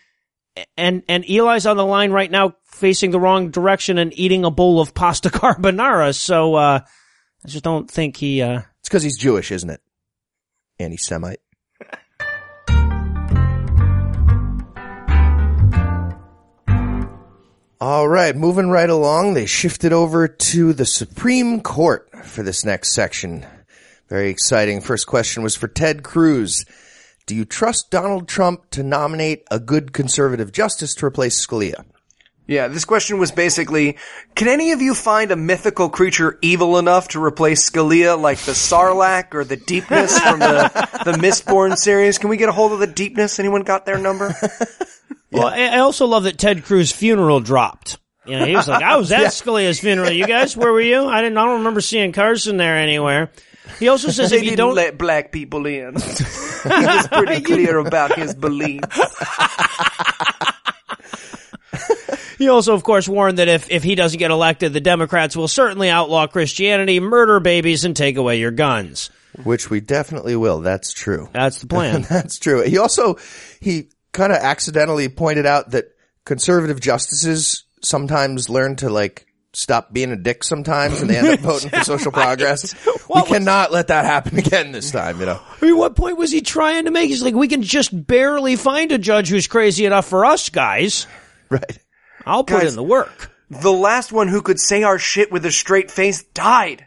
And 0.76 1.02
and 1.08 1.24
Eli's 1.28 1.66
on 1.66 1.76
the 1.76 1.84
line 1.86 2.10
right 2.10 2.30
now, 2.30 2.56
facing 2.64 3.10
the 3.10 3.20
wrong 3.20 3.50
direction 3.50 3.96
and 3.98 4.12
eating 4.18 4.44
a 4.44 4.50
bowl 4.50 4.80
of 4.80 4.94
pasta 4.94 5.28
carbonara. 5.30 6.14
So 6.14 6.54
uh, 6.54 6.80
I 7.44 7.48
just 7.48 7.64
don't 7.64 7.90
think 7.90 8.16
he. 8.16 8.42
Uh, 8.42 8.60
It's 8.80 8.88
because 8.88 9.02
he's 9.02 9.18
Jewish, 9.18 9.50
isn't 9.50 9.70
it? 9.70 9.80
Anti-Semite. 10.78 11.38
All 17.80 18.06
right, 18.06 18.36
moving 18.36 18.68
right 18.68 18.88
along, 18.88 19.34
they 19.34 19.46
shifted 19.46 19.92
over 19.92 20.28
to 20.28 20.72
the 20.72 20.86
Supreme 20.86 21.60
Court 21.60 22.08
for 22.24 22.44
this 22.44 22.64
next 22.64 22.92
section. 22.92 23.44
Very 24.08 24.28
exciting. 24.30 24.80
First 24.80 25.08
question 25.08 25.42
was 25.42 25.56
for 25.56 25.66
Ted 25.66 26.04
Cruz. 26.04 26.64
Do 27.32 27.38
you 27.38 27.46
trust 27.46 27.90
Donald 27.90 28.28
Trump 28.28 28.68
to 28.72 28.82
nominate 28.82 29.44
a 29.50 29.58
good 29.58 29.94
conservative 29.94 30.52
justice 30.52 30.94
to 30.96 31.06
replace 31.06 31.46
Scalia? 31.46 31.86
Yeah, 32.46 32.68
this 32.68 32.84
question 32.84 33.16
was 33.16 33.32
basically, 33.32 33.96
can 34.34 34.48
any 34.48 34.72
of 34.72 34.82
you 34.82 34.94
find 34.94 35.30
a 35.30 35.36
mythical 35.36 35.88
creature 35.88 36.38
evil 36.42 36.76
enough 36.76 37.08
to 37.08 37.24
replace 37.24 37.70
Scalia 37.70 38.20
like 38.20 38.36
the 38.40 38.52
Sarlacc 38.52 39.32
or 39.32 39.44
the 39.44 39.56
Deepness 39.56 40.18
from 40.18 40.40
the, 40.40 40.68
the 41.06 41.12
Mistborn 41.12 41.78
series? 41.78 42.18
Can 42.18 42.28
we 42.28 42.36
get 42.36 42.50
a 42.50 42.52
hold 42.52 42.72
of 42.72 42.80
the 42.80 42.86
Deepness? 42.86 43.38
Anyone 43.38 43.62
got 43.62 43.86
their 43.86 43.96
number? 43.96 44.34
Well, 45.30 45.46
I 45.46 45.60
I 45.60 45.78
also 45.78 46.04
love 46.04 46.24
that 46.24 46.36
Ted 46.36 46.62
Cruz's 46.62 46.92
funeral 46.92 47.40
dropped. 47.40 47.96
You 48.26 48.38
know, 48.38 48.44
he 48.44 48.54
was 48.54 48.68
like, 48.68 48.82
"I 48.82 48.96
was 48.98 49.10
at 49.10 49.20
Scalia's 49.32 49.80
funeral. 49.80 50.10
You 50.10 50.26
guys, 50.26 50.54
where 50.54 50.70
were 50.70 50.82
you? 50.82 51.06
I 51.06 51.22
didn't. 51.22 51.38
I 51.38 51.46
don't 51.46 51.60
remember 51.60 51.80
seeing 51.80 52.12
Carson 52.12 52.58
there 52.58 52.76
anywhere." 52.76 53.32
He 53.78 53.88
also 53.88 54.10
says, 54.10 54.30
They 54.30 54.38
"If 54.38 54.42
didn't 54.42 54.58
don't, 54.58 54.74
let 54.74 54.98
black 54.98 55.32
people 55.32 55.66
in. 55.66 55.94
he 56.62 56.68
was 56.68 57.08
pretty 57.08 57.42
clear 57.42 57.78
about 57.78 58.16
his 58.16 58.34
beliefs. 58.34 58.86
he 62.38 62.48
also, 62.48 62.74
of 62.74 62.82
course, 62.82 63.08
warned 63.08 63.38
that 63.38 63.48
if 63.48 63.70
if 63.70 63.82
he 63.82 63.94
doesn't 63.94 64.18
get 64.18 64.30
elected, 64.30 64.72
the 64.72 64.80
Democrats 64.80 65.36
will 65.36 65.48
certainly 65.48 65.88
outlaw 65.88 66.26
Christianity, 66.26 67.00
murder 67.00 67.40
babies, 67.40 67.84
and 67.84 67.96
take 67.96 68.16
away 68.16 68.38
your 68.38 68.50
guns." 68.50 69.10
Which 69.44 69.70
we 69.70 69.80
definitely 69.80 70.36
will. 70.36 70.60
That's 70.60 70.92
true. 70.92 71.30
That's 71.32 71.58
the 71.62 71.66
plan. 71.66 72.02
That's 72.02 72.38
true. 72.38 72.62
He 72.62 72.76
also 72.76 73.16
he 73.60 73.88
kind 74.12 74.30
of 74.30 74.38
accidentally 74.38 75.08
pointed 75.08 75.46
out 75.46 75.70
that 75.70 75.86
conservative 76.26 76.80
justices 76.80 77.64
sometimes 77.80 78.50
learn 78.50 78.76
to 78.76 78.90
like 78.90 79.26
stop 79.52 79.92
being 79.92 80.10
a 80.12 80.16
dick 80.16 80.44
sometimes, 80.44 81.00
and 81.00 81.10
they 81.10 81.16
end 81.16 81.28
up 81.28 81.40
voting 81.40 81.70
for 81.70 81.80
social 81.84 82.12
progress. 82.12 82.74
we 82.86 82.92
was- 83.08 83.28
cannot 83.28 83.72
let 83.72 83.88
that 83.88 84.04
happen 84.04 84.38
again 84.38 84.72
this 84.72 84.90
time. 84.90 85.20
You 85.20 85.26
know, 85.26 85.40
I 85.60 85.64
mean, 85.64 85.76
what 85.76 85.96
point 85.96 86.16
was 86.18 86.30
he 86.30 86.40
trying 86.40 86.84
to 86.86 86.90
make? 86.90 87.08
He's 87.08 87.22
like, 87.22 87.34
"We 87.34 87.48
can 87.48 87.62
just 87.62 87.90
barely 88.06 88.56
find 88.56 88.90
a 88.92 88.98
judge 88.98 89.28
who's 89.28 89.46
crazy 89.46 89.86
enough 89.86 90.06
for 90.06 90.24
us, 90.24 90.48
guys. 90.48 91.06
right? 91.48 91.78
I'll 92.26 92.44
put 92.44 92.60
Guys- 92.62 92.70
in 92.70 92.76
the 92.76 92.82
work." 92.82 93.30
The 93.50 93.70
last 93.72 94.12
one 94.12 94.28
who 94.28 94.40
could 94.40 94.58
say 94.58 94.82
our 94.82 94.98
shit 94.98 95.30
with 95.30 95.44
a 95.44 95.52
straight 95.52 95.90
face 95.90 96.22
died. 96.22 96.86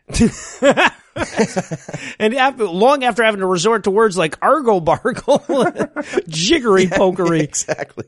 And 2.19 2.33
after, 2.35 2.65
long 2.65 3.03
after 3.03 3.23
having 3.23 3.39
to 3.41 3.45
resort 3.45 3.83
to 3.83 3.91
words 3.91 4.17
like 4.17 4.35
argle 4.41 4.81
bargle, 4.81 5.43
jiggery 6.27 6.87
pokery. 6.87 7.41
Exactly. 7.43 8.05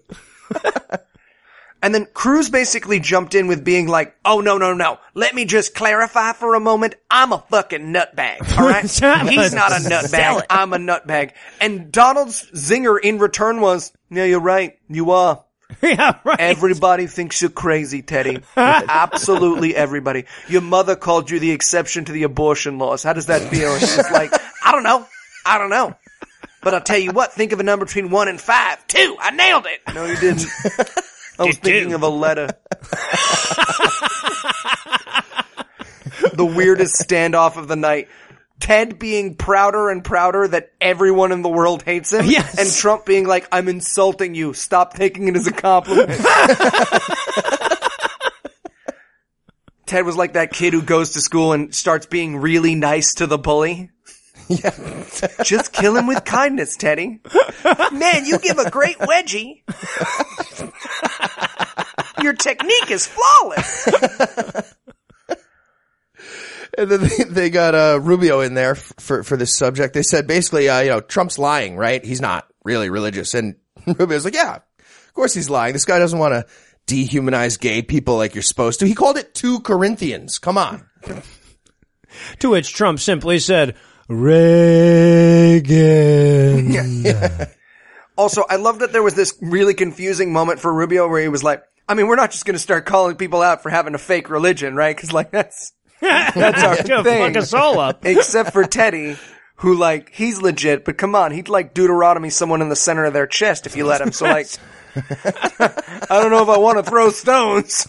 And 1.82 1.94
then 1.94 2.08
Cruz 2.13 2.50
basically 2.50 3.00
jumped 3.00 3.36
in 3.36 3.48
with 3.48 3.63
being 3.63 3.88
like, 3.88 4.16
oh 4.26 4.42
no, 4.42 4.58
no, 4.58 4.74
no. 4.74 4.98
Let 5.13 5.36
me 5.36 5.46
just 5.46 5.76
clarify 5.76 6.34
for 6.34 6.56
a 6.56 6.60
moment. 6.60 6.96
I'm 7.10 7.32
a 7.34 7.40
fucking 7.50 7.94
nutbag. 7.94 8.42
Alright? 8.58 8.84
He's 9.30 9.54
not 9.54 9.72
a 9.72 9.76
nutbag. 9.76 10.44
I'm 10.50 10.74
a 10.74 10.78
nutbag. 10.78 11.34
And 11.62 11.92
Donald's 11.92 12.50
zinger 12.52 13.00
in 13.02 13.20
return 13.20 13.62
was, 13.62 13.94
yeah, 14.10 14.24
you're 14.24 14.40
right. 14.40 14.78
You 14.90 15.12
are. 15.12 15.44
yeah, 15.84 16.20
right. 16.24 16.40
Everybody 16.40 17.08
thinks 17.08 17.42
you're 17.42 17.52
crazy, 17.52 18.02
Teddy. 18.02 18.42
Absolutely 18.56 19.76
everybody. 19.76 20.26
Your 20.48 20.62
mother 20.62 20.96
called 20.96 21.30
you 21.30 21.40
the 21.40 21.52
exception 21.52 22.06
to 22.06 22.12
the 22.12 22.24
abortion 22.24 22.78
laws. 22.80 23.04
How 23.04 23.13
does 23.13 23.28
that 23.28 23.42
feel? 23.50 23.74
And 23.74 23.82
she's 23.82 24.12
like, 24.12 24.32
I 24.63 24.72
don't 24.72 24.84
know. 24.84 25.06
I 25.46 25.58
don't 25.58 25.70
know. 25.70 25.96
But 26.63 26.74
I'll 26.74 26.82
tell 26.82 26.98
you 26.98 27.12
what, 27.12 27.34
think 27.34 27.52
of 27.52 27.60
a 27.60 27.63
number 27.63 27.86
between 27.86 28.10
one 28.10 28.28
and 28.28 28.40
five. 28.42 28.86
Two. 28.88 29.16
I 29.20 29.32
nailed 29.32 29.68
it. 29.68 29.82
No, 29.94 30.06
you 30.06 30.18
didn't. 30.18 30.48
I 31.39 31.45
was 31.45 31.58
thinking 31.58 31.93
of 31.93 32.04
a 32.04 32.10
letter. 32.10 32.47
the 36.34 36.45
weirdest 36.45 36.95
standoff 36.95 37.58
of 37.58 37.67
the 37.67 37.76
night. 37.76 38.08
Ted 38.60 38.97
being 38.97 39.36
prouder 39.36 39.89
and 39.89 40.04
prouder 40.04 40.47
that 40.47 40.71
everyone 40.82 41.32
in 41.32 41.43
the 41.43 41.50
world 41.50 41.84
hates 41.84 42.12
him. 42.12 42.26
Yes. 42.26 42.58
And 42.58 42.67
Trump 42.71 43.06
being 43.06 43.28
like, 43.28 43.47
I'm 43.52 43.67
insulting 43.67 44.34
you. 44.34 44.54
Stop 44.54 44.95
taking 44.95 45.28
it 45.28 45.36
as 45.36 45.45
a 45.45 45.52
compliment. 45.52 46.10
Ted 49.86 50.06
was 50.06 50.17
like 50.17 50.34
that 50.34 50.52
kid 50.52 50.73
who 50.73 50.82
goes 50.82 51.12
to 51.12 51.21
school 51.21 51.54
and 51.54 51.73
starts 51.73 52.08
being 52.08 52.38
really 52.38 52.76
nice 52.76 53.13
to 53.15 53.28
the 53.28 53.38
bully. 53.38 53.91
Yeah. 54.50 54.71
Just 55.43 55.71
kill 55.71 55.95
him 55.95 56.08
with 56.08 56.26
kindness, 56.26 56.76
Teddy. 56.78 57.19
Man, 57.91 58.26
you 58.26 58.39
give 58.39 58.58
a 58.60 58.69
great 58.69 58.97
wedgie. 58.97 59.63
Your 62.28 62.36
technique 62.36 62.92
is 62.92 63.08
flawless. 63.08 63.88
And 66.78 66.92
then 66.92 67.02
they, 67.02 67.24
they 67.24 67.50
got 67.50 67.74
uh, 67.74 68.00
Rubio 68.00 68.42
in 68.42 68.54
there 68.54 68.76
for 68.76 69.24
for 69.24 69.36
this 69.36 69.58
subject. 69.58 69.96
They 69.96 70.04
said 70.04 70.28
basically, 70.28 70.70
uh, 70.70 70.82
you 70.82 70.90
know, 70.92 71.00
Trump's 71.02 71.40
lying, 71.40 71.76
right? 71.76 72.06
He's 72.06 72.22
not 72.22 72.46
really 72.63 72.92
religious, 72.92 73.34
and 73.34 73.56
Rubio's 73.88 74.26
like, 74.26 74.36
yeah, 74.36 74.58
of 74.58 75.13
course 75.16 75.34
he's 75.34 75.50
lying. 75.50 75.74
This 75.74 75.86
guy 75.86 75.98
doesn't 75.98 76.20
want 76.20 76.34
to 76.36 76.46
dehumanize 76.86 77.60
gay 77.60 77.82
people 77.82 78.18
like 78.18 78.36
you're 78.36 78.44
supposed 78.44 78.82
to. 78.82 78.86
He 78.86 78.94
called 78.94 79.18
it 79.18 79.34
two 79.34 79.62
Corinthians. 79.62 80.38
Come 80.38 80.58
on. 80.58 80.88
To 82.40 82.50
which 82.52 82.74
Trump 82.74 83.00
simply 83.00 83.38
said, 83.40 83.76
Reagan. 84.08 85.76
Also, 88.18 88.44
I 88.50 88.56
love 88.56 88.80
that 88.80 88.92
there 88.92 89.04
was 89.04 89.13
this 89.13 89.38
really 89.42 89.76
confusing 89.76 90.34
moment 90.34 90.60
for 90.60 90.74
Rubio 90.74 91.08
where 91.08 91.22
he 91.22 91.28
was 91.28 91.44
like, 91.44 91.63
I 91.89 91.93
mean, 91.93 92.08
we're 92.08 92.15
not 92.15 92.32
just 92.32 92.45
going 92.45 92.56
to 92.56 92.60
start 92.60 92.86
calling 92.86 93.15
people 93.15 93.41
out 93.41 93.63
for 93.63 93.69
having 93.69 93.95
a 93.95 94.00
fake 94.00 94.30
religion, 94.30 94.76
right? 94.76 94.95
Because 94.95 95.13
like 95.13 95.32
that's 95.32 95.73
that's 96.02 96.63
our 96.63 96.76
thing. 97.04 97.34
fuck 97.34 97.38
us 97.38 97.54
all 97.54 97.80
up. 97.80 98.06
Except 98.06 98.52
for 98.52 98.65
Teddy, 98.65 99.15
who 99.58 99.76
like 99.76 100.13
he's 100.13 100.41
legit, 100.41 100.86
but 100.86 100.97
come 100.97 101.15
on, 101.15 101.32
he'd 101.32 101.50
like 101.50 101.73
Deuteronomy 101.73 102.30
someone 102.30 102.62
in 102.62 102.69
the 102.69 102.76
center 102.76 103.06
of 103.06 103.13
their 103.13 103.28
chest 103.28 103.65
if 103.65 103.76
you 103.76 103.86
let 103.86 104.02
him. 104.02 104.12
So 104.12 104.26
like, 104.26 104.47
I 104.95 106.06
don't 106.10 106.32
know 106.32 106.43
if 106.43 106.50
I 106.50 106.58
want 106.58 106.84
to 106.84 106.84
throw 106.84 107.10
stones. 107.10 107.88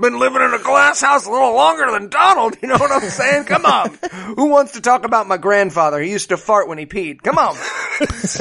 Been 0.00 0.18
living 0.18 0.42
in 0.42 0.54
a 0.54 0.62
glass 0.62 1.00
house 1.00 1.26
a 1.26 1.30
little 1.30 1.54
longer 1.54 1.90
than 1.92 2.08
Donald. 2.08 2.56
You 2.60 2.68
know 2.68 2.78
what 2.78 2.90
I'm 2.90 3.08
saying? 3.08 3.44
Come 3.44 3.66
on. 3.66 3.98
Who 4.36 4.46
wants 4.46 4.72
to 4.72 4.80
talk 4.80 5.04
about 5.04 5.28
my 5.28 5.36
grandfather? 5.36 6.00
He 6.00 6.10
used 6.10 6.30
to 6.30 6.36
fart 6.36 6.68
when 6.68 6.78
he 6.78 6.86
peed. 6.86 7.22
Come 7.22 7.38
on. 7.38 7.56
Let's 8.00 8.36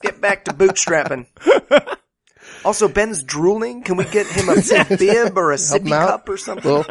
get 0.00 0.20
back 0.20 0.44
to 0.46 0.52
bootstrapping. 0.52 1.26
Also, 2.64 2.88
Ben's 2.88 3.22
drooling. 3.22 3.82
Can 3.82 3.96
we 3.96 4.04
get 4.04 4.26
him 4.26 4.48
a 4.48 4.54
bib 4.96 5.36
or 5.36 5.52
a 5.52 5.56
sippy 5.56 5.90
cup 5.90 6.28
or 6.28 6.36
something? 6.36 6.70
Well, 6.70 6.84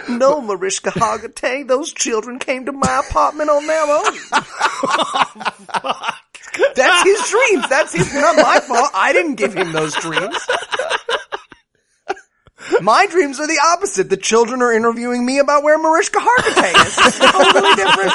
No, 0.08 0.40
Mariska 0.40 0.90
Hargitay, 0.90 1.66
those 1.66 1.92
children 1.92 2.38
came 2.38 2.66
to 2.66 2.72
my 2.72 3.02
apartment 3.06 3.50
on 3.50 3.66
their 3.66 3.82
own. 3.82 4.04
That's 6.74 7.04
his 7.04 7.30
dreams. 7.30 7.68
That's 7.68 7.92
his, 7.92 8.12
not 8.14 8.36
my 8.36 8.60
fault. 8.60 8.90
I 8.94 9.12
didn't 9.12 9.34
give 9.36 9.54
him 9.54 9.72
those 9.72 9.94
dreams. 9.94 10.36
My 12.80 13.06
dreams 13.06 13.38
are 13.38 13.46
the 13.46 13.60
opposite. 13.74 14.10
The 14.10 14.16
children 14.16 14.60
are 14.62 14.72
interviewing 14.72 15.24
me 15.24 15.38
about 15.38 15.62
where 15.62 15.78
Mariska 15.78 16.18
Hargitay 16.18 16.86
is. 16.86 16.98
It's 16.98 17.18
totally 17.18 17.74
different. 17.76 18.12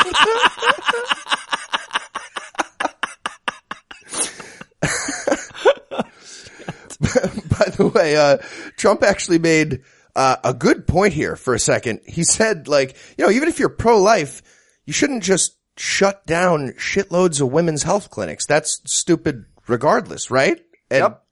the 7.77 7.87
way, 7.87 8.15
uh, 8.15 8.37
Trump 8.77 9.03
actually 9.03 9.39
made 9.39 9.81
uh, 10.15 10.37
a 10.43 10.53
good 10.53 10.87
point 10.87 11.13
here 11.13 11.35
for 11.35 11.53
a 11.53 11.59
second. 11.59 12.01
He 12.07 12.23
said, 12.23 12.67
like, 12.67 12.95
you 13.17 13.25
know, 13.25 13.31
even 13.31 13.49
if 13.49 13.59
you're 13.59 13.69
pro-life, 13.69 14.41
you 14.85 14.93
shouldn't 14.93 15.23
just 15.23 15.57
shut 15.77 16.25
down 16.25 16.73
shitloads 16.73 17.41
of 17.41 17.51
women's 17.51 17.83
health 17.83 18.09
clinics. 18.09 18.45
That's 18.45 18.81
stupid 18.85 19.45
regardless, 19.67 20.29
right? 20.29 20.59
And 20.91 21.01
Yep. 21.01 21.23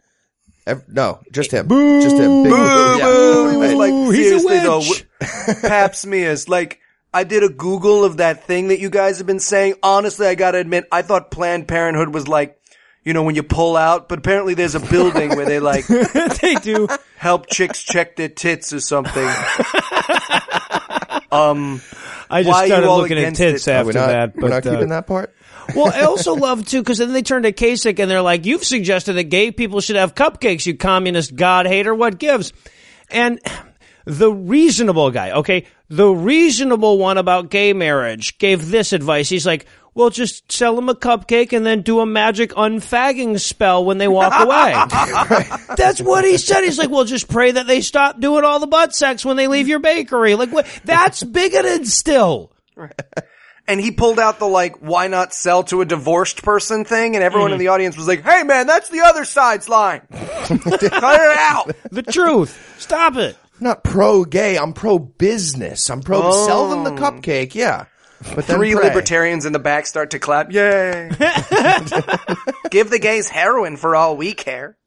ev- 0.68 0.84
no, 0.88 1.20
just 1.32 1.52
him. 1.52 1.68
Just 2.02 2.16
him. 2.18 2.44
Big 2.44 2.52
Boo, 2.52 2.58
yeah. 2.58 3.06
boo. 3.06 3.62
Right. 3.62 3.76
like, 3.78 3.94
he's 4.16 4.32
a 4.32 4.40
seriously 4.40 4.60
though, 4.60 4.80
witch. 4.80 5.06
w- 5.20 5.62
pap 5.62 5.96
smears. 5.96 6.50
Like, 6.50 6.80
I 7.14 7.24
did 7.26 7.44
a 7.44 7.50
Google 7.50 8.04
of 8.06 8.18
that 8.18 8.46
thing 8.46 8.70
that 8.70 8.80
you 8.80 8.90
guys 8.90 9.18
have 9.18 9.28
been 9.28 9.40
saying. 9.40 9.76
Honestly, 9.84 10.26
I 10.26 10.36
gotta 10.36 10.58
admit, 10.60 10.88
I 10.92 11.02
thought 11.02 11.30
Planned 11.30 11.68
Parenthood 11.68 12.14
was 12.14 12.28
like, 12.28 12.58
you 13.04 13.14
know, 13.14 13.24
when 13.24 13.36
you 13.36 13.44
pull 13.44 13.76
out, 13.78 14.08
but 14.10 14.20
apparently 14.20 14.54
there's 14.54 14.76
a 14.76 14.80
building 14.80 15.30
where 15.36 15.46
they 15.46 15.60
like 15.60 15.88
they 16.42 16.56
do. 16.62 16.88
help 17.18 17.48
chicks 17.48 17.82
check 17.84 18.16
their 18.16 18.30
tits 18.30 18.74
or 18.74 18.80
something. 18.80 19.28
um, 21.32 21.82
I 22.30 22.44
just 22.44 22.50
Why 22.50 22.60
are 22.60 22.66
you 22.66 22.68
started 22.72 22.88
all 22.88 22.98
looking 23.00 23.18
at 23.18 23.22
against 23.24 23.40
tits 23.42 23.68
it? 23.68 23.72
We're 23.72 23.80
after 23.90 23.94
not, 23.94 24.08
that. 24.08 24.36
we're 24.36 24.50
not 24.50 24.64
But, 24.64 24.68
uh, 24.68 24.72
keeping 24.76 24.90
that 24.90 25.08
part. 25.08 25.34
well, 25.76 25.92
I 25.94 26.02
also 26.02 26.34
love 26.36 26.66
too 26.66 26.82
because 26.82 26.98
then 26.98 27.14
they 27.14 27.22
turned 27.22 27.44
to 27.46 27.52
Kasich 27.52 28.00
and 28.00 28.10
they're 28.10 28.22
like, 28.22 28.46
"You've 28.46 28.64
suggested 28.64 29.14
that 29.14 29.26
gay 29.26 29.52
people 29.52 29.80
should 29.82 29.96
have 29.96 30.16
cupcakes, 30.16 30.66
you 30.66 30.76
communist 30.76 31.36
god 31.36 31.66
hater. 31.68 31.94
What 31.94 32.18
gives?" 32.20 32.52
And 33.10 33.40
the 34.06 34.32
reasonable 34.32 35.12
guy, 35.12 35.32
okay, 35.32 35.66
the 35.90 36.10
reasonable 36.10 36.98
one 36.98 37.18
about 37.18 37.50
gay 37.50 37.74
marriage 37.74 38.38
gave 38.38 38.70
this 38.72 38.94
advice. 38.94 39.30
He's 39.30 39.46
like, 39.46 39.66
"Well, 39.94 40.10
just 40.10 40.52
sell 40.52 40.76
them 40.76 40.90
a 40.90 40.96
cupcake 40.96 41.54
and 41.54 41.66
then 41.66 41.82
do 41.82 42.00
a 42.00 42.06
magic 42.06 42.52
unfagging 42.52 43.40
spell 43.40 43.86
when 43.86 43.98
they 43.98 44.08
walk 44.08 44.34
away." 44.40 44.74
That's 45.76 46.02
what 46.02 46.26
he 46.26 46.38
said. 46.38 46.64
He's 46.64 46.78
like, 46.78 46.90
"Well, 46.90 47.06
just 47.06 47.28
pray 47.28 47.52
that 47.52 47.68
they 47.68 47.82
stop 47.82 48.20
doing 48.20 48.44
all 48.44 48.60
the 48.60 48.68
butt 48.68 48.96
sex 48.96 49.26
when 49.26 49.38
they 49.38 49.48
leave 49.48 49.68
your 49.68 49.80
bakery." 49.80 50.36
Like, 50.36 50.52
what? 50.52 50.68
That's 50.86 51.24
bigoted 51.24 51.88
still. 51.88 52.52
and 53.68 53.80
he 53.80 53.92
pulled 53.92 54.20
out 54.20 54.40
the 54.40 54.48
like, 54.48 54.78
why 54.78 55.08
not 55.08 55.34
sell 55.34 55.64
to 55.64 55.82
a 55.82 55.86
divorced 55.86 56.44
person 56.44 56.84
thing, 56.84 57.16
and 57.16 57.24
everyone 57.24 57.52
in 57.52 57.56
mm-hmm. 57.56 57.60
the 57.60 57.68
audience 57.70 57.98
was 57.98 58.08
like, 58.08 58.24
"Hey, 58.24 58.44
man, 58.44 58.68
that's 58.68 58.90
the 58.90 59.02
other 59.02 59.26
side's 59.26 59.70
line. 59.70 60.02
Cut 60.12 60.84
it 60.84 60.94
out." 60.94 61.72
The 61.92 62.04
truth. 62.04 62.76
Stop 62.80 63.16
it. 63.18 63.38
I'm 63.60 63.66
not 63.66 63.84
pro-gay. 63.84 64.58
I'm 64.58 64.74
pro-business. 64.74 65.90
I'm 65.90 66.02
pro 66.02 66.32
sell 66.48 66.70
them 66.70 66.84
the 66.84 66.92
oh. 66.94 67.12
cupcake. 67.12 67.54
Yeah. 67.54 67.86
But 68.36 68.48
then 68.48 68.58
Three 68.58 68.74
pray. 68.74 68.84
libertarians 68.84 69.46
in 69.46 69.54
the 69.54 69.60
back 69.60 69.86
start 69.88 70.12
to 70.12 70.20
clap. 70.20 70.52
Yay! 70.52 71.10
Give 72.70 72.90
the 72.90 73.00
gays 73.02 73.28
heroin 73.28 73.78
for 73.78 73.96
all 73.96 74.16
we 74.16 74.34
care. 74.34 74.78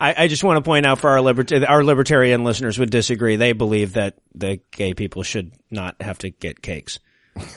I, 0.00 0.14
I 0.24 0.28
just 0.28 0.42
want 0.42 0.56
to 0.56 0.62
point 0.68 0.86
out 0.86 0.98
for 0.98 1.10
our 1.10 1.20
libert- 1.20 1.52
our 1.52 1.84
libertarian 1.84 2.42
listeners 2.44 2.78
would 2.78 2.90
disagree. 2.90 3.36
They 3.36 3.52
believe 3.52 3.94
that 3.94 4.18
the 4.34 4.60
gay 4.72 4.94
people 4.94 5.22
should 5.22 5.52
not 5.70 6.00
have 6.00 6.18
to 6.18 6.30
get 6.30 6.62
cakes. 6.62 6.98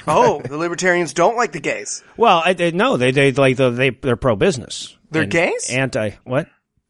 Oh, 0.08 0.42
the 0.42 0.58
libertarians 0.58 1.14
don't 1.14 1.36
like 1.36 1.52
the 1.52 1.60
gays. 1.60 2.04
Well, 2.18 2.42
I, 2.44 2.54
they, 2.54 2.72
no, 2.72 2.98
they 2.98 3.12
they 3.12 3.32
like 3.32 3.58
the, 3.58 3.70
they 3.70 3.92
they're 3.92 4.16
pro 4.16 4.36
business. 4.36 4.98
They're 5.12 5.26
gays? 5.26 5.70
Anti 5.70 6.12
what? 6.24 6.48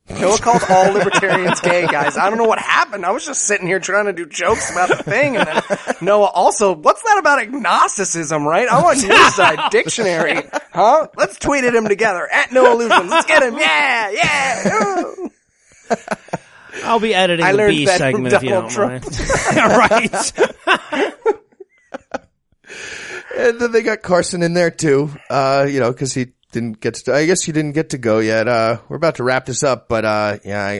Noah 0.10 0.38
called 0.38 0.62
all 0.70 0.93
libertarians 0.93 1.60
gay 1.60 1.86
guys. 1.86 2.17
I 2.17 2.30
don't 2.30 2.38
know 2.38 2.46
what 2.46 2.60
happened. 2.60 3.06
I 3.06 3.12
was 3.12 3.26
just 3.26 3.41
sitting 3.41 3.67
here 3.67 3.80
trying 3.80 4.06
to 4.06 4.13
do 4.13 4.26
jokes 4.26 4.72
about 4.72 4.89
the 4.89 5.04
thing, 5.04 5.36
and 5.36 5.48
then 5.48 5.62
Noah 6.02 6.28
also, 6.28 6.74
what's 6.74 7.02
that 7.04 7.17
about 7.17 7.41
agnosticism, 7.41 8.46
right? 8.46 8.67
I 8.67 8.81
want 8.81 9.02
your 9.04 9.29
side 9.31 9.69
dictionary, 9.71 10.42
huh? 10.71 11.08
Let's 11.15 11.38
tweet 11.38 11.63
at 11.65 11.75
him 11.75 11.88
together 11.88 12.27
at 12.27 12.52
Noah 12.52 12.75
Lugeons. 12.75 13.10
Let's 13.10 13.27
get 13.27 13.44
him. 13.44 13.58
Yeah, 13.58 14.12
yeah. 14.12 14.73
ooh. 14.73 15.31
I'll 16.84 17.00
be 17.00 17.13
editing 17.13 17.46
I 17.46 17.52
the 17.52 17.58
learned 17.58 17.77
B 17.77 17.86
that 17.86 18.00
from 18.00 18.27
segment 18.27 18.34
if 18.34 18.44
you 18.44 18.50
don't 18.50 18.77
mind. 18.77 19.06
right. 19.56 21.13
And 23.38 23.60
then 23.60 23.71
they 23.71 23.84
got 23.84 24.02
Carson 24.02 24.42
in 24.42 24.56
there 24.56 24.71
too, 24.71 25.12
uh, 25.29 25.67
you 25.69 25.79
know, 25.79 25.94
cause 25.94 26.12
he 26.12 26.29
didn't 26.52 26.79
get 26.79 26.95
to, 26.95 27.13
I 27.13 27.25
guess 27.25 27.48
you 27.48 27.54
didn't 27.54 27.73
get 27.73 27.89
to 27.91 27.98
go 27.98 28.19
yet. 28.19 28.48
Uh, 28.48 28.79
we're 28.89 28.98
about 28.98 29.15
to 29.15 29.23
wrap 29.23 29.45
this 29.45 29.63
up, 29.63 29.87
but, 29.89 30.06
uh, 30.06 30.37
yeah, 30.45 30.65
I 30.65 30.73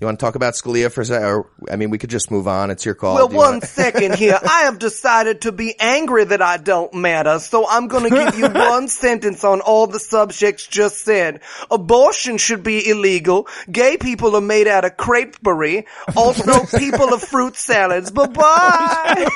You 0.00 0.06
want 0.06 0.18
to 0.18 0.24
talk 0.24 0.34
about 0.34 0.54
Scalia 0.54 0.90
for 0.90 1.02
a 1.02 1.04
second? 1.04 1.26
Or, 1.26 1.50
I 1.70 1.76
mean, 1.76 1.90
we 1.90 1.98
could 1.98 2.08
just 2.08 2.30
move 2.30 2.48
on. 2.48 2.70
It's 2.70 2.86
your 2.86 2.94
call. 2.94 3.16
Well, 3.16 3.30
you 3.30 3.36
one 3.36 3.54
wanna- 3.56 3.66
second 3.66 4.14
here. 4.14 4.38
I 4.42 4.62
have 4.62 4.78
decided 4.78 5.42
to 5.42 5.52
be 5.52 5.74
angry 5.78 6.24
that 6.24 6.40
I 6.40 6.56
don't 6.56 6.94
matter, 6.94 7.38
so 7.38 7.66
I'm 7.68 7.86
gonna 7.88 8.08
give 8.08 8.38
you 8.38 8.48
one 8.70 8.88
sentence 8.88 9.44
on 9.44 9.60
all 9.60 9.86
the 9.88 9.98
subjects 10.00 10.66
just 10.66 11.02
said. 11.04 11.42
Abortion 11.70 12.38
should 12.38 12.62
be 12.62 12.88
illegal. 12.88 13.46
Gay 13.70 13.98
people 13.98 14.34
are 14.36 14.40
made 14.40 14.68
out 14.68 14.86
of 14.86 14.96
crepeberry. 14.96 15.84
Also, 16.16 16.64
people 16.78 17.12
of 17.12 17.20
fruit 17.22 17.56
salads. 17.56 18.10
Bye 18.10 18.26
bye. 18.28 19.28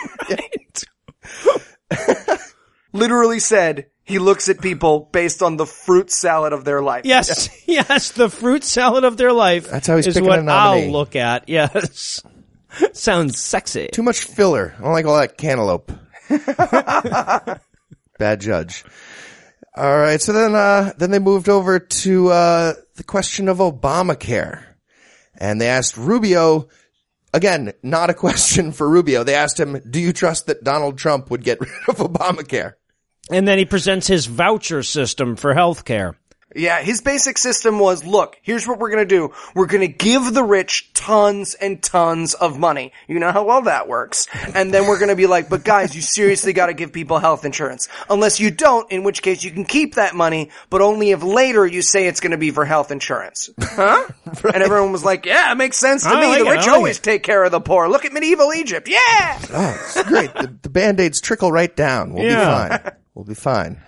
Literally 2.92 3.40
said, 3.40 3.86
he 4.04 4.18
looks 4.18 4.48
at 4.48 4.60
people 4.60 5.08
based 5.12 5.42
on 5.42 5.56
the 5.56 5.66
fruit 5.66 6.10
salad 6.10 6.52
of 6.52 6.64
their 6.64 6.82
life. 6.82 7.04
Yes, 7.04 7.48
yes, 7.66 8.10
the 8.12 8.28
fruit 8.28 8.62
salad 8.64 9.04
of 9.04 9.16
their 9.16 9.32
life. 9.32 9.68
That's 9.68 9.86
how 9.86 9.96
he's 9.96 10.06
is 10.06 10.14
picking 10.14 10.28
what 10.28 10.38
a 10.38 10.42
nominee. 10.42 10.86
I'll 10.86 10.92
look 10.92 11.16
at. 11.16 11.48
Yes, 11.54 12.22
sounds 12.92 13.38
sexy. 13.38 13.88
Too 13.92 14.02
much 14.02 14.24
filler. 14.24 14.74
I 14.78 14.82
don't 14.82 14.92
like 14.92 15.06
all 15.06 15.16
that 15.16 15.38
cantaloupe. 15.38 15.92
Bad 18.18 18.40
judge. 18.40 18.84
All 19.76 19.96
right. 19.96 20.20
So 20.20 20.32
then, 20.32 20.54
uh, 20.54 20.92
then 20.98 21.10
they 21.12 21.20
moved 21.20 21.48
over 21.48 21.78
to, 21.78 22.28
uh, 22.28 22.74
the 22.96 23.04
question 23.04 23.48
of 23.48 23.58
Obamacare 23.58 24.64
and 25.38 25.60
they 25.60 25.68
asked 25.68 25.96
Rubio, 25.96 26.68
again, 27.32 27.72
not 27.82 28.10
a 28.10 28.14
question 28.14 28.72
for 28.72 28.88
Rubio. 28.88 29.24
They 29.24 29.34
asked 29.34 29.58
him, 29.58 29.80
do 29.88 30.00
you 30.00 30.12
trust 30.12 30.46
that 30.46 30.64
Donald 30.64 30.98
Trump 30.98 31.30
would 31.30 31.44
get 31.44 31.60
rid 31.60 31.70
of 31.88 31.98
Obamacare? 31.98 32.74
And 33.30 33.48
then 33.48 33.58
he 33.58 33.64
presents 33.64 34.06
his 34.06 34.26
voucher 34.26 34.82
system 34.82 35.36
for 35.36 35.54
healthcare. 35.54 36.14
Yeah, 36.56 36.82
his 36.82 37.00
basic 37.00 37.36
system 37.36 37.80
was, 37.80 38.04
look, 38.04 38.36
here's 38.42 38.64
what 38.68 38.78
we're 38.78 38.90
gonna 38.90 39.04
do. 39.04 39.32
We're 39.56 39.66
gonna 39.66 39.88
give 39.88 40.34
the 40.34 40.44
rich 40.44 40.92
tons 40.94 41.54
and 41.54 41.82
tons 41.82 42.34
of 42.34 42.60
money. 42.60 42.92
You 43.08 43.18
know 43.18 43.32
how 43.32 43.42
well 43.44 43.62
that 43.62 43.88
works. 43.88 44.28
And 44.54 44.72
then 44.72 44.86
we're 44.86 45.00
gonna 45.00 45.16
be 45.16 45.26
like, 45.26 45.48
but 45.48 45.64
guys, 45.64 45.96
you 45.96 46.00
seriously 46.00 46.52
gotta 46.52 46.72
give 46.72 46.92
people 46.92 47.18
health 47.18 47.44
insurance. 47.44 47.88
Unless 48.08 48.38
you 48.38 48.52
don't, 48.52 48.88
in 48.92 49.02
which 49.02 49.20
case 49.20 49.42
you 49.42 49.50
can 49.50 49.64
keep 49.64 49.96
that 49.96 50.14
money, 50.14 50.50
but 50.70 50.80
only 50.80 51.10
if 51.10 51.24
later 51.24 51.66
you 51.66 51.82
say 51.82 52.06
it's 52.06 52.20
gonna 52.20 52.38
be 52.38 52.52
for 52.52 52.64
health 52.64 52.92
insurance. 52.92 53.50
Huh? 53.60 54.06
And 54.44 54.62
everyone 54.62 54.92
was 54.92 55.04
like, 55.04 55.26
yeah, 55.26 55.50
it 55.50 55.56
makes 55.56 55.76
sense 55.78 56.04
to 56.04 56.10
I 56.10 56.20
me. 56.20 56.26
like 56.28 56.38
the 56.40 56.46
it, 56.46 56.50
rich 56.50 56.66
like 56.66 56.68
always 56.76 56.98
it." 56.98 57.02
take 57.02 57.22
care 57.24 57.42
of 57.42 57.50
the 57.50 57.60
poor. 57.60 57.88
Look 57.88 58.04
at 58.04 58.12
medieval 58.12 58.52
Egypt. 58.54 58.88
Yeah! 58.88 59.38
Oh, 59.52 59.80
it's 59.86 60.02
great. 60.04 60.32
The, 60.34 60.54
the 60.62 60.68
band-aids 60.70 61.20
trickle 61.20 61.50
right 61.50 61.74
down. 61.74 62.12
We'll 62.12 62.24
Yeah. 62.26 62.68
be 62.78 62.84
fine. 62.84 62.92
We'll 63.14 63.24
be 63.24 63.34
fine. 63.34 63.80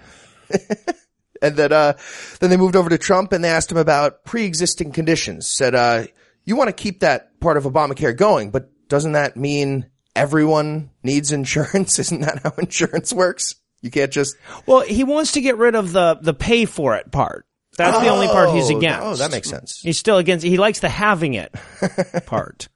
and 1.42 1.56
then, 1.56 1.72
uh, 1.72 1.94
then 2.40 2.50
they 2.50 2.56
moved 2.56 2.76
over 2.76 2.88
to 2.90 2.98
Trump 2.98 3.32
and 3.32 3.42
they 3.42 3.48
asked 3.48 3.70
him 3.72 3.78
about 3.78 4.24
pre-existing 4.24 4.92
conditions. 4.92 5.48
Said, 5.48 5.74
uh, 5.74 6.04
you 6.44 6.56
want 6.56 6.68
to 6.68 6.72
keep 6.72 7.00
that 7.00 7.38
part 7.40 7.56
of 7.56 7.64
Obamacare 7.64 8.16
going, 8.16 8.50
but 8.50 8.70
doesn't 8.88 9.12
that 9.12 9.36
mean 9.36 9.86
everyone 10.14 10.90
needs 11.02 11.32
insurance? 11.32 11.98
Isn't 11.98 12.20
that 12.20 12.40
how 12.42 12.52
insurance 12.58 13.12
works? 13.12 13.56
You 13.82 13.90
can't 13.90 14.12
just, 14.12 14.36
Well, 14.66 14.80
he 14.80 15.04
wants 15.04 15.32
to 15.32 15.40
get 15.40 15.58
rid 15.58 15.74
of 15.74 15.92
the 15.92 16.18
the 16.20 16.34
pay 16.34 16.64
for 16.64 16.96
it 16.96 17.12
part. 17.12 17.46
That's 17.76 18.00
the 18.00 18.08
only 18.08 18.26
part 18.26 18.50
he's 18.54 18.70
Oh, 18.70 18.78
against. 18.78 19.02
Oh, 19.02 19.14
that 19.16 19.30
makes 19.30 19.50
sense. 19.50 19.80
He's 19.82 19.98
still 19.98 20.16
against. 20.16 20.46
He 20.46 20.56
likes 20.56 20.80
the 20.80 20.88
having 20.88 21.34
it 21.34 21.54
part. 22.26 22.68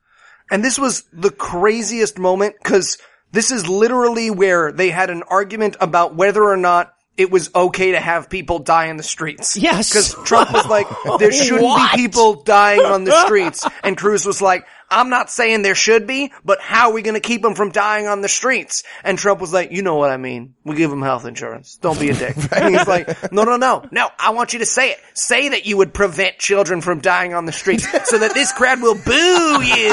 And 0.51 0.63
this 0.63 0.79
was 0.79 1.05
the 1.13 1.31
craziest 1.31 2.19
moment 2.19 2.57
because 2.63 2.99
this 3.33 3.51
is 3.51 3.69
literally 3.69 4.31
where 4.31 4.73
they 4.73 4.91
had 4.91 5.11
an 5.11 5.23
argument 5.23 5.77
about 5.81 6.15
whether 6.15 6.43
or 6.43 6.57
not 6.57 6.95
it 7.17 7.31
was 7.31 7.51
okay 7.55 7.93
to 7.93 8.01
have 8.01 8.31
people 8.31 8.61
die 8.61 8.87
in 8.87 8.97
the 8.97 9.03
streets. 9.03 9.57
Yes. 9.57 9.91
Because 9.91 10.15
Trump 10.27 10.53
was 10.53 10.67
like, 10.67 10.87
there 11.19 11.31
shouldn't 11.33 11.61
be 11.61 11.97
people 11.97 12.43
dying 12.43 12.81
on 12.81 13.05
the 13.05 13.25
streets. 13.27 13.67
And 13.83 13.97
Cruz 13.97 14.25
was 14.27 14.41
like, 14.41 14.67
I'm 14.91 15.09
not 15.09 15.31
saying 15.31 15.63
there 15.63 15.77
should 15.77 16.07
be, 16.07 16.33
but 16.45 16.61
how 16.61 16.89
are 16.89 16.93
we 16.93 17.03
going 17.03 17.15
to 17.15 17.21
keep 17.21 17.43
them 17.43 17.55
from 17.55 17.71
dying 17.71 18.09
on 18.09 18.23
the 18.23 18.29
streets? 18.29 18.83
And 19.05 19.17
Trump 19.17 19.41
was 19.41 19.53
like, 19.53 19.71
you 19.71 19.83
know 19.83 19.95
what 19.97 20.11
I 20.11 20.17
mean. 20.17 20.55
We 20.65 20.75
give 20.75 20.91
them 20.91 21.03
health 21.03 21.25
insurance. 21.27 21.77
Don't 21.77 21.99
be 21.99 22.11
a 22.11 22.15
dick. 22.15 22.37
And 22.61 22.75
he's 22.75 22.87
like, 22.87 23.33
no, 23.33 23.45
no, 23.45 23.57
no, 23.57 23.87
no. 23.91 24.09
I 24.19 24.31
want 24.31 24.53
you 24.53 24.59
to 24.59 24.67
say 24.67 24.91
it. 24.91 24.99
Say 25.15 25.51
that 25.51 25.67
you 25.67 25.77
would 25.77 25.95
prevent 25.95 26.39
children 26.39 26.81
from 26.81 27.01
dying 27.01 27.33
on 27.33 27.47
the 27.47 27.53
streets 27.53 27.87
so 28.09 28.19
that 28.19 28.35
this 28.35 28.53
crowd 28.53 28.83
will 28.83 28.97
boo 28.97 29.63
you. 29.63 29.91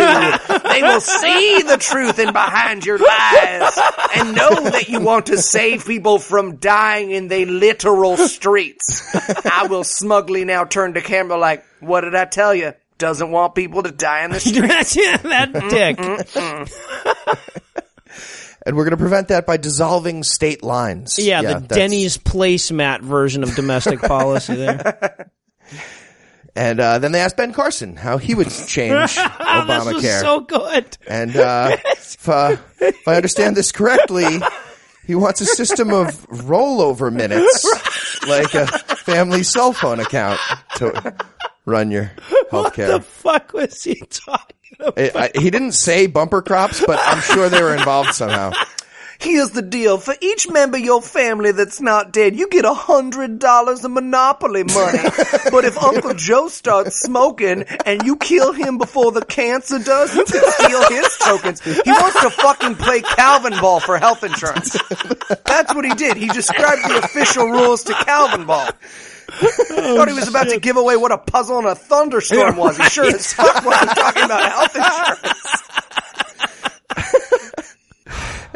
They 0.69 0.81
will 0.81 0.99
see 0.99 1.61
the 1.61 1.77
truth 1.79 2.19
in 2.19 2.33
behind 2.33 2.85
your 2.85 2.97
lies 2.97 3.79
and 4.15 4.35
know 4.35 4.49
that 4.69 4.89
you 4.89 4.99
want 4.99 5.27
to 5.27 5.37
save 5.37 5.85
people 5.85 6.19
from 6.19 6.57
dying 6.57 7.11
in 7.11 7.27
the 7.27 7.45
literal 7.45 8.17
streets. 8.17 9.15
I 9.45 9.67
will 9.69 9.83
smugly 9.83 10.43
now 10.43 10.65
turn 10.65 10.95
to 10.95 11.01
camera 11.01 11.37
like, 11.37 11.63
what 11.79 12.01
did 12.01 12.15
I 12.15 12.25
tell 12.25 12.53
you? 12.55 12.73
Doesn't 12.97 13.29
want 13.31 13.53
people 13.55 13.83
to 13.83 13.91
die 13.91 14.23
in 14.25 14.31
the 14.31 14.39
streets. 14.39 14.95
that 15.23 15.53
dick. 15.69 15.99
And 18.65 18.75
we're 18.75 18.83
going 18.83 18.91
to 18.91 18.97
prevent 18.97 19.29
that 19.29 19.45
by 19.45 19.55
dissolving 19.57 20.23
state 20.23 20.61
lines. 20.63 21.17
Yeah, 21.17 21.41
the 21.41 21.47
that's- 21.47 21.67
Denny's 21.69 22.17
placemat 22.17 23.01
version 23.01 23.43
of 23.43 23.55
domestic 23.55 24.01
policy 24.01 24.55
there. 24.55 25.31
And, 26.55 26.79
uh, 26.79 26.97
then 26.97 27.11
they 27.11 27.19
asked 27.21 27.37
Ben 27.37 27.53
Carson 27.53 27.95
how 27.95 28.17
he 28.17 28.33
would 28.33 28.49
change 28.49 29.13
This 29.13 29.17
Obamacare. 29.19 29.93
was 29.93 30.19
so 30.21 30.39
good. 30.39 30.97
And 31.07 31.35
uh, 31.37 31.77
if, 31.85 32.27
uh, 32.27 32.55
if 32.81 33.07
I 33.07 33.15
understand 33.15 33.55
this 33.55 33.71
correctly, 33.71 34.39
he 35.05 35.13
wants 35.13 35.39
a 35.41 35.45
system 35.45 35.93
of 35.93 36.07
rollover 36.29 37.13
minutes, 37.13 37.63
like 38.27 38.55
a 38.55 38.65
family 38.65 39.43
cell 39.43 39.71
phone 39.71 39.99
account 39.99 40.39
to 40.77 41.15
run 41.67 41.91
your 41.91 42.11
healthcare. 42.51 42.51
What 42.51 42.75
the 42.75 43.01
fuck 43.01 43.53
was 43.53 43.83
he 43.83 43.95
talking 44.09 44.55
about? 44.79 44.97
I- 44.97 45.29
I- 45.35 45.39
he 45.39 45.51
didn't 45.51 45.73
say 45.73 46.07
bumper 46.07 46.41
crops, 46.41 46.83
but 46.85 46.99
I'm 47.03 47.21
sure 47.21 47.49
they 47.49 47.61
were 47.61 47.75
involved 47.75 48.13
somehow. 48.15 48.51
Here's 49.19 49.49
the 49.49 49.63
deal. 49.63 49.97
For 49.97 50.13
each 50.21 50.47
member 50.47 50.77
of 50.77 50.83
your 50.83 51.01
family 51.01 51.51
that's 51.51 51.81
not 51.81 52.13
dead, 52.13 52.35
you 52.35 52.47
get 52.49 52.65
a 52.65 52.73
hundred 52.75 53.39
dollars 53.39 53.83
of 53.83 53.89
Monopoly 53.89 54.63
money. 54.63 54.99
but 55.51 55.65
if 55.65 55.75
Uncle 55.81 56.13
Joe 56.13 56.49
starts 56.49 57.01
smoking 57.01 57.63
and 57.87 58.03
you 58.03 58.15
kill 58.17 58.53
him 58.53 58.77
before 58.77 59.11
the 59.11 59.25
cancer 59.25 59.79
does, 59.79 60.15
you 60.15 60.23
can 60.23 60.51
steal 60.51 60.89
his 60.89 61.17
tokens. 61.17 61.61
He 61.61 61.91
wants 61.91 62.21
to 62.21 62.29
fucking 62.29 62.75
play 62.75 63.01
Calvin 63.01 63.59
ball 63.59 63.79
for 63.79 63.97
health 63.97 64.23
insurance. 64.23 64.77
That's 65.45 65.73
what 65.73 65.83
he 65.83 65.95
did. 65.95 66.15
He 66.15 66.27
described 66.27 66.83
the 66.87 66.99
official 67.03 67.47
rules 67.47 67.85
to 67.85 67.93
Calvin 67.93 68.45
ball. 68.45 68.69
Thought 69.29 70.07
he 70.07 70.13
was 70.13 70.27
about 70.27 70.49
to 70.49 70.59
give 70.59 70.77
away 70.77 70.95
what 70.95 71.11
a 71.11 71.17
puzzle 71.17 71.57
and 71.57 71.67
a 71.67 71.75
thunderstorm 71.75 72.55
was. 72.57 72.77
He 72.77 72.83
sure 72.89 73.05
as 73.05 73.33
fuck 73.33 73.63
wasn't 73.65 73.91
talking 73.91 74.23
about 74.23 74.51
health 74.51 74.75
insurance. 74.75 75.33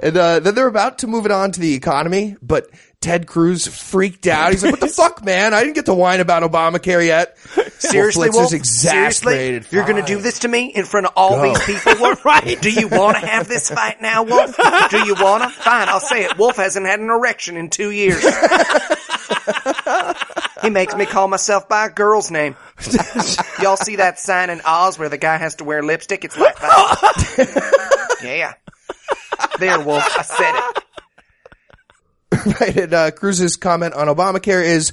And 0.01 0.17
uh, 0.17 0.39
then 0.39 0.55
they're 0.55 0.67
about 0.67 0.97
to 0.99 1.07
move 1.07 1.25
it 1.25 1.31
on 1.31 1.51
to 1.51 1.59
the 1.59 1.75
economy, 1.75 2.35
but 2.41 2.67
Ted 3.01 3.25
Cruz 3.25 3.65
freaked 3.67 4.27
out. 4.27 4.51
He's 4.51 4.63
like, 4.63 4.73
"What 4.73 4.79
the 4.79 4.87
fuck, 4.95 5.25
man? 5.25 5.55
I 5.55 5.63
didn't 5.63 5.73
get 5.75 5.87
to 5.87 5.93
whine 5.93 6.19
about 6.19 6.43
Obamacare 6.43 7.03
yet." 7.05 7.35
Seriously, 7.79 8.29
Wolf 8.29 8.43
Wolf? 8.43 8.53
Exasperated. 8.53 9.65
Seriously? 9.65 9.75
You're 9.75 9.85
going 9.87 10.05
to 10.05 10.07
do 10.15 10.21
this 10.21 10.39
to 10.39 10.47
me 10.47 10.67
in 10.67 10.85
front 10.85 11.07
of 11.07 11.13
all 11.15 11.31
Go. 11.37 11.43
these 11.43 11.65
people, 11.65 11.93
Wolf? 11.99 12.23
Right. 12.25 12.61
Do 12.61 12.69
you 12.69 12.87
want 12.87 13.17
to 13.17 13.25
have 13.25 13.47
this 13.47 13.69
fight 13.71 13.99
now, 14.01 14.21
Wolf? 14.23 14.55
Do 14.91 14.99
you 15.03 15.15
want 15.15 15.41
to? 15.43 15.49
Fine, 15.49 15.89
I'll 15.89 15.99
say 15.99 16.23
it. 16.25 16.37
Wolf 16.37 16.57
hasn't 16.57 16.85
had 16.85 16.99
an 16.99 17.09
erection 17.09 17.57
in 17.57 17.69
two 17.71 17.89
years. 17.89 18.23
he 20.61 20.69
makes 20.69 20.95
me 20.95 21.07
call 21.07 21.27
myself 21.27 21.67
by 21.67 21.87
a 21.87 21.89
girl's 21.89 22.29
name. 22.29 22.55
Y'all 23.61 23.77
see 23.77 23.95
that 23.95 24.19
sign 24.19 24.51
in 24.51 24.61
Oz 24.65 24.99
where 24.99 25.09
the 25.09 25.17
guy 25.17 25.37
has 25.37 25.55
to 25.55 25.63
wear 25.63 25.81
lipstick? 25.81 26.23
It's 26.23 26.37
like 26.37 26.59
that. 26.59 28.19
yeah. 28.23 28.53
There, 29.59 29.79
Wolf. 29.79 30.03
I 30.17 30.21
said 30.21 30.53
it. 30.55 30.80
right? 32.59 32.77
And 32.77 32.93
uh, 32.93 33.11
Cruz's 33.11 33.57
comment 33.57 33.93
on 33.93 34.07
Obamacare 34.07 34.63
is, 34.63 34.91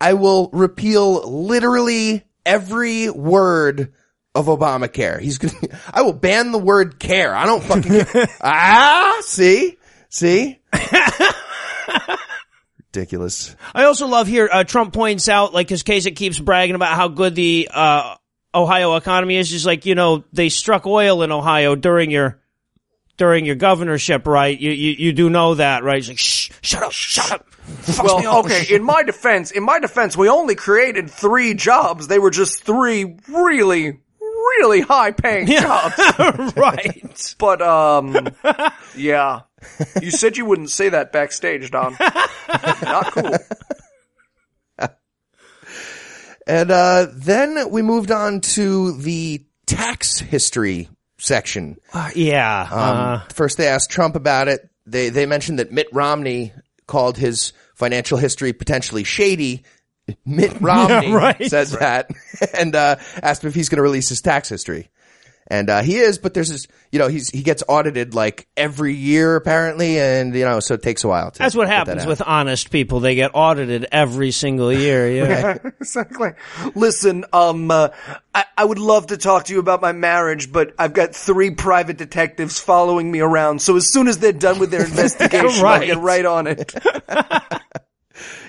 "I 0.00 0.14
will 0.14 0.50
repeal 0.52 1.30
literally 1.30 2.24
every 2.44 3.10
word 3.10 3.92
of 4.34 4.46
Obamacare." 4.46 5.20
He's 5.20 5.38
going 5.38 5.54
to, 5.60 5.78
I 5.92 6.02
will 6.02 6.12
ban 6.12 6.52
the 6.52 6.58
word 6.58 6.98
care. 6.98 7.34
I 7.34 7.46
don't 7.46 7.62
fucking 7.62 8.04
care. 8.04 8.28
ah, 8.40 9.18
see, 9.22 9.78
see, 10.08 10.60
ridiculous. 12.92 13.54
I 13.74 13.84
also 13.84 14.06
love 14.06 14.26
here, 14.26 14.48
uh, 14.52 14.64
Trump 14.64 14.92
points 14.92 15.28
out, 15.28 15.54
like, 15.54 15.68
cause 15.68 15.82
Kasich 15.82 16.16
keeps 16.16 16.38
bragging 16.38 16.74
about 16.74 16.96
how 16.96 17.08
good 17.08 17.34
the, 17.34 17.68
uh, 17.72 18.16
Ohio 18.54 18.96
economy 18.96 19.36
is. 19.36 19.48
Just 19.48 19.66
like, 19.66 19.86
you 19.86 19.94
know, 19.94 20.24
they 20.32 20.48
struck 20.48 20.86
oil 20.86 21.22
in 21.22 21.30
Ohio 21.30 21.76
during 21.76 22.10
your, 22.10 22.40
during 23.20 23.44
your 23.44 23.54
governorship, 23.54 24.26
right? 24.26 24.58
You, 24.58 24.70
you, 24.70 24.92
you 24.98 25.12
do 25.12 25.28
know 25.28 25.54
that, 25.56 25.84
right? 25.84 25.96
He's 25.96 26.08
like, 26.08 26.18
shh, 26.18 26.50
shut 26.62 26.82
up, 26.82 26.90
shut 26.90 27.30
up. 27.30 27.46
Fucks 27.82 28.02
Well, 28.02 28.26
up. 28.26 28.46
okay, 28.46 28.74
in 28.74 28.82
my 28.82 29.02
defense, 29.02 29.50
in 29.50 29.62
my 29.62 29.78
defense, 29.78 30.16
we 30.16 30.30
only 30.30 30.54
created 30.54 31.10
three 31.10 31.52
jobs. 31.52 32.08
They 32.08 32.18
were 32.18 32.30
just 32.30 32.64
three 32.64 33.18
really, 33.28 34.00
really 34.20 34.80
high 34.80 35.10
paying 35.10 35.48
jobs. 35.48 35.98
right. 36.56 37.34
But, 37.38 37.60
um, 37.60 38.16
yeah. 38.96 39.40
You 40.00 40.10
said 40.10 40.38
you 40.38 40.46
wouldn't 40.46 40.70
say 40.70 40.88
that 40.88 41.12
backstage, 41.12 41.70
Don. 41.70 41.94
Not 42.00 43.12
cool. 43.12 43.36
And 46.46 46.70
uh, 46.70 47.06
then 47.12 47.70
we 47.70 47.82
moved 47.82 48.10
on 48.10 48.40
to 48.40 48.92
the 48.96 49.44
tax 49.66 50.18
history 50.18 50.88
section. 51.20 51.78
yeah. 52.14 52.62
Um, 52.62 52.96
uh, 52.96 53.20
first, 53.32 53.58
they 53.58 53.68
asked 53.68 53.90
Trump 53.90 54.16
about 54.16 54.48
it. 54.48 54.68
They 54.86 55.08
they 55.10 55.26
mentioned 55.26 55.58
that 55.58 55.70
Mitt 55.70 55.88
Romney 55.92 56.52
called 56.86 57.16
his 57.16 57.52
financial 57.74 58.18
history 58.18 58.52
potentially 58.52 59.04
shady. 59.04 59.62
Mitt 60.26 60.56
Romney 60.60 61.12
right. 61.12 61.48
says 61.48 61.72
that, 61.72 62.10
and 62.54 62.74
uh, 62.74 62.96
asked 63.22 63.44
him 63.44 63.48
if 63.48 63.54
he's 63.54 63.68
going 63.68 63.76
to 63.76 63.82
release 63.82 64.08
his 64.08 64.20
tax 64.20 64.48
history. 64.48 64.88
And 65.52 65.68
uh, 65.68 65.82
he 65.82 65.96
is, 65.96 66.18
but 66.18 66.32
there's 66.32 66.48
this, 66.48 66.68
you 66.92 67.00
know, 67.00 67.08
he's 67.08 67.28
he 67.28 67.42
gets 67.42 67.64
audited 67.66 68.14
like 68.14 68.46
every 68.56 68.94
year 68.94 69.34
apparently, 69.34 69.98
and 69.98 70.32
you 70.32 70.44
know, 70.44 70.60
so 70.60 70.74
it 70.74 70.82
takes 70.82 71.02
a 71.02 71.08
while. 71.08 71.32
To 71.32 71.38
that's 71.40 71.56
what 71.56 71.64
get 71.64 71.70
that 71.70 71.88
happens 71.88 72.06
with 72.06 72.22
honest 72.24 72.70
people. 72.70 73.00
They 73.00 73.16
get 73.16 73.32
audited 73.34 73.86
every 73.90 74.30
single 74.30 74.72
year. 74.72 75.10
Yeah. 75.10 75.58
exactly. 75.80 76.30
Listen, 76.76 77.24
um, 77.32 77.68
uh, 77.68 77.88
I, 78.32 78.44
I 78.56 78.64
would 78.64 78.78
love 78.78 79.08
to 79.08 79.16
talk 79.16 79.46
to 79.46 79.52
you 79.52 79.58
about 79.58 79.82
my 79.82 79.90
marriage, 79.90 80.52
but 80.52 80.72
I've 80.78 80.92
got 80.92 81.16
three 81.16 81.50
private 81.50 81.96
detectives 81.98 82.60
following 82.60 83.10
me 83.10 83.18
around. 83.18 83.60
So 83.60 83.74
as 83.74 83.88
soon 83.92 84.06
as 84.06 84.18
they're 84.18 84.32
done 84.32 84.60
with 84.60 84.70
their 84.70 84.84
investigation, 84.84 85.48
I'll 85.50 85.62
Right. 85.64 85.86
get 85.86 85.98
right 85.98 86.24
on 86.24 86.46
it. 86.46 86.72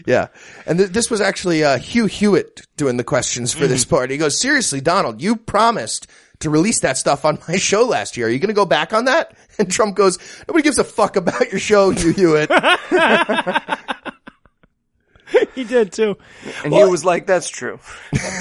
Yeah. 0.05 0.27
And 0.65 0.79
th- 0.79 0.89
this 0.91 1.09
was 1.09 1.21
actually 1.21 1.63
uh, 1.63 1.77
Hugh 1.77 2.05
Hewitt 2.07 2.65
doing 2.75 2.97
the 2.97 3.03
questions 3.03 3.53
for 3.53 3.67
this 3.67 3.85
part. 3.85 4.09
He 4.09 4.17
goes, 4.17 4.39
seriously, 4.39 4.81
Donald, 4.81 5.21
you 5.21 5.35
promised 5.35 6.07
to 6.41 6.49
release 6.49 6.81
that 6.81 6.97
stuff 6.97 7.25
on 7.25 7.39
my 7.47 7.55
show 7.57 7.83
last 7.85 8.17
year. 8.17 8.27
Are 8.27 8.29
you 8.29 8.39
going 8.39 8.49
to 8.49 8.53
go 8.53 8.65
back 8.65 8.93
on 8.93 9.05
that? 9.05 9.35
And 9.59 9.69
Trump 9.71 9.95
goes, 9.95 10.17
nobody 10.47 10.63
gives 10.63 10.79
a 10.79 10.83
fuck 10.83 11.17
about 11.17 11.51
your 11.51 11.59
show, 11.59 11.91
Hugh 11.91 12.13
Hewitt. 12.13 12.49
he 15.53 15.63
did 15.63 15.91
too. 15.93 16.17
And 16.63 16.73
he 16.73 16.83
was 16.83 17.05
like, 17.05 17.25
"That's 17.27 17.47
true." 17.49 17.79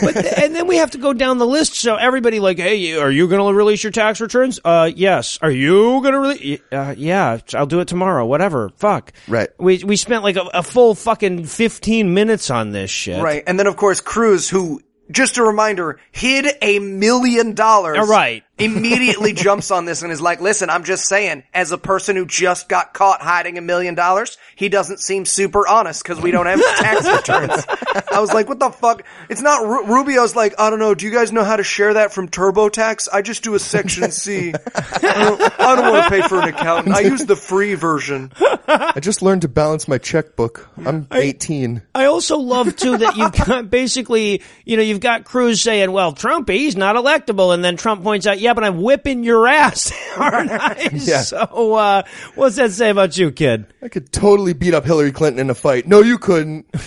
But 0.03 0.13
th- 0.15 0.35
and 0.39 0.55
then 0.57 0.67
we 0.67 0.77
have 0.77 0.93
to 0.93 0.99
go 0.99 1.13
down 1.13 1.39
the 1.39 1.47
list. 1.47 1.75
So 1.75 1.97
everybody 1.97 2.41
like, 2.41 2.59
hey, 2.59 2.77
you- 2.77 3.01
are 3.01 3.11
you 3.11 3.29
going 3.29 3.41
to 3.47 3.55
release 3.57 3.83
your 3.85 3.93
tax 3.93 4.21
returns? 4.21 4.59
Uh, 4.65 4.91
yes. 4.95 5.39
Are 5.43 5.51
you 5.51 6.01
going 6.01 6.13
to 6.15 6.21
release? 6.21 6.61
Uh, 6.73 6.95
yeah, 6.97 7.39
I'll 7.55 7.67
do 7.67 7.81
it 7.81 7.89
tomorrow. 7.89 8.25
Whatever. 8.25 8.71
Fuck. 8.77 9.13
Right. 9.29 9.51
We 9.59 9.85
we 9.85 9.97
spent 9.97 10.23
like 10.25 10.37
a, 10.37 10.49
a 10.55 10.63
full 10.63 10.95
fucking 10.95 11.45
fifteen 11.45 12.15
minutes 12.15 12.51
on 12.51 12.71
this 12.73 12.91
shit. 12.91 13.23
Right. 13.23 13.43
And 13.47 13.59
then 13.59 13.67
of 13.67 13.77
course 13.77 14.01
Cruz, 14.01 14.49
who 14.49 14.81
just 15.11 15.39
a 15.39 15.43
reminder, 15.43 15.99
hid 16.13 16.47
a 16.63 16.79
million 16.79 17.55
dollars. 17.55 18.09
Right. 18.09 18.45
Immediately 18.61 19.33
jumps 19.33 19.71
on 19.71 19.85
this 19.85 20.03
and 20.03 20.13
is 20.13 20.21
like, 20.21 20.41
listen, 20.41 20.71
I'm 20.71 20.85
just 20.85 21.07
saying, 21.09 21.43
as 21.55 21.73
a 21.73 21.79
person 21.79 22.17
who 22.17 22.27
just 22.27 22.69
got 22.69 22.93
caught 22.93 23.21
hiding 23.23 23.59
a 23.59 23.61
million 23.61 23.95
dollars, 23.95 24.39
he 24.55 24.69
doesn't 24.69 25.01
seem 25.01 25.25
super 25.25 25.67
honest 25.67 26.03
because 26.03 26.21
we 26.21 26.31
don't 26.31 26.47
have 26.47 26.61
tax 26.77 27.07
returns. 27.09 27.65
I 28.13 28.21
was 28.21 28.33
like, 28.33 28.49
what 28.49 28.59
the 28.59 28.71
fuck? 28.71 29.03
It's 29.29 29.41
not, 29.41 29.67
Ru- 29.67 29.87
Rubio's 29.87 30.37
like, 30.37 30.55
I 30.59 30.71
don't 30.71 30.79
know, 30.79 30.95
do 30.95 31.07
you 31.07 31.13
guys 31.13 31.33
know 31.33 31.45
how 31.45 31.57
to 31.57 31.65
share 31.65 31.95
that 31.95 32.13
from 32.13 32.29
TurboTax? 32.29 33.09
I 33.13 33.23
just 33.23 33.43
do 33.43 33.55
a 33.55 33.59
section 33.59 34.11
C. 34.11 34.53
I 34.75 35.25
don't, 35.25 35.61
I 35.61 35.77
don't 35.77 35.93
want 35.93 36.05
to 36.05 36.11
pay 36.11 36.29
for 36.29 36.41
an 36.41 36.49
accountant. 36.49 36.95
I 36.95 37.01
use 37.01 37.25
the 37.25 37.37
free 37.37 37.75
version. 37.75 38.33
I 38.67 39.01
just 39.01 39.23
learned 39.23 39.43
to 39.43 39.49
balance 39.49 39.89
my 39.89 39.99
checkbook. 39.99 40.69
I'm 40.85 41.07
18. 41.13 41.83
I 41.95 42.05
also 42.05 42.39
love 42.39 42.77
too 42.77 42.99
that 42.99 43.17
you've 43.17 43.33
got 43.33 43.71
basically, 43.71 44.43
you 44.65 44.77
know, 44.77 44.83
you've 44.83 45.01
got 45.01 45.25
Cruz 45.25 45.61
saying, 45.61 45.91
"Well, 45.91 46.13
Trump, 46.13 46.49
he's 46.49 46.77
not 46.77 46.97
electable," 46.97 47.53
and 47.53 47.65
then 47.65 47.77
Trump 47.77 48.03
points 48.03 48.27
out, 48.27 48.39
"Yeah, 48.39 48.50
but 48.55 48.65
I'm 48.65 48.83
whipping 48.83 49.25
your 49.25 49.47
ass, 49.47 49.93
aren't 50.17 50.51
I?" 50.51 50.89
Yeah. 51.01 51.23
So, 51.23 51.75
uh, 51.75 52.03
what's 52.35 52.57
that 52.57 52.73
say 52.73 52.91
about 52.91 53.17
you, 53.17 53.31
kid? 53.31 53.67
I 53.83 53.89
could 53.89 54.13
totally 54.13 54.53
beat 54.53 54.75
up 54.75 54.85
Hillary 54.85 55.13
Clinton 55.13 55.41
in 55.41 55.51
a 55.51 55.55
fight. 55.55 55.87
No, 55.87 56.01
you 56.01 56.19
couldn't. 56.19 56.67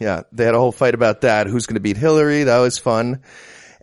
yeah, 0.00 0.22
they 0.32 0.44
had 0.44 0.54
a 0.54 0.58
whole 0.58 0.72
fight 0.72 0.94
about 0.94 1.22
that. 1.22 1.46
Who's 1.46 1.66
going 1.66 1.74
to 1.74 1.80
beat 1.80 1.96
Hillary? 1.96 2.44
That 2.44 2.58
was 2.58 2.78
fun. 2.78 3.22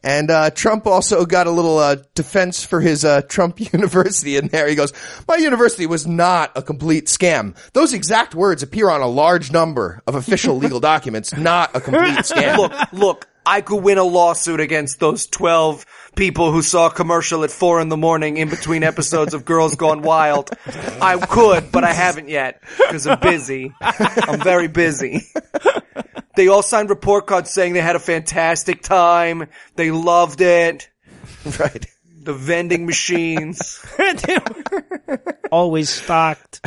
And 0.03 0.29
uh, 0.29 0.49
Trump 0.49 0.85
also 0.85 1.25
got 1.25 1.47
a 1.47 1.51
little 1.51 1.77
uh, 1.77 1.95
defense 2.13 2.65
for 2.65 2.81
his 2.81 3.05
uh, 3.05 3.21
Trump 3.21 3.59
University 3.73 4.35
in 4.35 4.49
there. 4.49 4.67
He 4.67 4.75
goes, 4.75 4.91
"My 5.27 5.37
university 5.37 5.85
was 5.85 6.05
not 6.05 6.51
a 6.55 6.61
complete 6.61 7.05
scam. 7.05 7.55
Those 7.71 7.93
exact 7.93 8.35
words 8.35 8.63
appear 8.63 8.89
on 8.89 9.01
a 9.01 9.07
large 9.07 9.51
number 9.51 10.01
of 10.05 10.15
official 10.15 10.57
legal 10.57 10.81
documents. 10.81 11.35
Not 11.35 11.75
a 11.75 11.79
complete 11.79 12.17
scam." 12.19 12.57
look, 12.57 12.93
look, 12.93 13.27
I 13.45 13.61
could 13.61 13.83
win 13.83 13.97
a 13.97 14.03
lawsuit 14.03 14.59
against 14.59 14.99
those 14.99 15.27
12 15.27 15.85
people 16.15 16.51
who 16.51 16.61
saw 16.61 16.87
a 16.87 16.91
commercial 16.91 17.43
at 17.43 17.51
four 17.51 17.81
in 17.81 17.89
the 17.89 17.97
morning 17.97 18.37
in 18.37 18.49
between 18.49 18.83
episodes 18.83 19.33
of 19.33 19.45
Girls 19.45 19.75
Gone 19.75 20.01
Wild. 20.01 20.49
I 21.01 21.17
could, 21.17 21.71
but 21.71 21.83
I 21.83 21.91
haven't 21.91 22.29
yet 22.29 22.61
because 22.77 23.07
I'm 23.07 23.19
busy. 23.19 23.73
I'm 23.81 24.39
very 24.41 24.67
busy. 24.67 25.21
They 26.35 26.47
all 26.47 26.63
signed 26.63 26.89
report 26.89 27.27
cards 27.27 27.51
saying 27.51 27.73
they 27.73 27.81
had 27.81 27.95
a 27.95 27.99
fantastic 27.99 28.81
time. 28.81 29.47
They 29.75 29.91
loved 29.91 30.41
it. 30.41 30.89
right. 31.59 31.85
The 32.23 32.33
vending 32.33 32.85
machines. 32.85 33.85
Always 35.51 35.89
stocked. 35.89 36.61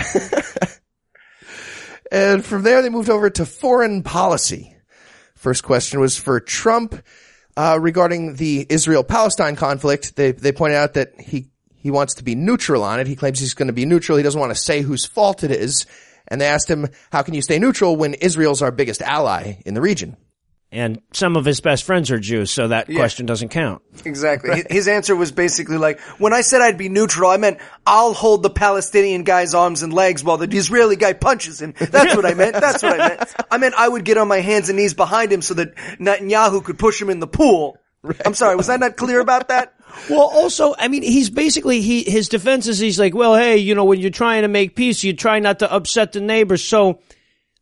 And 2.12 2.44
from 2.44 2.62
there, 2.62 2.82
they 2.82 2.88
moved 2.88 3.10
over 3.10 3.30
to 3.30 3.46
foreign 3.46 4.02
policy. 4.02 4.75
First 5.36 5.62
question 5.62 6.00
was 6.00 6.16
for 6.16 6.40
Trump 6.40 7.00
uh, 7.56 7.78
regarding 7.80 8.34
the 8.34 8.66
Israel-Palestine 8.68 9.54
conflict. 9.54 10.16
They 10.16 10.32
they 10.32 10.50
pointed 10.50 10.76
out 10.76 10.94
that 10.94 11.20
he 11.20 11.46
he 11.76 11.90
wants 11.90 12.14
to 12.14 12.24
be 12.24 12.34
neutral 12.34 12.82
on 12.82 12.98
it. 12.98 13.06
He 13.06 13.14
claims 13.14 13.38
he's 13.38 13.54
going 13.54 13.68
to 13.68 13.74
be 13.74 13.86
neutral. 13.86 14.16
He 14.16 14.24
doesn't 14.24 14.40
want 14.40 14.50
to 14.50 14.60
say 14.60 14.80
whose 14.80 15.04
fault 15.04 15.44
it 15.44 15.50
is. 15.50 15.86
And 16.26 16.40
they 16.40 16.46
asked 16.46 16.68
him, 16.68 16.88
"How 17.12 17.22
can 17.22 17.34
you 17.34 17.42
stay 17.42 17.58
neutral 17.58 17.96
when 17.96 18.14
Israel's 18.14 18.62
our 18.62 18.72
biggest 18.72 19.02
ally 19.02 19.58
in 19.64 19.74
the 19.74 19.80
region?" 19.80 20.16
And 20.72 21.00
some 21.12 21.36
of 21.36 21.44
his 21.44 21.60
best 21.60 21.84
friends 21.84 22.10
are 22.10 22.18
Jews, 22.18 22.50
so 22.50 22.68
that 22.68 22.86
question 22.88 23.24
doesn't 23.24 23.50
count. 23.50 23.82
Exactly. 24.04 24.56
His- 24.56 24.66
His 24.68 24.88
answer 24.88 25.14
was 25.14 25.30
basically 25.30 25.76
like, 25.78 26.00
when 26.18 26.32
I 26.32 26.40
said 26.40 26.60
I'd 26.60 26.76
be 26.76 26.88
neutral, 26.88 27.30
I 27.30 27.36
meant 27.36 27.58
I'll 27.86 28.12
hold 28.12 28.42
the 28.42 28.50
Palestinian 28.50 29.22
guy's 29.22 29.54
arms 29.54 29.82
and 29.84 29.92
legs 29.92 30.24
while 30.24 30.36
the 30.38 30.48
Israeli 30.54 30.96
guy 30.96 31.12
punches 31.12 31.62
him. 31.62 31.72
That's 31.78 32.16
what 32.16 32.26
I 32.26 32.34
meant. 32.34 32.54
That's 32.54 32.82
what 32.82 33.00
I 33.00 33.08
meant. 33.10 33.34
I 33.50 33.58
meant 33.58 33.74
I 33.76 33.88
would 33.88 34.04
get 34.04 34.18
on 34.18 34.26
my 34.26 34.40
hands 34.40 34.68
and 34.68 34.76
knees 34.76 34.92
behind 34.92 35.32
him 35.32 35.40
so 35.40 35.54
that 35.54 35.76
Netanyahu 36.00 36.64
could 36.64 36.78
push 36.78 37.00
him 37.00 37.10
in 37.10 37.20
the 37.20 37.28
pool. 37.28 37.78
I'm 38.24 38.34
sorry, 38.34 38.56
was 38.56 38.68
I 38.68 38.76
not 38.76 38.96
clear 38.96 39.20
about 39.20 39.48
that? 39.48 39.72
Well, 40.10 40.28
also, 40.30 40.74
I 40.78 40.88
mean, 40.88 41.02
he's 41.02 41.30
basically 41.30 41.80
he 41.80 42.02
his 42.02 42.28
defense 42.28 42.66
is 42.66 42.78
he's 42.78 42.98
like, 42.98 43.14
well, 43.14 43.34
hey, 43.34 43.56
you 43.56 43.74
know, 43.74 43.84
when 43.86 43.98
you're 43.98 44.10
trying 44.10 44.42
to 44.42 44.48
make 44.48 44.76
peace, 44.76 45.02
you 45.02 45.14
try 45.14 45.38
not 45.38 45.60
to 45.60 45.72
upset 45.72 46.12
the 46.12 46.20
neighbors. 46.20 46.62
So, 46.62 46.98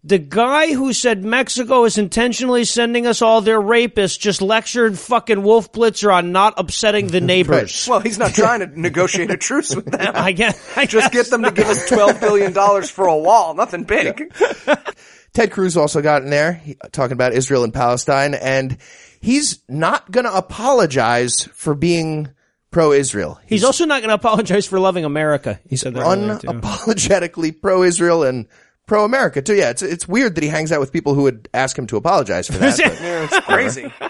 the 0.06 0.18
guy 0.18 0.74
who 0.74 0.92
said 0.92 1.24
Mexico 1.24 1.84
is 1.84 1.96
intentionally 1.96 2.64
sending 2.64 3.06
us 3.06 3.22
all 3.22 3.40
their 3.40 3.58
rapists 3.60 4.18
just 4.18 4.42
lectured 4.42 4.98
fucking 4.98 5.42
Wolf 5.42 5.72
Blitzer 5.72 6.12
on 6.14 6.30
not 6.30 6.52
upsetting 6.58 7.06
the 7.06 7.20
neighbors. 7.32 7.86
Well, 7.88 8.00
he's 8.00 8.18
not 8.18 8.34
trying 8.34 8.60
to 8.60 8.66
negotiate 8.80 9.30
a 9.30 9.36
truce 9.38 9.74
with 9.74 9.86
them. 9.86 10.12
I 10.14 10.32
guess 10.32 10.76
I 10.76 10.84
Just 10.84 11.10
guess 11.10 11.28
get 11.28 11.30
them 11.30 11.42
to 11.44 11.50
give 11.50 11.68
us 11.68 11.88
$12 11.88 12.20
billion 12.20 12.82
for 12.84 13.06
a 13.06 13.16
wall. 13.16 13.54
Nothing 13.54 13.84
big. 13.84 14.30
Ted 15.32 15.50
Cruz 15.50 15.76
also 15.76 16.00
got 16.02 16.22
in 16.22 16.30
there 16.30 16.52
he- 16.52 16.76
talking 16.92 17.14
about 17.14 17.32
Israel 17.32 17.64
and 17.64 17.72
Palestine, 17.72 18.34
and 18.34 18.76
he's 19.20 19.60
not 19.68 20.10
going 20.10 20.26
to 20.26 20.36
apologize 20.36 21.48
for 21.54 21.74
being 21.74 22.28
pro-Israel. 22.70 23.40
He's 23.46 23.64
also 23.64 23.84
not 23.86 24.00
going 24.02 24.10
to 24.10 24.14
apologize 24.16 24.66
for 24.66 24.78
loving 24.78 25.04
America. 25.04 25.60
He 25.64 25.70
He's 25.70 25.80
said 25.80 25.94
that 25.94 26.02
earlier, 26.06 26.38
too. 26.38 26.46
unapologetically 26.48 27.60
pro-Israel 27.60 28.22
and 28.24 28.46
pro-America 28.86 29.42
too. 29.42 29.54
Yeah, 29.54 29.70
it's 29.70 29.82
it's 29.82 30.06
weird 30.08 30.34
that 30.34 30.44
he 30.44 30.50
hangs 30.50 30.72
out 30.72 30.80
with 30.80 30.92
people 30.92 31.14
who 31.14 31.22
would 31.22 31.48
ask 31.54 31.78
him 31.78 31.86
to 31.88 31.96
apologize 31.96 32.46
for 32.46 32.54
that. 32.58 32.78
but- 32.84 33.00
Yeah, 33.00 33.24
it's 33.24 33.40
crazy. 33.46 33.92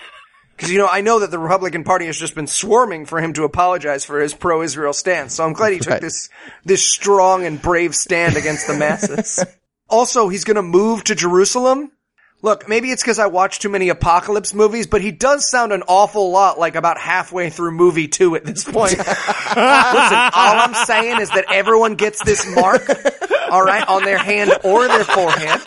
Because, 0.57 0.71
you 0.71 0.79
know, 0.79 0.87
I 0.87 1.01
know 1.01 1.19
that 1.19 1.33
the 1.33 1.39
Republican 1.41 1.83
Party 1.83 2.07
has 2.07 2.17
just 2.17 2.37
been 2.37 2.47
swarming 2.47 3.07
for 3.07 3.21
him 3.21 3.33
to 3.33 3.43
apologize 3.43 4.05
for 4.05 4.21
his 4.21 4.33
pro-Israel 4.33 4.93
stance. 4.93 5.35
So 5.35 5.45
I'm 5.45 5.53
glad 5.53 5.73
he 5.73 5.81
took 5.81 5.95
Right. 5.95 6.01
this, 6.01 6.29
this 6.65 6.89
strong 6.89 7.45
and 7.45 7.61
brave 7.61 7.93
stand 7.93 8.37
against 8.37 8.69
the 8.69 8.75
masses. 8.75 9.45
also, 9.91 10.29
he's 10.29 10.45
gonna 10.45 10.63
move 10.63 11.03
to 11.05 11.17
Jerusalem. 11.17 11.91
Look, 12.41 12.69
maybe 12.69 12.93
it's 12.93 13.03
because 13.03 13.19
I 13.19 13.27
watch 13.27 13.59
too 13.59 13.69
many 13.69 13.89
apocalypse 13.89 14.55
movies, 14.55 14.87
but 14.87 15.01
he 15.01 15.11
does 15.11 15.51
sound 15.51 15.73
an 15.73 15.83
awful 15.89 16.31
lot 16.31 16.57
like 16.57 16.77
about 16.77 16.99
halfway 16.99 17.51
through 17.51 17.73
movie 17.73 18.07
two 18.07 18.37
at 18.37 18.45
this 18.45 18.63
point. 18.63 18.97
Listen, 18.99 19.17
all 19.57 20.61
I'm 20.61 20.75
saying 20.87 21.21
is 21.21 21.31
that 21.31 21.47
everyone 21.51 21.97
gets 21.97 22.23
this 22.23 22.47
mark, 22.55 22.87
alright, 23.55 23.89
on 23.89 24.05
their 24.05 24.19
hand 24.19 24.53
or 24.65 24.89
their 24.89 25.05
forehead. 25.05 25.61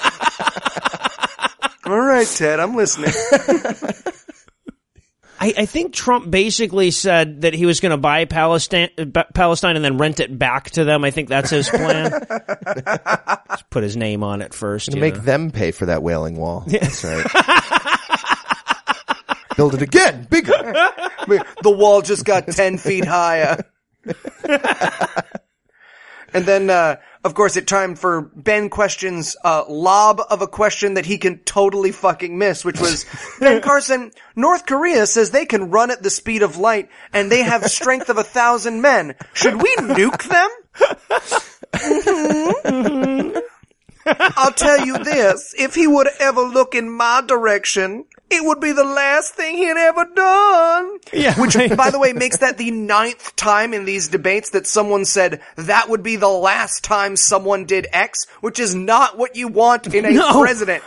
Alright, 1.85 2.27
Ted, 2.27 2.59
I'm 2.59 2.75
listening. 2.75 3.13
I, 5.39 5.53
I 5.55 5.65
think 5.67 5.93
Trump 5.93 6.31
basically 6.31 6.89
said 6.89 7.41
that 7.41 7.53
he 7.53 7.67
was 7.67 7.79
going 7.79 7.91
to 7.91 7.97
buy 7.97 8.25
Palestine, 8.25 8.89
uh, 8.97 9.23
Palestine 9.33 9.75
and 9.75 9.85
then 9.85 9.97
rent 9.97 10.19
it 10.19 10.37
back 10.37 10.71
to 10.71 10.83
them. 10.83 11.03
I 11.03 11.11
think 11.11 11.29
that's 11.29 11.51
his 11.51 11.69
plan. 11.69 12.11
Just 13.49 13.69
put 13.69 13.83
his 13.83 13.95
name 13.95 14.23
on 14.23 14.41
it 14.41 14.53
first. 14.53 14.91
to 14.91 14.99
make 14.99 15.13
know. 15.13 15.21
them 15.21 15.51
pay 15.51 15.69
for 15.71 15.85
that 15.85 16.01
wailing 16.01 16.37
wall. 16.37 16.63
That's 16.67 17.03
right. 17.03 17.25
Build 19.57 19.73
it 19.73 19.81
again, 19.81 20.27
bigger. 20.29 20.51
the 21.63 21.75
wall 21.75 22.03
just 22.03 22.23
got 22.25 22.45
10 22.45 22.77
feet 22.77 23.05
higher. 23.05 23.63
and 26.31 26.45
then, 26.45 26.69
uh, 26.69 26.97
of 27.27 27.35
course, 27.35 27.57
it 27.57 27.67
timed 27.67 27.99
for 27.99 28.21
Ben 28.21 28.69
Question's 28.69 29.35
uh, 29.43 29.65
lob 29.69 30.19
of 30.29 30.41
a 30.41 30.47
question 30.47 30.95
that 30.95 31.05
he 31.05 31.17
can 31.19 31.39
totally 31.39 31.91
fucking 31.91 32.37
miss, 32.37 32.65
which 32.65 32.79
was 32.79 33.05
Ben 33.39 33.61
Carson. 33.61 34.11
North 34.35 34.65
Korea 34.65 35.05
says 35.05 35.29
they 35.29 35.45
can 35.45 35.69
run 35.69 35.91
at 35.91 36.01
the 36.01 36.09
speed 36.09 36.41
of 36.41 36.57
light, 36.57 36.89
and 37.13 37.29
they 37.31 37.43
have 37.43 37.65
strength 37.69 38.09
of 38.09 38.17
a 38.17 38.23
thousand 38.23 38.81
men. 38.81 39.13
Should 39.33 39.61
we 39.61 39.75
nuke 39.75 40.23
them? 40.27 40.49
Mhm. 42.67 43.41
I'll 44.07 44.51
tell 44.53 44.85
you 44.85 44.97
this: 45.03 45.53
if 45.57 45.75
he 45.75 45.87
would 45.87 46.07
ever 46.19 46.41
look 46.41 46.75
in 46.75 46.89
my 46.89 47.21
direction, 47.25 48.05
it 48.29 48.43
would 48.43 48.59
be 48.59 48.71
the 48.73 48.83
last 48.83 49.35
thing 49.35 49.55
he'd 49.57 49.77
ever 49.77 50.05
done. 50.13 50.97
Yeah. 51.13 51.39
Which, 51.39 51.53
by 51.77 51.89
the 51.91 51.99
way, 51.99 52.13
makes 52.13 52.37
that 52.37 52.57
the 52.57 52.71
ninth 52.71 53.35
time 53.35 53.73
in 53.73 53.85
these 53.85 54.09
debates 54.09 54.49
that 54.51 54.67
someone 54.67 55.05
said 55.05 55.41
that 55.55 55.89
would 55.89 56.03
be 56.03 56.15
the 56.17 56.27
last 56.27 56.83
time 56.83 57.15
someone 57.15 57.65
did 57.65 57.87
X, 57.93 58.25
which 58.41 58.59
is 58.59 58.75
not 58.75 59.17
what 59.17 59.35
you 59.35 59.47
want 59.47 59.93
in 59.93 60.05
a 60.05 60.11
No. 60.17 60.41
president. 60.41 60.83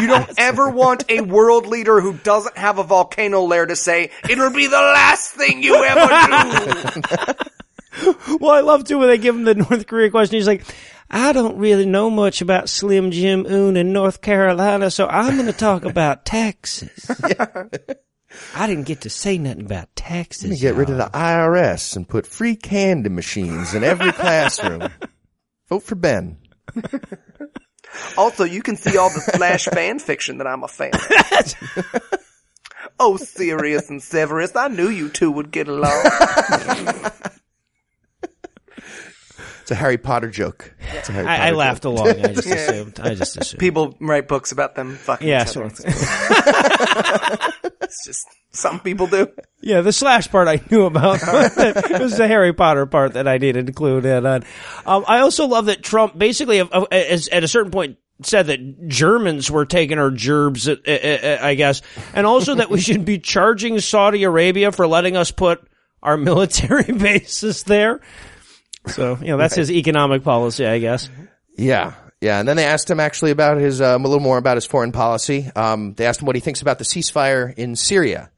You 0.00 0.06
don't 0.06 0.30
ever 0.38 0.68
want 0.70 1.04
a 1.08 1.22
world 1.22 1.66
leader 1.66 2.00
who 2.00 2.12
doesn't 2.14 2.56
have 2.56 2.78
a 2.78 2.84
volcano 2.84 3.42
lair 3.42 3.66
to 3.66 3.74
say, 3.76 4.10
it'll 4.28 4.50
be 4.50 4.66
the 4.66 4.76
last 4.76 5.32
thing 5.32 5.62
you 5.62 5.82
ever 5.82 6.82
do. 6.92 7.32
Well, 8.40 8.50
I 8.50 8.60
love 8.60 8.84
too 8.84 8.98
when 8.98 9.08
they 9.08 9.16
give 9.16 9.34
him 9.34 9.44
the 9.44 9.54
North 9.54 9.86
Korea 9.86 10.10
question. 10.10 10.36
He's 10.36 10.46
like, 10.46 10.64
I 11.10 11.32
don't 11.32 11.56
really 11.58 11.86
know 11.86 12.10
much 12.10 12.40
about 12.40 12.68
Slim 12.68 13.10
Jim 13.10 13.46
Oon 13.50 13.76
in 13.76 13.92
North 13.92 14.20
Carolina, 14.20 14.90
so 14.90 15.06
I'm 15.06 15.34
going 15.34 15.46
to 15.46 15.52
talk 15.52 15.84
about 15.84 16.24
taxes. 16.24 17.10
I 18.54 18.66
didn't 18.66 18.84
get 18.86 19.02
to 19.02 19.10
say 19.10 19.38
nothing 19.38 19.64
about 19.66 19.94
taxes. 19.94 20.60
Get 20.60 20.74
rid 20.74 20.90
of 20.90 20.98
y'all. 20.98 21.08
the 21.08 21.16
IRS 21.18 21.96
and 21.96 22.08
put 22.08 22.26
free 22.26 22.56
candy 22.56 23.08
machines 23.08 23.72
in 23.74 23.84
every 23.84 24.12
classroom. 24.12 24.88
Vote 25.68 25.82
for 25.82 25.94
Ben. 25.94 26.38
Also, 28.18 28.44
you 28.44 28.62
can 28.62 28.76
see 28.76 28.98
all 28.98 29.08
the 29.08 29.20
slash 29.20 29.64
fan 29.66 29.98
fiction 30.00 30.38
that 30.38 30.46
I'm 30.46 30.64
a 30.64 30.68
fan 30.68 30.90
of. 30.92 32.20
oh, 32.98 33.16
Sirius 33.16 33.88
and 33.88 34.02
Severus, 34.02 34.54
I 34.54 34.68
knew 34.68 34.88
you 34.88 35.08
two 35.08 35.30
would 35.30 35.50
get 35.50 35.68
along. 35.68 36.02
It's 39.66 39.72
a 39.72 39.74
Harry 39.74 39.98
Potter 39.98 40.30
joke. 40.30 40.72
It's 40.92 41.08
a 41.08 41.12
Harry 41.12 41.26
I, 41.26 41.34
I 41.34 41.38
Potter 41.38 41.56
laughed 41.56 41.82
joke. 41.82 41.98
along. 41.98 42.08
I 42.24 42.32
just 42.34 42.46
assumed. 42.46 43.00
I 43.00 43.14
just 43.16 43.36
assumed. 43.36 43.58
People 43.58 43.96
write 44.00 44.28
books 44.28 44.52
about 44.52 44.76
them 44.76 44.94
fucking 44.94 45.26
yeah, 45.26 45.42
each 45.42 45.48
so, 45.48 45.64
other. 45.64 45.74
It's 47.82 48.04
just, 48.04 48.26
some 48.50 48.78
people 48.80 49.06
do. 49.08 49.28
yeah, 49.60 49.80
the 49.80 49.92
slash 49.92 50.28
part 50.30 50.46
I 50.48 50.60
knew 50.70 50.84
about. 50.84 51.18
it 51.22 52.00
was 52.00 52.16
the 52.16 52.28
Harry 52.28 52.52
Potter 52.52 52.86
part 52.86 53.14
that 53.14 53.26
I 53.26 53.38
needed 53.38 53.66
to 53.66 53.72
clue 53.72 53.98
in 53.98 54.24
on. 54.26 54.44
Um, 54.84 55.04
I 55.06 55.18
also 55.20 55.46
love 55.46 55.66
that 55.66 55.82
Trump 55.82 56.16
basically, 56.16 56.60
uh, 56.60 56.66
uh, 56.72 56.86
as- 56.90 57.26
at 57.28 57.42
a 57.42 57.48
certain 57.48 57.72
point, 57.72 57.96
said 58.22 58.46
that 58.46 58.88
Germans 58.88 59.50
were 59.50 59.66
taking 59.66 59.98
our 59.98 60.10
gerbs, 60.10 60.68
uh, 60.68 60.76
uh, 60.86 60.90
uh, 60.90 61.38
I 61.42 61.54
guess, 61.56 61.82
and 62.14 62.24
also 62.24 62.54
that 62.56 62.70
we 62.70 62.80
should 62.80 63.04
be 63.04 63.18
charging 63.18 63.78
Saudi 63.80 64.22
Arabia 64.22 64.70
for 64.70 64.86
letting 64.86 65.16
us 65.16 65.32
put 65.32 65.60
our 66.04 66.16
military 66.16 66.92
bases 66.92 67.64
there. 67.64 68.00
So, 68.88 69.18
you 69.20 69.28
know, 69.28 69.36
that's 69.36 69.54
his 69.54 69.70
economic 69.70 70.22
policy, 70.22 70.66
I 70.66 70.78
guess. 70.78 71.08
Yeah. 71.56 71.94
Yeah. 72.20 72.38
And 72.38 72.48
then 72.48 72.56
they 72.56 72.64
asked 72.64 72.90
him 72.90 73.00
actually 73.00 73.30
about 73.30 73.58
his, 73.58 73.80
um, 73.80 74.04
a 74.04 74.08
little 74.08 74.22
more 74.22 74.38
about 74.38 74.56
his 74.56 74.66
foreign 74.66 74.92
policy. 74.92 75.50
Um, 75.54 75.94
they 75.94 76.06
asked 76.06 76.20
him 76.20 76.26
what 76.26 76.36
he 76.36 76.40
thinks 76.40 76.62
about 76.62 76.78
the 76.78 76.84
ceasefire 76.84 77.52
in 77.54 77.76
Syria. 77.76 78.30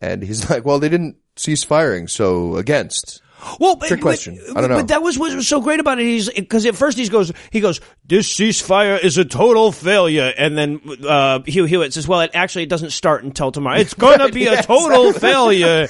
And 0.00 0.22
he's 0.22 0.48
like, 0.50 0.64
well, 0.64 0.78
they 0.78 0.88
didn't 0.88 1.16
cease 1.36 1.64
firing, 1.64 2.08
so 2.08 2.56
against. 2.56 3.22
Well, 3.60 3.76
but, 3.76 3.88
Trick 3.88 4.00
question. 4.00 4.38
But, 4.48 4.56
I 4.56 4.60
don't 4.60 4.70
know. 4.70 4.76
But 4.76 4.88
that 4.88 5.02
was 5.02 5.18
what 5.18 5.34
was 5.34 5.46
so 5.46 5.60
great 5.60 5.80
about 5.80 6.00
it. 6.00 6.04
He's 6.04 6.28
because 6.28 6.66
at 6.66 6.74
first 6.74 6.98
he 6.98 7.08
goes, 7.08 7.32
he 7.50 7.60
goes, 7.60 7.80
this 8.04 8.32
ceasefire 8.34 9.02
is 9.02 9.16
a 9.16 9.24
total 9.24 9.70
failure, 9.70 10.32
and 10.36 10.58
then 10.58 10.80
uh, 11.06 11.40
Hugh 11.42 11.64
Hewitt 11.64 11.92
says, 11.92 12.08
well, 12.08 12.20
it 12.20 12.32
actually 12.34 12.64
it 12.64 12.68
doesn't 12.68 12.90
start 12.90 13.22
until 13.24 13.52
tomorrow. 13.52 13.78
It's 13.78 13.94
going 13.94 14.18
to 14.26 14.32
be 14.32 14.46
a 14.46 14.62
total 14.62 15.12
failure 15.18 15.88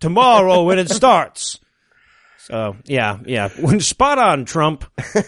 tomorrow 0.00 0.64
when 0.64 0.78
it 0.78 0.90
starts. 0.90 1.60
So 2.46 2.76
yeah, 2.84 3.18
yeah, 3.26 3.48
spot 3.78 4.18
on, 4.18 4.44
Trump. 4.44 4.84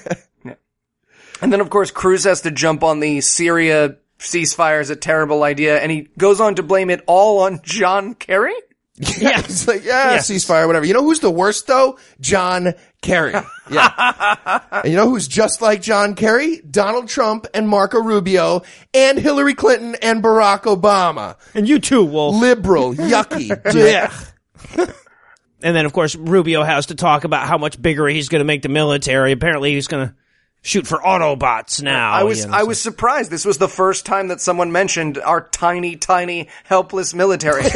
And 1.42 1.52
then, 1.52 1.60
of 1.60 1.68
course, 1.68 1.90
Cruz 1.90 2.24
has 2.24 2.40
to 2.42 2.50
jump 2.50 2.82
on 2.82 3.00
the 3.00 3.20
Syria 3.20 3.96
ceasefire 4.18 4.80
is 4.80 4.88
a 4.88 4.96
terrible 4.96 5.42
idea, 5.42 5.78
and 5.78 5.92
he 5.92 6.08
goes 6.16 6.40
on 6.40 6.54
to 6.54 6.62
blame 6.62 6.88
it 6.88 7.02
all 7.06 7.40
on 7.40 7.60
John 7.62 8.14
Kerry. 8.14 8.54
Yeah, 9.18 9.40
It's 9.40 9.68
like, 9.68 9.84
yeah, 9.84 10.12
Yes. 10.12 10.30
ceasefire, 10.30 10.66
whatever. 10.66 10.86
You 10.86 10.94
know 10.94 11.02
who's 11.02 11.20
the 11.20 11.30
worst 11.30 11.66
though? 11.66 11.98
John 12.22 12.72
Kerry. 13.02 13.34
Yeah. 13.70 14.60
and 14.82 14.90
you 14.90 14.96
know 14.96 15.10
who's 15.10 15.28
just 15.28 15.60
like 15.60 15.82
John 15.82 16.14
Kerry? 16.14 16.62
Donald 16.62 17.06
Trump 17.08 17.46
and 17.52 17.68
Marco 17.68 18.00
Rubio 18.00 18.62
and 18.94 19.18
Hillary 19.18 19.52
Clinton 19.52 19.96
and 20.00 20.22
Barack 20.24 20.62
Obama. 20.62 21.36
and 21.52 21.68
you 21.68 21.78
too, 21.80 22.02
Wolf. 22.02 22.36
Liberal, 22.40 22.94
yucky. 22.94 23.48
dick. 23.70 24.96
And 25.62 25.74
then, 25.74 25.86
of 25.86 25.92
course, 25.92 26.14
Rubio 26.14 26.62
has 26.62 26.86
to 26.86 26.94
talk 26.94 27.24
about 27.24 27.46
how 27.46 27.58
much 27.58 27.80
bigger 27.80 28.06
he's 28.06 28.28
going 28.28 28.40
to 28.40 28.44
make 28.44 28.62
the 28.62 28.68
military. 28.68 29.32
Apparently, 29.32 29.72
he's 29.72 29.86
going 29.86 30.08
to 30.08 30.14
shoot 30.66 30.86
for 30.86 30.98
Autobots 30.98 31.80
now. 31.80 32.10
I 32.10 32.24
was 32.24 32.40
you 32.40 32.48
know, 32.48 32.56
I 32.56 32.60
so- 32.60 32.66
was 32.66 32.82
surprised. 32.82 33.30
This 33.30 33.44
was 33.44 33.58
the 33.58 33.68
first 33.68 34.04
time 34.04 34.28
that 34.28 34.40
someone 34.40 34.72
mentioned 34.72 35.16
our 35.18 35.40
tiny, 35.48 35.96
tiny, 35.96 36.48
helpless 36.64 37.14
military. 37.14 37.62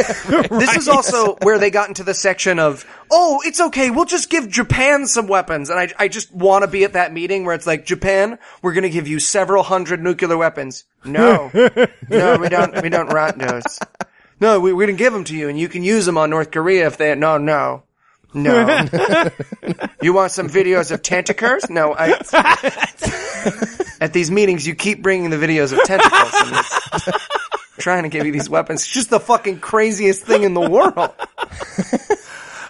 This 0.50 0.76
is 0.76 0.88
also 0.88 1.36
where 1.42 1.58
they 1.58 1.70
got 1.70 1.88
into 1.88 2.02
the 2.02 2.14
section 2.14 2.58
of, 2.58 2.84
oh, 3.10 3.40
it's 3.44 3.60
okay, 3.60 3.90
we'll 3.90 4.04
just 4.04 4.28
give 4.28 4.48
Japan 4.48 5.06
some 5.06 5.26
weapons. 5.26 5.70
And 5.70 5.78
I, 5.78 5.88
I 5.98 6.08
just 6.08 6.32
want 6.34 6.64
to 6.64 6.68
be 6.68 6.84
at 6.84 6.94
that 6.94 7.12
meeting 7.12 7.44
where 7.44 7.54
it's 7.54 7.66
like, 7.66 7.86
Japan, 7.86 8.38
we're 8.62 8.72
going 8.72 8.82
to 8.82 8.90
give 8.90 9.08
you 9.08 9.18
several 9.20 9.62
hundred 9.62 10.02
nuclear 10.02 10.36
weapons. 10.36 10.84
No, 11.04 11.50
no, 12.08 12.36
we 12.36 12.48
don't, 12.48 12.82
we 12.82 12.88
don't 12.88 13.12
want 13.12 13.38
those. 13.38 13.78
No, 14.40 14.58
we, 14.58 14.72
we're 14.72 14.86
going 14.86 14.96
to 14.96 15.02
give 15.02 15.12
them 15.12 15.24
to 15.24 15.36
you 15.36 15.48
and 15.48 15.58
you 15.58 15.68
can 15.68 15.82
use 15.82 16.06
them 16.06 16.16
on 16.16 16.30
North 16.30 16.50
Korea 16.50 16.86
if 16.86 16.96
they, 16.96 17.14
no, 17.14 17.38
no. 17.38 17.82
No. 18.32 18.86
you 20.02 20.12
want 20.12 20.32
some 20.32 20.48
videos 20.48 20.92
of 20.92 21.02
tentacles? 21.02 21.68
No, 21.68 21.94
I, 21.96 22.10
at 24.00 24.12
these 24.12 24.30
meetings, 24.30 24.66
you 24.66 24.74
keep 24.74 25.02
bringing 25.02 25.30
the 25.30 25.36
videos 25.36 25.72
of 25.72 25.82
tentacles 25.84 26.32
and 26.34 26.56
it's 26.94 27.26
trying 27.78 28.04
to 28.04 28.08
give 28.08 28.24
you 28.24 28.32
these 28.32 28.48
weapons. 28.48 28.82
It's 28.82 28.92
just 28.92 29.10
the 29.10 29.20
fucking 29.20 29.58
craziest 29.60 30.22
thing 30.22 30.44
in 30.44 30.54
the 30.54 30.68
world. 30.68 31.10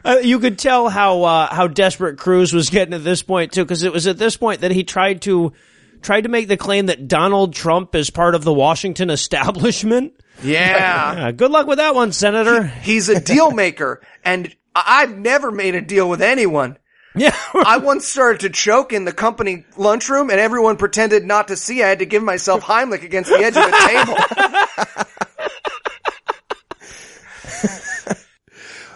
Uh, 0.02 0.16
you 0.22 0.40
could 0.40 0.58
tell 0.58 0.88
how 0.88 1.22
uh, 1.24 1.54
how 1.54 1.66
desperate 1.66 2.16
Cruz 2.16 2.54
was 2.54 2.70
getting 2.70 2.94
at 2.94 3.04
this 3.04 3.22
point 3.22 3.52
too, 3.52 3.62
because 3.62 3.82
it 3.82 3.92
was 3.92 4.06
at 4.06 4.16
this 4.16 4.36
point 4.36 4.62
that 4.62 4.70
he 4.70 4.82
tried 4.82 5.20
to 5.22 5.52
tried 6.00 6.22
to 6.22 6.30
make 6.30 6.48
the 6.48 6.56
claim 6.56 6.86
that 6.86 7.06
Donald 7.06 7.52
Trump 7.52 7.94
is 7.94 8.08
part 8.08 8.34
of 8.34 8.42
the 8.42 8.52
Washington 8.52 9.10
establishment. 9.10 10.14
Yeah. 10.42 11.16
Uh, 11.20 11.30
good 11.32 11.50
luck 11.50 11.66
with 11.66 11.78
that 11.78 11.94
one, 11.94 12.12
Senator. 12.12 12.62
He's 12.66 13.08
a 13.08 13.20
deal 13.20 13.50
maker 13.50 14.00
and 14.24 14.54
I- 14.74 15.02
I've 15.02 15.16
never 15.16 15.50
made 15.50 15.74
a 15.74 15.80
deal 15.80 16.08
with 16.08 16.22
anyone. 16.22 16.78
yeah, 17.16 17.34
I 17.54 17.78
once 17.78 18.06
started 18.06 18.42
to 18.42 18.50
choke 18.50 18.92
in 18.92 19.04
the 19.04 19.12
company 19.12 19.64
lunchroom 19.76 20.30
and 20.30 20.38
everyone 20.38 20.76
pretended 20.76 21.24
not 21.24 21.48
to 21.48 21.56
see. 21.56 21.82
I 21.82 21.88
had 21.88 21.98
to 21.98 22.06
give 22.06 22.22
myself 22.22 22.62
Heimlich 22.62 23.02
against 23.02 23.30
the 23.30 23.38
edge 23.38 23.56
of 23.56 23.64
the 23.64 24.84
table. 24.86 25.06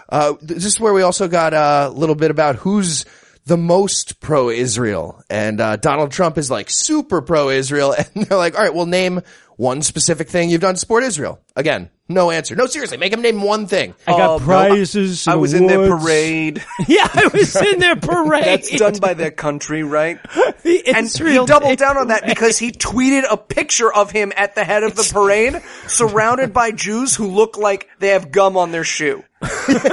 Uh, 0.07 0.35
this 0.41 0.65
is 0.65 0.79
where 0.79 0.93
we 0.93 1.01
also 1.01 1.27
got 1.27 1.53
uh, 1.53 1.89
a 1.91 1.93
little 1.93 2.15
bit 2.15 2.29
about 2.31 2.55
who's 2.57 3.05
the 3.45 3.57
most 3.57 4.19
pro-Israel. 4.19 5.21
And 5.29 5.59
uh, 5.59 5.75
Donald 5.77 6.11
Trump 6.11 6.37
is 6.37 6.49
like 6.51 6.69
super 6.69 7.21
pro-Israel. 7.21 7.95
And 8.15 8.25
they're 8.25 8.37
like, 8.37 8.55
all 8.55 8.61
right, 8.61 8.73
well, 8.73 8.85
name 8.85 9.21
one 9.57 9.81
specific 9.81 10.27
thing 10.29 10.49
you've 10.49 10.61
done 10.61 10.73
to 10.75 10.79
support 10.79 11.03
Israel. 11.03 11.39
Again, 11.55 11.89
no 12.09 12.29
answer. 12.29 12.55
No, 12.55 12.65
seriously, 12.67 12.97
make 12.97 13.11
him 13.13 13.21
name 13.21 13.41
one 13.41 13.67
thing. 13.67 13.95
I 14.07 14.11
got 14.11 14.29
Oh, 14.29 14.37
no, 14.37 14.43
prizes. 14.45 15.27
I 15.27 15.31
and 15.33 15.41
was 15.41 15.53
in 15.53 15.67
their 15.67 15.83
awards. 15.85 16.03
parade. 16.03 16.63
Yeah, 16.87 17.07
I 17.11 17.29
was 17.33 17.55
in 17.55 17.79
their 17.79 17.95
parade. 17.95 18.43
That's 18.45 18.69
done 18.77 18.97
by 18.99 19.13
their 19.13 19.31
country, 19.31 19.83
right? 19.83 20.19
The 20.63 20.87
And 20.87 21.05
Israel 21.05 21.45
he 21.45 21.47
doubled 21.47 21.77
down 21.77 21.97
on 21.97 22.07
that 22.07 22.25
because 22.25 22.57
he 22.57 22.71
tweeted 22.71 23.23
a 23.29 23.37
picture 23.37 23.93
of 23.93 24.09
him 24.11 24.33
at 24.35 24.55
the 24.55 24.63
head 24.63 24.83
of 24.83 24.95
the 24.95 25.07
parade, 25.13 25.61
surrounded 25.87 26.53
by 26.53 26.71
Jews 26.71 27.15
who 27.15 27.27
look 27.27 27.57
like 27.57 27.87
they 27.99 28.09
have 28.09 28.31
gum 28.31 28.57
on 28.57 28.71
their 28.71 28.83
shoe. 28.83 29.23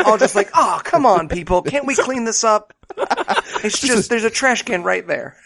All 0.06 0.16
just 0.16 0.34
like, 0.34 0.48
oh, 0.54 0.80
come 0.82 1.04
on, 1.04 1.28
people. 1.28 1.60
Can't 1.62 1.86
we 1.86 1.94
clean 1.94 2.24
this 2.24 2.42
up? 2.42 2.72
It's 3.62 3.80
just, 3.80 4.08
there's 4.08 4.24
a 4.24 4.30
trash 4.30 4.62
can 4.62 4.82
right 4.82 5.06
there. 5.06 5.36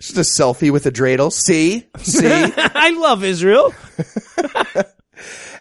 Just 0.00 0.16
a 0.16 0.20
selfie 0.20 0.70
with 0.70 0.86
a 0.86 0.90
dreidel. 0.92 1.32
See? 1.32 1.86
See? 1.98 2.26
I 2.56 2.90
love 2.98 3.24
Israel. 3.24 3.74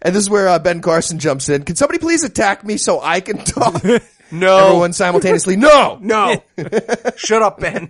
and 0.02 0.16
this 0.16 0.24
is 0.24 0.30
where 0.30 0.48
uh, 0.48 0.60
Ben 0.60 0.82
Carson 0.82 1.20
jumps 1.20 1.50
in. 1.50 1.64
Can 1.64 1.76
somebody 1.76 2.00
please 2.00 2.24
attack 2.24 2.64
me 2.64 2.78
so 2.78 3.02
I 3.02 3.22
can 3.22 3.38
talk? 3.38 3.82
No. 4.32 4.58
Everyone 4.68 4.94
simultaneously, 4.94 5.56
no! 5.56 5.98
No. 6.00 6.44
Shut 7.18 7.42
up, 7.42 7.60
Ben. 7.60 7.90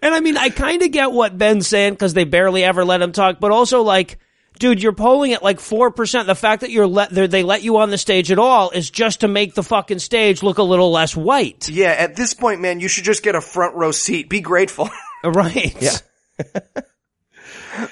And 0.00 0.14
I 0.14 0.20
mean, 0.20 0.38
I 0.38 0.48
kind 0.48 0.80
of 0.80 0.90
get 0.90 1.12
what 1.12 1.36
Ben's 1.36 1.66
saying 1.68 1.92
because 1.92 2.14
they 2.14 2.24
barely 2.24 2.64
ever 2.64 2.82
let 2.82 3.02
him 3.02 3.12
talk, 3.12 3.38
but 3.38 3.50
also 3.50 3.82
like, 3.82 4.18
dude, 4.58 4.82
you're 4.82 4.94
polling 4.94 5.34
at 5.34 5.42
like 5.42 5.60
four 5.60 5.90
percent. 5.90 6.28
The 6.28 6.34
fact 6.34 6.62
that 6.62 6.70
you're 6.70 6.86
let 6.86 7.10
they're- 7.10 7.28
they 7.28 7.42
let 7.42 7.62
you 7.62 7.76
on 7.76 7.90
the 7.90 7.98
stage 7.98 8.32
at 8.32 8.38
all 8.38 8.70
is 8.70 8.88
just 8.88 9.20
to 9.20 9.28
make 9.28 9.52
the 9.52 9.62
fucking 9.62 9.98
stage 9.98 10.42
look 10.42 10.56
a 10.56 10.62
little 10.62 10.90
less 10.90 11.14
white, 11.14 11.68
Yeah, 11.68 11.88
at 11.90 12.16
this 12.16 12.32
point, 12.32 12.62
man, 12.62 12.80
you 12.80 12.88
should 12.88 13.04
just 13.04 13.22
get 13.22 13.34
a 13.34 13.42
front 13.42 13.74
row 13.74 13.92
seat. 13.92 14.30
Be 14.30 14.40
grateful. 14.40 14.88
right? 15.24 15.76
Yeah. 15.80 15.96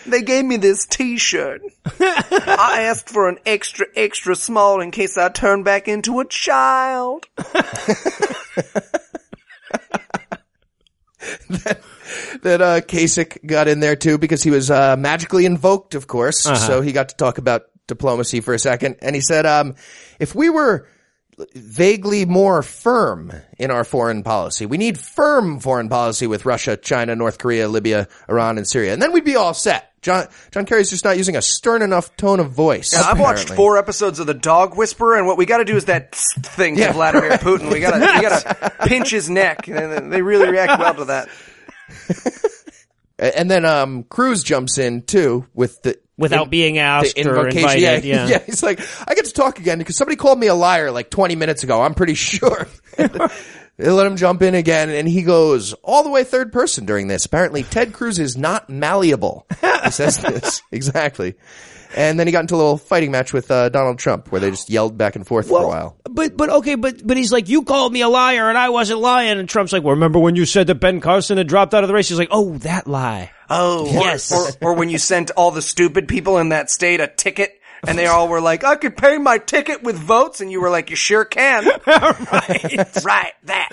they 0.06 0.22
gave 0.22 0.44
me 0.44 0.56
this 0.56 0.86
t-shirt. 0.86 1.62
I 2.00 2.82
asked 2.88 3.08
for 3.08 3.28
an 3.28 3.38
extra, 3.46 3.86
extra 3.94 4.34
small 4.36 4.80
in 4.80 4.90
case 4.90 5.18
I 5.18 5.28
turn 5.28 5.62
back 5.62 5.88
into 5.88 6.20
a 6.20 6.24
child. 6.24 7.26
that 12.42 12.60
uh, 12.60 12.80
Kasich 12.80 13.44
got 13.46 13.68
in 13.68 13.80
there 13.80 13.96
too 13.96 14.18
because 14.18 14.42
he 14.42 14.50
was 14.50 14.70
uh, 14.70 14.96
magically 14.96 15.46
invoked, 15.46 15.94
of 15.94 16.06
course. 16.06 16.46
So 16.66 16.80
he 16.80 16.92
got 16.92 17.08
to 17.10 17.16
talk 17.16 17.38
about 17.38 17.62
diplomacy 17.86 18.40
for 18.40 18.54
a 18.54 18.58
second, 18.58 18.96
and 19.00 19.14
he 19.14 19.20
said, 19.20 19.46
um, 19.46 19.74
"If 20.18 20.34
we 20.34 20.50
were 20.50 20.88
vaguely 21.54 22.24
more 22.24 22.62
firm 22.62 23.32
in 23.58 23.70
our 23.70 23.84
foreign 23.84 24.22
policy, 24.22 24.64
we 24.66 24.78
need 24.78 24.98
firm 24.98 25.60
foreign 25.60 25.88
policy 25.88 26.26
with 26.26 26.46
Russia, 26.46 26.76
China, 26.76 27.14
North 27.14 27.38
Korea, 27.38 27.68
Libya, 27.68 28.08
Iran, 28.28 28.56
and 28.58 28.66
Syria, 28.66 28.92
and 28.92 29.02
then 29.02 29.12
we'd 29.12 29.24
be 29.24 29.36
all 29.36 29.54
set." 29.54 29.92
John 30.02 30.28
John 30.52 30.66
Kerry's 30.66 30.88
just 30.90 31.04
not 31.04 31.16
using 31.16 31.34
a 31.36 31.42
stern 31.42 31.82
enough 31.82 32.16
tone 32.16 32.38
of 32.38 32.52
voice. 32.52 32.94
I've 32.94 33.18
watched 33.18 33.50
four 33.50 33.76
episodes 33.76 34.20
of 34.20 34.26
The 34.28 34.34
Dog 34.34 34.76
Whisperer, 34.76 35.16
and 35.16 35.26
what 35.26 35.36
we 35.36 35.46
got 35.46 35.58
to 35.58 35.64
do 35.64 35.76
is 35.76 35.86
that 35.86 36.14
thing 36.14 36.78
Yeah. 36.78 36.88
to 36.88 36.92
Vladimir 36.92 37.30
Putin. 37.32 37.72
We 37.72 37.80
got 37.80 37.92
to, 37.92 37.98
we 37.98 38.22
got 38.22 38.42
to 38.42 38.70
pinch 38.86 39.10
his 39.10 39.28
neck, 39.28 39.66
and 39.68 40.12
they 40.12 40.22
really 40.22 40.48
react 40.48 40.78
well 40.80 40.94
to 40.94 41.04
that. 41.06 41.28
And 43.18 43.50
then 43.50 43.64
um, 43.64 44.04
Cruz 44.04 44.42
jumps 44.42 44.78
in 44.78 45.02
too 45.02 45.46
with 45.54 45.82
the 45.82 45.98
Without 46.18 46.48
being 46.48 46.78
asked 46.78 47.14
the 47.16 47.28
or 47.28 47.46
invocation. 47.46 47.58
invited. 47.58 48.04
yeah, 48.04 48.26
Yeah. 48.28 48.38
He's 48.44 48.62
like, 48.62 48.80
I 49.06 49.14
get 49.14 49.26
to 49.26 49.32
talk 49.32 49.58
again 49.58 49.76
because 49.78 49.96
somebody 49.98 50.16
called 50.16 50.38
me 50.38 50.46
a 50.46 50.54
liar 50.54 50.90
like 50.90 51.10
20 51.10 51.36
minutes 51.36 51.62
ago. 51.62 51.82
I'm 51.82 51.94
pretty 51.94 52.14
sure. 52.14 52.66
they 53.76 53.90
let 53.90 54.06
him 54.06 54.16
jump 54.16 54.42
in 54.42 54.54
again, 54.54 54.90
and 54.90 55.06
he 55.08 55.22
goes 55.22 55.72
all 55.82 56.02
the 56.02 56.10
way 56.10 56.24
third 56.24 56.52
person 56.52 56.86
during 56.86 57.08
this. 57.08 57.26
Apparently, 57.26 57.62
Ted 57.62 57.92
Cruz 57.92 58.18
is 58.18 58.36
not 58.36 58.70
malleable. 58.70 59.46
He 59.84 59.90
says 59.90 60.18
this 60.18 60.62
exactly. 60.72 61.34
And 61.94 62.18
then 62.18 62.26
he 62.26 62.32
got 62.32 62.40
into 62.40 62.56
a 62.56 62.58
little 62.58 62.78
fighting 62.78 63.10
match 63.10 63.32
with 63.32 63.50
uh, 63.50 63.68
Donald 63.68 63.98
Trump, 63.98 64.30
where 64.30 64.40
they 64.40 64.50
just 64.50 64.68
yelled 64.68 64.98
back 64.98 65.16
and 65.16 65.26
forth 65.26 65.48
for 65.48 65.62
a 65.62 65.68
while. 65.68 65.96
But 66.04 66.36
but 66.36 66.50
okay, 66.50 66.74
but 66.74 67.06
but 67.06 67.16
he's 67.16 67.32
like, 67.32 67.48
you 67.48 67.62
called 67.62 67.92
me 67.92 68.00
a 68.02 68.08
liar 68.08 68.48
and 68.48 68.58
I 68.58 68.68
wasn't 68.70 69.00
lying. 69.00 69.38
And 69.38 69.48
Trump's 69.48 69.72
like, 69.72 69.82
well, 69.82 69.94
remember 69.94 70.18
when 70.18 70.36
you 70.36 70.44
said 70.46 70.66
that 70.66 70.74
Ben 70.76 71.00
Carson 71.00 71.38
had 71.38 71.46
dropped 71.46 71.72
out 71.74 71.84
of 71.84 71.88
the 71.88 71.94
race? 71.94 72.08
He's 72.08 72.18
like, 72.18 72.28
oh, 72.32 72.58
that 72.58 72.86
lie. 72.86 73.30
Oh, 73.48 73.86
Yes. 73.86 74.32
Or, 74.32 74.68
or, 74.68 74.72
or 74.72 74.74
when 74.74 74.90
you 74.90 74.98
sent 74.98 75.30
all 75.30 75.52
the 75.52 75.62
stupid 75.62 76.08
people 76.08 76.38
in 76.38 76.48
that 76.50 76.70
state 76.70 77.00
a 77.00 77.06
ticket, 77.06 77.55
and 77.86 77.98
they 77.98 78.06
all 78.06 78.28
were 78.28 78.40
like, 78.40 78.64
"I 78.64 78.76
could 78.76 78.96
pay 78.96 79.18
my 79.18 79.38
ticket 79.38 79.82
with 79.82 79.96
votes," 79.96 80.40
and 80.40 80.50
you 80.50 80.60
were 80.60 80.70
like, 80.70 80.90
"You 80.90 80.96
sure 80.96 81.24
can." 81.24 81.64
right, 81.86 82.94
right. 83.04 83.32
That 83.44 83.68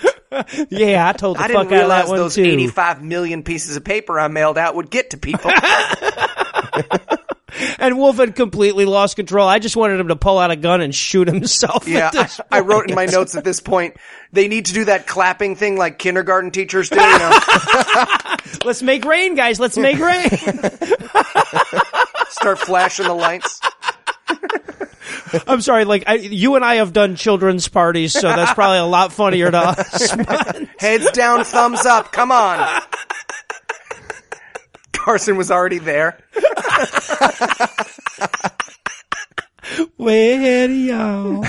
Yeah, 0.70 1.08
I 1.08 1.12
told 1.12 1.36
the 1.38 1.42
I 1.42 1.48
fuck 1.48 1.68
didn't 1.68 1.74
out 1.74 1.82
of 1.82 1.88
that 1.88 2.08
one 2.08 2.16
those 2.18 2.34
too. 2.34 2.42
85 2.44 3.02
million 3.02 3.42
pieces 3.42 3.76
of 3.76 3.84
paper 3.84 4.18
I 4.18 4.28
mailed 4.28 4.58
out 4.58 4.74
would 4.74 4.90
get 4.90 5.10
to 5.10 5.16
people. 5.16 5.50
And 7.78 7.98
Wolf 7.98 8.16
had 8.16 8.34
completely 8.34 8.84
lost 8.84 9.14
control. 9.14 9.46
I 9.46 9.60
just 9.60 9.76
wanted 9.76 10.00
him 10.00 10.08
to 10.08 10.16
pull 10.16 10.38
out 10.38 10.50
a 10.50 10.56
gun 10.56 10.80
and 10.80 10.92
shoot 10.92 11.28
himself. 11.28 11.86
Yeah, 11.86 12.10
I, 12.12 12.28
I 12.50 12.60
wrote 12.60 12.88
in 12.88 12.96
my 12.96 13.06
notes 13.06 13.36
at 13.36 13.44
this 13.44 13.60
point, 13.60 13.96
they 14.32 14.48
need 14.48 14.66
to 14.66 14.74
do 14.74 14.86
that 14.86 15.06
clapping 15.06 15.54
thing 15.54 15.76
like 15.76 15.98
kindergarten 16.00 16.50
teachers 16.50 16.90
do. 16.90 17.00
You 17.00 17.18
know, 17.18 17.38
Let's 18.64 18.82
make 18.82 19.04
rain, 19.04 19.34
guys. 19.36 19.60
Let's 19.60 19.76
make 19.76 19.98
rain. 19.98 20.30
start 22.30 22.58
flashing 22.58 23.06
the 23.06 23.14
lights. 23.14 23.60
I'm 25.46 25.60
sorry. 25.60 25.84
Like 25.84 26.04
I, 26.06 26.14
you 26.14 26.56
and 26.56 26.64
I 26.64 26.76
have 26.76 26.92
done 26.92 27.16
children's 27.16 27.68
parties, 27.68 28.12
so 28.12 28.22
that's 28.22 28.54
probably 28.54 28.78
a 28.78 28.84
lot 28.84 29.12
funnier 29.12 29.50
to 29.50 29.58
us. 29.58 30.10
Heads 30.78 31.10
down, 31.12 31.44
thumbs 31.44 31.84
up. 31.86 32.12
Come 32.12 32.32
on. 32.32 32.82
Carson 34.92 35.36
was 35.36 35.50
already 35.50 35.78
there. 35.78 36.18
Way 39.98 40.34
ahead 40.34 40.70
of 40.70 40.76
y'all. 40.76 41.44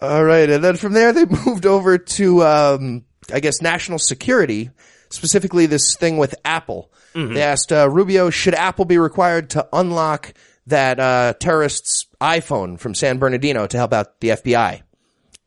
All 0.00 0.24
right, 0.24 0.50
and 0.50 0.62
then 0.62 0.76
from 0.76 0.92
there 0.92 1.12
they 1.12 1.24
moved 1.24 1.66
over 1.66 1.96
to, 1.98 2.42
um, 2.42 3.04
I 3.32 3.40
guess, 3.40 3.62
national 3.62 3.98
security, 3.98 4.70
specifically 5.08 5.66
this 5.66 5.96
thing 5.96 6.18
with 6.18 6.34
Apple. 6.44 6.92
They 7.14 7.42
asked 7.42 7.72
uh, 7.72 7.88
Rubio, 7.88 8.30
should 8.30 8.54
Apple 8.54 8.84
be 8.84 8.98
required 8.98 9.50
to 9.50 9.68
unlock 9.72 10.34
that 10.66 10.98
uh, 10.98 11.34
terrorist's 11.38 12.06
iPhone 12.20 12.78
from 12.78 12.94
San 12.94 13.18
Bernardino 13.18 13.66
to 13.66 13.76
help 13.76 13.92
out 13.92 14.20
the 14.20 14.30
FBI? 14.30 14.82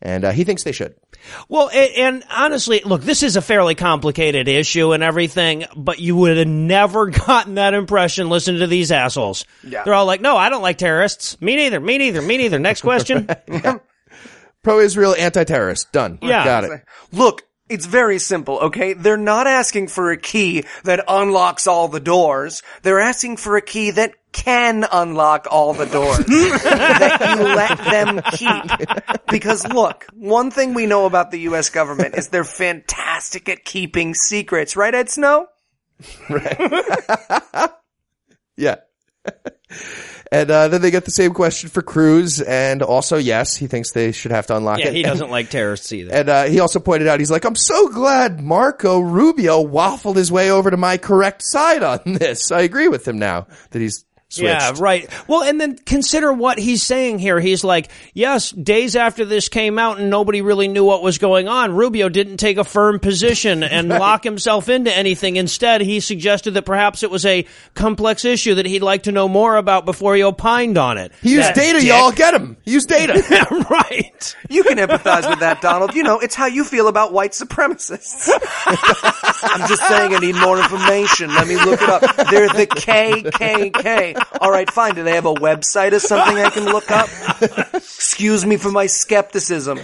And 0.02 0.26
uh, 0.26 0.32
he 0.32 0.44
thinks 0.44 0.64
they 0.64 0.72
should. 0.72 0.96
Well, 1.50 1.70
and, 1.70 1.92
and 1.96 2.24
honestly, 2.32 2.82
look, 2.86 3.02
this 3.02 3.24
is 3.24 3.36
a 3.36 3.42
fairly 3.42 3.76
complicated 3.76 4.48
issue 4.48 4.94
and 4.94 5.04
everything, 5.04 5.66
but 5.76 6.00
you 6.00 6.16
would 6.16 6.38
have 6.38 6.48
never 6.48 7.08
gotten 7.28 7.56
that 7.56 7.74
impression 7.74 8.30
listening 8.30 8.62
to 8.62 8.68
these 8.68 8.92
assholes. 8.92 9.46
Yeah. 9.64 9.84
They're 9.84 9.94
all 9.94 10.06
like, 10.06 10.22
no, 10.22 10.38
I 10.38 10.50
don't 10.50 10.62
like 10.62 10.78
terrorists. 10.78 11.40
Me 11.42 11.56
neither. 11.56 11.80
Me 11.80 11.98
neither. 11.98 12.22
Me 12.22 12.38
neither. 12.38 12.60
Next 12.60 12.82
question. 12.82 13.28
Pro-Israel, 14.64 15.16
anti-terrorist. 15.18 15.92
Done. 15.92 16.20
Yeah. 16.22 16.44
got 16.44 16.64
it. 16.66 16.84
Look, 17.12 17.44
it's 17.70 17.86
very 17.86 18.20
simple, 18.20 18.60
okay? 18.60 18.94
They're 18.94 19.18
not 19.18 19.48
asking 19.48 19.88
for 19.88 20.12
a 20.12 20.18
key 20.18 20.64
that 20.84 21.04
unlocks 21.08 21.68
all 21.68 21.88
the 21.88 22.00
doors. 22.00 22.64
They're 22.82 23.00
asking 23.00 23.38
for 23.38 23.58
a 23.58 23.62
key 23.62 23.92
that 23.92 24.14
can 24.32 24.86
unlock 24.92 25.48
all 25.50 25.74
the 25.74 25.86
doors 25.86 26.18
that 26.26 27.36
you 27.38 27.44
let 27.44 27.78
them 27.78 28.22
keep. 28.34 29.26
Because 29.30 29.68
look, 29.68 30.06
one 30.14 30.52
thing 30.52 30.74
we 30.74 30.86
know 30.86 31.06
about 31.06 31.32
the 31.32 31.40
US 31.40 31.70
government 31.70 32.16
is 32.16 32.30
they're 32.30 32.44
fantastic 32.44 33.50
at 33.50 33.66
keeping 33.66 34.14
secrets, 34.14 34.76
right, 34.76 34.94
Ed 34.94 35.10
Snow? 35.10 35.48
Right. 36.30 36.60
yeah. 38.58 38.76
And 40.32 40.50
uh, 40.50 40.68
then 40.68 40.82
they 40.82 40.92
get 40.92 41.06
the 41.06 41.12
same 41.12 41.34
question 41.34 41.70
for 41.70 41.82
Cruz, 41.82 42.42
and 42.42 42.82
also 42.82 43.18
yes, 43.18 43.56
he 43.56 43.68
thinks 43.68 43.92
they 43.92 44.12
should 44.12 44.32
have 44.32 44.48
to 44.48 44.58
unlock 44.58 44.80
yeah, 44.80 44.88
it. 44.88 44.94
he 44.94 45.04
doesn't 45.04 45.30
like 45.30 45.50
terrorists 45.50 45.92
either. 45.92 46.14
And 46.14 46.30
uh, 46.30 46.44
he 46.46 46.60
also 46.60 46.80
pointed 46.80 47.08
out, 47.08 47.20
he's 47.20 47.32
like, 47.32 47.46
I'm 47.46 47.56
so 47.56 47.90
glad 47.90 48.42
Marco 48.42 49.00
Rubio 49.00 49.64
waffled 49.64 50.16
his 50.16 50.32
way 50.32 50.52
over 50.52 50.72
to 50.72 50.78
my 50.78 50.98
correct 50.98 51.42
side 51.44 51.84
on 51.84 52.00
this. 52.06 52.52
I 52.52 52.62
agree 52.62 52.88
with 52.88 53.08
him 53.08 53.20
now 53.20 53.48
that 53.72 53.80
he's 53.80 54.06
switched. 54.30 54.50
Yeah, 54.50 54.74
right. 54.78 55.10
Well, 55.28 55.44
and 55.44 55.60
then 55.60 55.78
consider 55.78 56.34
what 56.34 56.60
he's 56.60 56.84
saying 56.84 57.20
here. 57.20 57.40
He's 57.40 57.64
like, 57.64 57.90
yes, 58.14 58.52
days 58.52 58.96
after 58.96 59.24
this 59.26 59.48
came 59.50 59.80
out 59.80 60.00
and 60.00 60.10
nobody 60.10 60.42
really 60.42 60.68
knew 60.68 60.84
what 60.84 61.02
was 61.04 61.18
going 61.18 61.48
on, 61.48 61.74
Rubio 61.74 62.10
didn't 62.10 62.38
take 62.38 62.58
a 62.58 62.64
firm 62.64 63.00
position 63.00 63.64
and 63.78 63.90
lock 63.90 64.24
himself 64.24 64.70
into 64.70 64.92
anything. 64.96 65.36
Instead, 65.38 65.82
he 65.82 66.00
suggested 66.00 66.56
that 66.56 66.64
perhaps 66.66 67.04
it 67.04 67.12
was 67.12 67.26
a 67.26 67.46
complex 67.74 68.26
issue 68.26 68.56
that 68.56 68.66
he'd 68.66 68.84
like 68.84 69.04
to 69.04 69.12
know 69.12 69.28
more 69.30 69.56
about 69.56 69.86
before 69.86 70.16
he 70.16 70.24
opined 70.24 70.78
on 70.78 70.98
it. 70.98 71.12
He 71.22 71.32
used 71.32 71.50
That 71.50 71.56
data, 71.56 71.80
dick. 71.80 71.88
y'all. 71.88 72.12
Get 72.12 72.34
him. 72.34 72.58
He 72.66 72.72
used 72.72 72.90
data. 72.90 73.14
right. 73.70 74.36
You 74.50 74.64
can 74.64 74.78
empathize 74.78 75.30
with 75.30 75.40
that, 75.40 75.62
Donald. 75.62 75.94
You 75.96 76.04
know, 76.04 76.20
it's 76.20 76.36
how 76.36 76.48
you 76.48 76.64
feel 76.64 76.88
about 76.88 77.14
white 77.14 77.32
supremacists. 77.32 78.30
I'm 79.44 79.68
just 79.70 79.86
saying 79.88 80.14
I 80.16 80.20
need 80.20 80.36
more 80.36 80.58
information. 80.60 81.30
Let 81.34 81.48
me 81.48 81.56
look 81.56 81.82
it 81.82 81.90
up. 81.90 82.02
They're 82.30 82.50
the 82.50 82.68
KKK. 82.68 84.17
All 84.42 84.52
right, 84.52 84.70
fine. 84.72 84.96
Do 84.96 85.04
they 85.04 85.16
have 85.16 85.26
a 85.26 85.34
website 85.34 85.94
or 85.94 86.00
something 86.00 86.38
I 86.38 86.50
can 86.50 86.66
look 86.66 86.90
up? 86.92 87.10
Excuse 87.74 88.46
me 88.46 88.58
for 88.58 88.72
my 88.72 88.88
skepticism. 88.88 89.80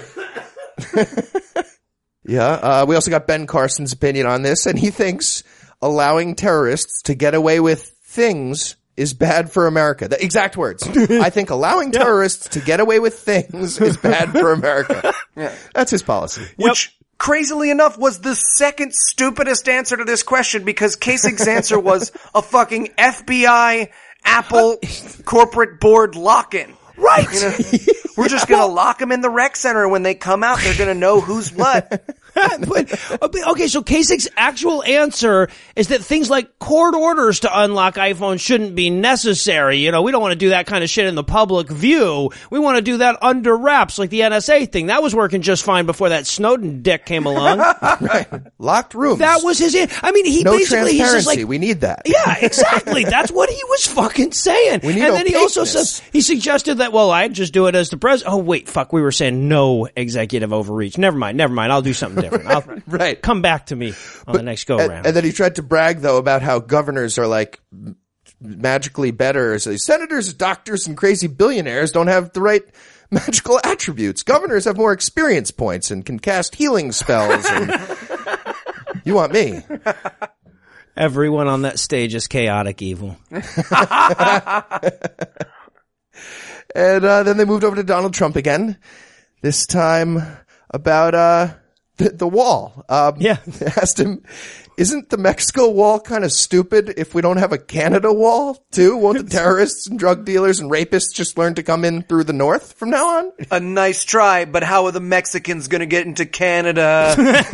yeah. 2.26 2.46
Uh, 2.48 2.86
we 2.88 2.96
also 2.96 3.12
got 3.12 3.28
Ben 3.28 3.48
Carson's 3.48 3.94
opinion 3.94 4.26
on 4.28 4.42
this, 4.42 4.66
and 4.66 4.78
he 4.78 4.90
thinks 4.90 5.44
allowing 5.82 6.36
terrorists 6.36 7.04
to 7.04 7.16
get 7.16 7.36
away 7.36 7.60
with 7.60 7.96
things 8.06 8.76
is 8.96 9.14
bad 9.14 9.52
for 9.52 9.68
America. 9.68 10.08
The 10.08 10.24
exact 10.24 10.56
words. 10.56 10.88
I 10.88 11.30
think 11.30 11.50
allowing 11.50 11.92
terrorists 11.92 12.50
to 12.50 12.60
get 12.60 12.80
away 12.80 13.00
with 13.00 13.20
things 13.20 13.82
is 13.82 13.98
bad 13.98 14.32
for 14.32 14.54
America. 14.54 15.14
yeah. 15.36 15.54
That's 15.74 15.90
his 15.90 16.04
policy. 16.04 16.44
Which, 16.58 16.96
crazily 17.18 17.72
enough, 17.72 17.98
was 17.98 18.20
the 18.20 18.36
second 18.36 18.94
stupidest 18.94 19.68
answer 19.68 19.98
to 19.98 20.04
this 20.04 20.22
question 20.22 20.64
because 20.64 20.96
Kasich's 20.96 21.48
answer 21.48 21.80
was 21.80 22.12
a 22.36 22.44
fucking 22.44 22.90
FBI 22.98 23.90
Apple 24.26 24.80
corporate 25.26 25.80
board 25.80 26.16
lock-in. 26.16 26.74
Right. 26.98 27.28
You 27.34 27.42
know, 27.42 27.58
we're 28.18 28.30
just 28.30 28.48
gonna 28.48 28.68
lock 28.72 29.00
them 29.00 29.12
in 29.12 29.22
the 29.22 29.30
rec 29.30 29.56
center. 29.56 29.88
When 29.88 30.04
they 30.04 30.16
come 30.16 30.44
out, 30.44 30.60
they're 30.60 30.78
gonna 30.78 30.94
know 30.94 31.22
who's 31.22 31.52
what. 31.52 32.04
but, 32.68 33.48
okay, 33.48 33.68
so 33.68 33.84
Kasich's 33.84 34.28
actual 34.36 34.84
answer 34.84 35.50
is 35.76 35.90
that 35.90 36.02
things 36.02 36.30
like 36.30 36.60
court 36.60 36.96
orders 36.96 37.42
to 37.42 37.60
unlock 37.62 37.96
iPhones 37.96 38.40
shouldn't 38.40 38.76
be 38.76 38.90
necessary. 38.90 39.78
You 39.78 39.92
know, 39.92 40.02
we 40.02 40.12
don't 40.12 40.22
want 40.22 40.32
to 40.32 40.38
do 40.38 40.50
that 40.50 40.66
kind 40.66 40.84
of 40.84 40.90
shit 40.90 41.06
in 41.06 41.16
the 41.16 41.24
public 41.24 41.70
view. 41.70 42.32
We 42.50 42.60
want 42.60 42.78
to 42.78 42.82
do 42.82 42.98
that 42.98 43.22
under 43.22 43.56
wraps, 43.56 44.00
like 44.00 44.10
the 44.10 44.22
NSA 44.22 44.72
thing. 44.72 44.88
That 44.88 45.04
was 45.04 45.14
working 45.14 45.42
just 45.42 45.64
fine 45.64 45.86
before 45.86 46.10
that 46.10 46.26
Snowden 46.26 46.82
dick 46.82 47.06
came 47.06 47.26
along. 47.26 47.60
right. 48.02 48.28
Locked 48.58 48.96
rooms. 48.96 49.20
That 49.20 49.44
was 49.44 49.60
his. 49.60 49.76
I 50.02 50.12
mean, 50.12 50.26
he 50.26 50.44
no 50.44 50.52
basically 50.58 50.94
he's 50.94 51.12
just 51.12 51.28
like, 51.28 51.48
we 51.48 51.58
need 51.58 51.82
that. 51.82 52.04
yeah, 52.06 52.38
exactly. 52.42 53.04
That's 53.04 53.32
what 53.32 53.50
he 53.50 53.62
was 53.66 53.88
fucking 53.88 54.32
saying. 54.32 54.82
We 54.84 54.94
need 54.96 55.04
and 55.04 55.16
then 55.16 55.28
he 55.28 55.36
also 55.36 55.66
says 55.66 56.02
he 56.12 56.22
suggested 56.22 56.76
that 56.76 56.92
well, 56.92 57.12
I'd 57.12 57.34
just 57.34 57.54
do 57.54 57.68
it 57.68 57.76
as 57.76 57.90
the 57.90 57.98
president. 57.98 58.34
Oh 58.34 58.38
wait, 58.38 58.68
fuck, 58.68 58.92
we 58.92 59.02
were 59.02 59.12
saying 59.12 59.48
no 59.48 59.88
executive 59.96 60.52
overreach. 60.52 60.98
Never 60.98 61.18
mind, 61.18 61.38
never 61.38 61.54
mind. 61.54 61.72
I'll 61.72 61.82
do 61.82 61.94
something 61.94 62.23
different. 62.30 62.48
I'll 62.48 62.64
Right. 62.88 63.22
come 63.22 63.42
back 63.42 63.68
to 63.68 63.76
me 63.76 63.94
on 64.28 64.36
the 64.36 64.44
next 64.44 64.66
go 64.66 64.78
round. 64.78 65.06
and 65.06 65.16
then 65.16 65.24
he 65.24 65.32
tried 65.32 65.56
to 65.56 65.64
brag 65.64 66.00
though 66.00 66.18
about 66.18 66.42
how 66.42 66.60
governors 66.60 67.18
are 67.18 67.28
like 67.28 67.60
magically 68.42 69.12
better. 69.12 69.58
So 69.60 69.76
senators, 69.78 70.34
doctors, 70.34 70.88
and 70.88 70.98
crazy 70.98 71.28
billionaires 71.28 71.92
don't 71.92 72.08
have 72.08 72.34
the 72.34 72.42
right 72.42 72.64
magical 73.12 73.60
attributes. 73.64 74.24
Governors 74.24 74.66
have 74.66 74.76
more 74.78 74.92
experience 74.92 75.52
points 75.52 75.92
and 75.92 76.06
can 76.06 76.20
cast 76.20 76.56
healing 76.56 76.92
spells. 76.92 77.46
And 77.46 77.72
you 79.06 79.14
want 79.16 79.32
me? 79.34 79.62
Everyone 80.98 81.48
on 81.48 81.62
that 81.64 81.80
stage 81.80 82.14
is 82.16 82.28
chaotic 82.28 82.82
evil. 82.82 83.18
And 86.76 87.06
uh, 87.06 87.24
then 87.24 87.38
they 87.38 87.46
moved 87.46 87.64
over 87.64 87.76
to 87.76 87.84
Donald 87.84 88.14
Trump 88.14 88.36
again. 88.36 88.78
This 89.42 89.66
time 89.68 90.22
about 90.72 91.14
uh, 91.14 91.50
the, 91.98 92.10
the 92.10 92.28
wall. 92.28 92.84
Um, 92.90 93.16
Yeah. 93.20 93.38
they 93.46 93.66
asked 93.78 94.00
him, 94.00 94.24
"Isn't 94.78 95.10
the 95.10 95.18
Mexico 95.18 95.70
wall 95.70 96.00
kind 96.00 96.24
of 96.24 96.32
stupid 96.32 96.94
if 96.98 97.14
we 97.14 97.22
don't 97.22 97.38
have 97.38 97.52
a 97.54 97.58
Canada 97.58 98.12
wall 98.12 98.66
too? 98.72 98.98
Won't 98.98 99.18
the 99.20 99.24
terrorists 99.38 99.88
and 99.88 100.00
drug 100.00 100.26
dealers 100.26 100.60
and 100.60 100.72
rapists 100.72 101.14
just 101.14 101.38
learn 101.38 101.54
to 101.56 101.64
come 101.64 101.86
in 101.86 102.02
through 102.04 102.24
the 102.24 102.34
north 102.34 102.74
from 102.74 102.90
now 102.90 103.08
on?" 103.20 103.32
A 103.52 103.60
nice 103.60 104.04
try, 104.04 104.46
but 104.46 104.64
how 104.64 104.86
are 104.86 104.92
the 104.92 105.00
Mexicans 105.00 105.68
gonna 105.68 105.86
get 105.86 106.06
into 106.08 106.26
Canada? 106.26 107.14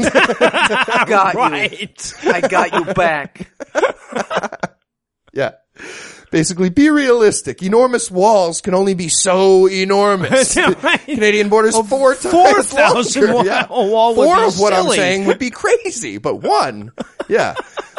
got 1.08 1.34
you. 1.82 1.90
I 2.32 2.42
got 2.50 2.74
you 2.74 2.94
back. 2.94 3.50
Yeah. 5.34 5.52
Basically, 6.32 6.70
be 6.70 6.92
realistic. 6.92 7.64
Enormous 7.64 8.12
walls 8.12 8.62
can 8.62 8.76
only 8.76 8.94
be 8.94 9.10
so 9.10 9.68
enormous. 9.68 10.56
Right. 10.84 11.02
Canadian 11.06 11.50
borders 11.50 11.76
four 11.88 12.14
times 12.14 12.70
4,000 12.72 13.34
wall- 13.34 13.46
Yeah. 13.46 13.68
wall 13.68 14.14
Four 14.14 14.44
of 14.46 14.60
what 14.60 14.72
I'm 14.74 14.88
saying 14.90 15.26
would 15.26 15.40
be 15.40 15.50
crazy, 15.50 16.20
but 16.20 16.36
one, 16.36 16.92
yeah. 17.28 17.56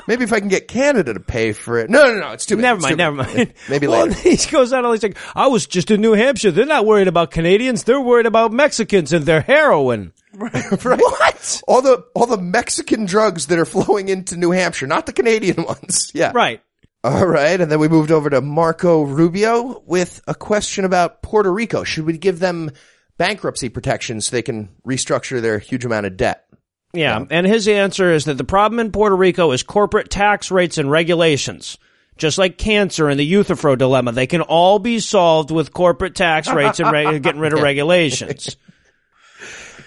Maybe 0.06 0.24
if 0.24 0.32
I 0.32 0.38
can 0.40 0.48
get 0.48 0.66
Canada 0.68 1.12
to 1.14 1.20
pay 1.20 1.52
for 1.52 1.78
it. 1.78 1.90
No, 1.90 2.06
no, 2.06 2.20
no, 2.20 2.30
it's 2.32 2.46
too 2.46 2.56
big. 2.56 2.62
Never 2.62 2.78
It's 2.78 2.84
mind, 2.86 2.96
never 2.98 3.16
big. 3.24 3.36
mind. 3.36 3.52
Maybe 3.68 3.86
well, 3.88 4.06
later. 4.06 4.20
He 4.30 4.36
goes 4.50 4.72
out 4.72 4.84
and 4.84 4.94
he's 4.94 5.02
like, 5.02 5.16
I 5.34 5.48
was 5.48 5.66
just 5.66 5.90
in 5.90 6.00
New 6.00 6.12
Hampshire. 6.12 6.50
They're 6.52 6.66
not 6.66 6.86
worried 6.86 7.08
about 7.08 7.30
Canadians. 7.32 7.84
They're 7.84 8.00
worried 8.00 8.26
about 8.26 8.52
Mexicans 8.52 9.12
and 9.12 9.26
their 9.26 9.40
heroin. 9.40 10.12
What? 10.36 11.62
All 11.66 11.82
the 11.82 12.04
all 12.14 12.26
the 12.26 12.38
Mexican 12.38 13.04
drugs 13.06 13.48
that 13.48 13.58
are 13.58 13.64
flowing 13.64 14.08
into 14.08 14.36
New 14.36 14.52
Hampshire, 14.52 14.86
not 14.86 15.06
the 15.06 15.12
Canadian 15.12 15.64
ones. 15.64 16.10
Yeah. 16.14 16.32
Right. 16.34 16.62
All 17.02 17.26
right, 17.26 17.58
and 17.58 17.70
then 17.70 17.78
we 17.78 17.88
moved 17.88 18.10
over 18.10 18.28
to 18.28 18.42
Marco 18.42 19.02
Rubio 19.02 19.82
with 19.86 20.20
a 20.28 20.34
question 20.34 20.84
about 20.84 21.22
Puerto 21.22 21.50
Rico. 21.50 21.82
Should 21.82 22.04
we 22.04 22.18
give 22.18 22.40
them 22.40 22.72
bankruptcy 23.16 23.70
protection 23.70 24.20
so 24.20 24.30
they 24.30 24.42
can 24.42 24.68
restructure 24.86 25.40
their 25.40 25.58
huge 25.58 25.86
amount 25.86 26.04
of 26.04 26.18
debt? 26.18 26.44
Yeah. 26.92 27.24
And 27.30 27.46
his 27.46 27.68
answer 27.68 28.12
is 28.12 28.26
that 28.26 28.36
the 28.36 28.44
problem 28.44 28.80
in 28.80 28.92
Puerto 28.92 29.16
Rico 29.16 29.52
is 29.52 29.62
corporate 29.62 30.10
tax 30.10 30.50
rates 30.50 30.76
and 30.76 30.90
regulations. 30.90 31.78
Just 32.18 32.36
like 32.36 32.58
cancer 32.58 33.08
and 33.08 33.18
the 33.18 33.24
Euthyphro 33.24 33.76
dilemma, 33.76 34.12
they 34.12 34.26
can 34.26 34.42
all 34.42 34.78
be 34.78 34.98
solved 34.98 35.50
with 35.50 35.72
corporate 35.72 36.14
tax 36.14 36.52
rates 36.52 36.80
and 36.80 36.92
re- 36.92 37.18
getting 37.18 37.40
rid 37.40 37.54
of 37.54 37.62
regulations. 37.62 38.56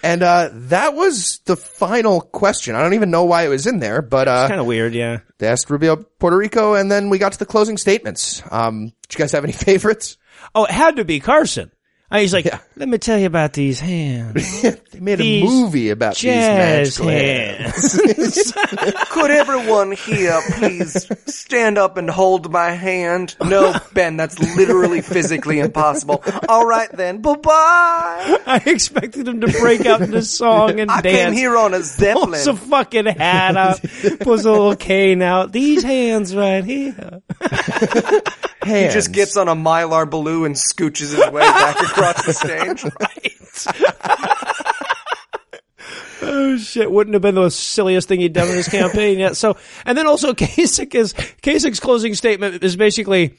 And 0.04 0.22
uh, 0.22 0.50
that 0.52 0.96
was 0.96 1.40
the 1.46 1.56
final 1.56 2.20
question. 2.20 2.76
I 2.76 2.84
don't 2.84 2.94
even 2.94 3.10
know 3.10 3.24
why 3.24 3.46
it 3.46 3.48
was 3.48 3.66
in 3.66 3.80
there, 3.80 4.02
but 4.02 4.28
uh, 4.28 4.50
kind 4.50 4.60
of 4.60 4.68
weird, 4.68 4.94
yeah. 4.94 5.20
they 5.38 5.48
asked 5.48 5.70
Rubio 5.70 5.96
Puerto 5.96 6.38
Rico, 6.38 6.74
and 6.74 6.92
then 6.92 7.10
we 7.10 7.18
got 7.18 7.32
to 7.32 7.40
the 7.40 7.46
closing 7.46 7.78
statements. 7.78 8.44
Um, 8.52 8.88
did 9.08 9.14
you 9.14 9.18
guys 9.20 9.32
have 9.32 9.46
any 9.46 9.54
favorites? 9.54 10.18
Oh, 10.54 10.66
it 10.66 10.72
had 10.72 10.98
to 10.98 11.06
be 11.06 11.22
Carson. 11.22 11.72
He's 12.14 12.34
like, 12.34 12.46
Yeah. 12.46 12.60
let 12.76 12.88
me 12.88 12.98
tell 12.98 13.18
you 13.18 13.26
about 13.28 13.54
these 13.54 13.80
hands. 13.80 14.64
They 14.94 15.00
made 15.00 15.18
These 15.18 15.42
a 15.44 15.46
movie 15.52 15.90
about 15.90 16.16
Jazz 16.16 16.98
these 16.98 17.04
magical 17.04 17.08
hands. 17.10 17.94
hands. 18.54 18.54
Could 19.10 19.32
everyone 19.32 19.92
here 19.94 20.40
please 20.52 21.08
stand 21.26 21.80
up 21.80 21.98
and 21.98 22.08
hold 22.12 22.52
my 22.52 22.70
hand? 22.74 23.36
No, 23.44 23.76
Ben, 23.94 24.18
that's 24.18 24.38
literally 24.56 25.02
physically 25.02 25.58
impossible. 25.60 26.24
All 26.48 26.68
right 26.68 26.92
then, 26.92 27.24
bye 27.24 27.38
bye. 27.38 28.38
I 28.46 28.62
expected 28.68 29.28
him 29.28 29.42
to 29.42 29.48
break 29.48 29.88
out 29.88 30.02
into 30.04 30.22
song 30.22 30.80
and 30.80 30.92
I 30.92 31.02
dance. 31.02 31.18
came 31.18 31.34
here 31.34 31.58
on 31.58 31.74
a 31.74 31.80
Pulls 31.80 32.46
a 32.46 32.56
fucking 32.56 33.08
hat 33.08 33.58
out, 33.58 33.82
pulls 34.20 34.46
a 34.46 34.52
little 34.52 34.76
cane 34.76 35.24
out. 35.24 35.52
These 35.52 35.82
hands 35.82 36.36
right 36.36 36.64
here. 36.64 37.22
He 38.66 38.90
just 38.90 39.12
gets 39.12 39.38
on 39.38 39.48
a 39.48 39.56
mylar 39.56 40.10
balloon 40.10 40.46
and 40.48 40.56
scooches 40.56 41.16
his 41.16 41.32
way 41.32 41.42
back 41.42 41.76
across 41.82 42.26
the 42.26 42.34
stage. 42.34 42.84
Oh 46.26 46.58
shit! 46.58 46.90
Wouldn't 46.90 47.14
have 47.16 47.22
been 47.22 47.36
the 47.36 47.50
silliest 47.50 48.08
thing 48.08 48.22
he'd 48.22 48.32
done 48.32 48.48
in 48.48 48.56
his 48.56 48.70
campaign 48.70 49.20
yet. 49.20 49.36
So, 49.36 49.58
and 49.86 49.98
then 49.98 50.08
also 50.08 50.34
Kasich 50.34 50.96
is 50.96 51.14
Kasich's 51.14 51.82
closing 51.82 52.14
statement 52.16 52.64
is 52.64 52.78
basically, 52.78 53.36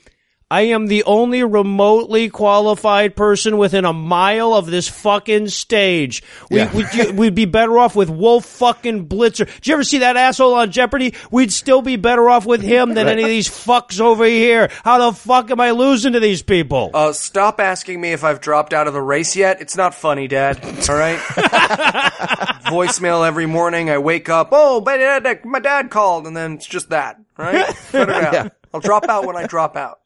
"I 0.51 0.62
am 0.62 0.86
the 0.86 1.05
only 1.05 1.42
remotely 1.42 2.28
qualified 2.28 3.16
person 3.16 3.57
within 3.59 3.84
a 3.84 3.92
mile 3.92 4.55
of 4.55 4.66
this 4.66 4.88
fucking 4.88 5.49
stage. 5.49 6.22
We, 6.51 6.59
Yeah. 6.59 6.72
we'd, 6.74 7.11
we'd 7.16 7.34
be 7.34 7.45
better 7.47 7.78
off 7.78 7.97
with 7.97 8.11
Wolf 8.11 8.45
fucking 8.45 9.09
Blitzer. 9.09 9.47
Did 9.47 9.66
you 9.66 9.74
ever 9.74 9.84
see 9.84 9.99
that 9.99 10.16
asshole 10.16 10.55
on 10.55 10.70
Jeopardy? 10.70 11.14
We'd 11.30 11.53
still 11.53 11.82
be 11.82 11.97
better 11.97 12.28
off 12.28 12.47
with 12.47 12.62
him 12.62 12.95
than 12.95 13.09
any 13.09 13.22
of 13.22 13.28
these 13.28 13.49
fucks 13.49 14.01
over 14.01 14.24
here. 14.24 14.70
How 14.84 15.11
the 15.11 15.16
fuck 15.16 15.51
am 15.51 15.61
I 15.61 15.70
losing 15.72 16.12
to 16.12 16.20
these 16.20 16.42
people? 16.42 16.90
Uh, 16.95 17.12
stop 17.12 17.61
asking 17.61 18.01
me 18.01 18.12
if 18.12 18.22
I've 18.24 18.40
dropped 18.40 18.72
out 18.72 18.86
of 18.86 18.92
the 18.95 19.03
race 19.03 19.34
yet. 19.36 19.61
It's 19.61 19.76
not 19.76 19.95
funny, 19.95 20.28
Dad. 20.28 20.62
All 20.88 20.97
right. 20.97 21.18
Voicemail 22.64 23.26
every 23.26 23.47
morning. 23.47 23.90
I 23.90 23.99
wake 23.99 24.28
up. 24.28 24.49
Oh, 24.53 24.80
my 24.80 24.97
dad, 24.97 25.45
my 25.45 25.61
dad 25.61 25.90
called, 25.90 26.26
and 26.26 26.36
then 26.36 26.55
it's 26.55 26.66
just 26.66 26.90
that. 26.90 27.18
right? 27.36 27.66
Cut 27.92 28.09
it 28.09 28.14
out. 28.14 28.32
Yeah. 28.32 28.49
I'll 28.72 28.80
drop 28.80 29.09
out 29.09 29.26
when 29.26 29.36
I 29.36 29.47
drop 29.47 29.76
out. 29.76 30.01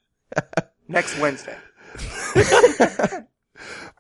Next 0.89 1.19
Wednesday. 1.19 1.57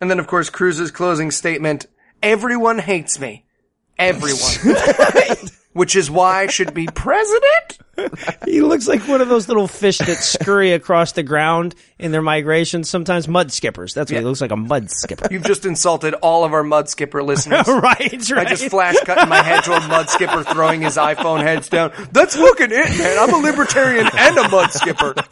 and 0.00 0.10
then, 0.10 0.18
of 0.18 0.26
course, 0.26 0.50
Cruz's 0.50 0.90
closing 0.90 1.30
statement: 1.30 1.86
"Everyone 2.22 2.78
hates 2.78 3.18
me. 3.18 3.44
Everyone." 3.98 4.38
Which 5.78 5.94
is 5.94 6.10
why 6.10 6.40
I 6.40 6.46
should 6.48 6.74
be 6.74 6.88
president. 6.92 7.78
He 8.44 8.62
looks 8.62 8.88
like 8.88 9.06
one 9.06 9.20
of 9.20 9.28
those 9.28 9.46
little 9.48 9.68
fish 9.68 9.98
that 9.98 10.18
scurry 10.18 10.72
across 10.72 11.12
the 11.12 11.22
ground 11.22 11.74
in 11.98 12.12
their 12.12 12.22
migrations. 12.22 12.88
Sometimes 12.88 13.28
mud 13.28 13.52
skippers. 13.52 13.92
That's 13.92 14.10
what 14.10 14.18
he 14.18 14.24
looks 14.24 14.40
like—a 14.40 14.56
mud 14.56 14.90
skipper. 14.90 15.28
You've 15.30 15.44
just 15.44 15.66
insulted 15.66 16.14
all 16.14 16.44
of 16.44 16.52
our 16.52 16.62
mud 16.62 16.88
skipper 16.88 17.22
listeners. 17.22 17.66
right, 17.66 18.30
right. 18.30 18.46
I 18.46 18.50
just 18.50 18.70
flash 18.70 18.94
cut 19.04 19.28
my 19.28 19.42
head 19.42 19.64
to 19.64 19.72
a 19.72 19.80
mud 19.88 20.08
skipper 20.10 20.44
throwing 20.44 20.82
his 20.82 20.96
iPhone 20.96 21.42
heads 21.42 21.68
down. 21.68 21.92
That's 22.12 22.36
fucking 22.36 22.70
it, 22.70 22.98
man. 22.98 23.18
I'm 23.18 23.34
a 23.34 23.38
libertarian 23.38 24.08
and 24.12 24.38
a 24.38 24.48
mud 24.48 24.70
skipper. 24.70 25.14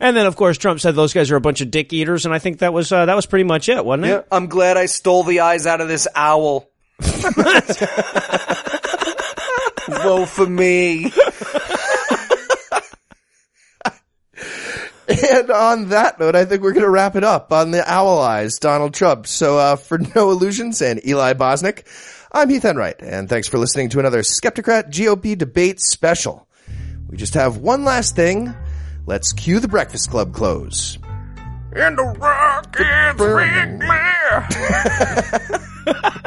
and 0.00 0.16
then, 0.16 0.26
of 0.26 0.34
course, 0.34 0.58
Trump 0.58 0.80
said 0.80 0.94
those 0.94 1.12
guys 1.12 1.30
are 1.30 1.36
a 1.36 1.40
bunch 1.40 1.60
of 1.60 1.70
dick 1.70 1.92
eaters, 1.92 2.24
and 2.24 2.34
I 2.34 2.38
think 2.38 2.58
that 2.60 2.72
was 2.72 2.90
uh, 2.90 3.06
that 3.06 3.14
was 3.14 3.26
pretty 3.26 3.44
much 3.44 3.68
it, 3.68 3.84
wasn't 3.84 4.06
it? 4.06 4.08
Yeah, 4.08 4.22
I'm 4.32 4.46
glad 4.46 4.76
I 4.76 4.86
stole 4.86 5.24
the 5.24 5.40
eyes 5.40 5.66
out 5.66 5.80
of 5.80 5.88
this 5.88 6.08
owl. 6.14 6.70
Woe 10.04 10.26
for 10.26 10.46
me. 10.46 11.12
And 15.10 15.50
on 15.50 15.88
that 15.88 16.20
note, 16.20 16.36
I 16.36 16.44
think 16.44 16.62
we're 16.62 16.72
going 16.72 16.84
to 16.84 16.90
wrap 16.90 17.16
it 17.16 17.24
up 17.24 17.52
on 17.52 17.72
the 17.72 17.82
owl 17.90 18.20
eyes, 18.20 18.58
Donald 18.58 18.94
Trump. 18.94 19.26
So, 19.26 19.58
uh, 19.58 19.76
for 19.76 19.98
Noah 19.98 20.34
Lugeons 20.34 20.80
and 20.82 21.04
Eli 21.04 21.32
Bosnick, 21.34 21.84
I'm 22.32 22.48
Heath 22.48 22.64
Enright, 22.64 23.02
and 23.02 23.28
thanks 23.28 23.48
for 23.48 23.58
listening 23.58 23.88
to 23.90 23.98
another 23.98 24.20
Skepticrat 24.20 24.90
GOP 24.90 25.36
debate 25.36 25.80
special. 25.80 26.46
We 27.08 27.16
just 27.16 27.34
have 27.34 27.56
one 27.56 27.84
last 27.84 28.14
thing. 28.14 28.54
Let's 29.04 29.32
cue 29.32 29.58
the 29.58 29.66
Breakfast 29.66 30.10
Club 30.10 30.32
close. 30.32 30.96
And 31.74 31.98
the 31.98 32.04
rockets 32.04 33.20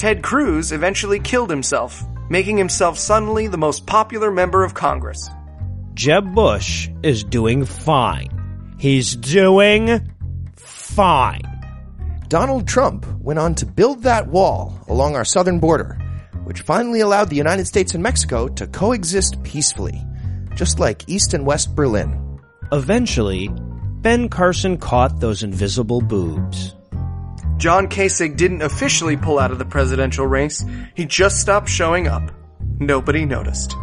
Ted 0.00 0.22
Cruz 0.22 0.72
eventually 0.72 1.20
killed 1.20 1.50
himself, 1.50 2.02
making 2.30 2.56
himself 2.56 2.98
suddenly 2.98 3.48
the 3.48 3.58
most 3.58 3.84
popular 3.84 4.30
member 4.30 4.64
of 4.64 4.72
Congress. 4.72 5.28
Jeb 5.92 6.34
Bush 6.34 6.88
is 7.02 7.22
doing 7.22 7.66
fine. 7.66 8.30
He's 8.78 9.14
doing 9.14 10.10
fine. 10.56 11.42
Donald 12.28 12.66
Trump 12.66 13.04
went 13.18 13.38
on 13.38 13.54
to 13.56 13.66
build 13.66 14.04
that 14.04 14.26
wall 14.26 14.82
along 14.88 15.16
our 15.16 15.24
southern 15.26 15.60
border, 15.60 15.98
which 16.44 16.62
finally 16.62 17.00
allowed 17.00 17.28
the 17.28 17.36
United 17.36 17.66
States 17.66 17.92
and 17.92 18.02
Mexico 18.02 18.48
to 18.48 18.66
coexist 18.68 19.42
peacefully, 19.42 20.02
just 20.54 20.78
like 20.78 21.06
East 21.10 21.34
and 21.34 21.44
West 21.44 21.76
Berlin. 21.76 22.40
Eventually, 22.72 23.50
Ben 24.00 24.30
Carson 24.30 24.78
caught 24.78 25.20
those 25.20 25.42
invisible 25.42 26.00
boobs. 26.00 26.74
John 27.60 27.88
Kasich 27.88 28.38
didn't 28.38 28.62
officially 28.62 29.18
pull 29.18 29.38
out 29.38 29.50
of 29.50 29.58
the 29.58 29.66
presidential 29.66 30.26
race. 30.26 30.64
He 30.94 31.04
just 31.04 31.38
stopped 31.38 31.68
showing 31.68 32.08
up. 32.08 32.32
Nobody 32.78 33.26
noticed. 33.26 33.72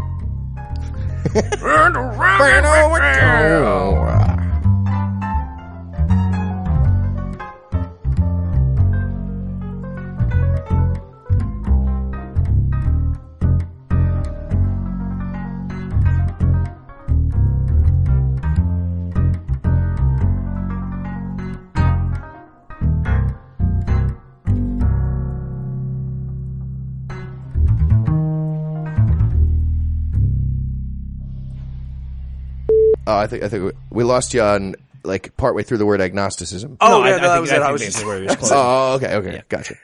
Oh, 33.07 33.17
I 33.17 33.25
think 33.27 33.41
I 33.43 33.47
think 33.49 33.63
we- 33.63 33.71
we 33.89 34.03
lost 34.03 34.33
you 34.33 34.41
on 34.41 34.75
like 35.03 35.35
partway 35.37 35.63
through 35.63 35.77
the 35.77 35.85
word 35.85 36.01
agnosticism. 36.01 36.75
Oh, 36.81 36.89
No, 37.01 37.05
yeah, 37.07 37.13
I- 37.15 37.17
I 37.17 37.19
that 37.21 37.39
was 37.41 37.51
I 37.51 37.55
it. 37.55 37.61
I 37.61 37.71
was 37.71 37.81
basically 37.81 37.93
just, 38.01 38.05
where 38.05 38.19
he 38.19 38.25
was 38.27 38.35
close. 38.35 38.51
Oh, 38.53 38.93
okay, 38.95 39.15
okay, 39.15 39.41
gotcha. 39.49 39.75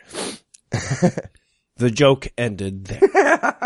The 1.78 1.90
joke 1.90 2.28
ended 2.38 2.86
there. 2.86 3.00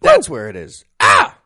That's 0.00 0.28
where 0.28 0.48
it 0.48 0.54
is. 0.56 0.84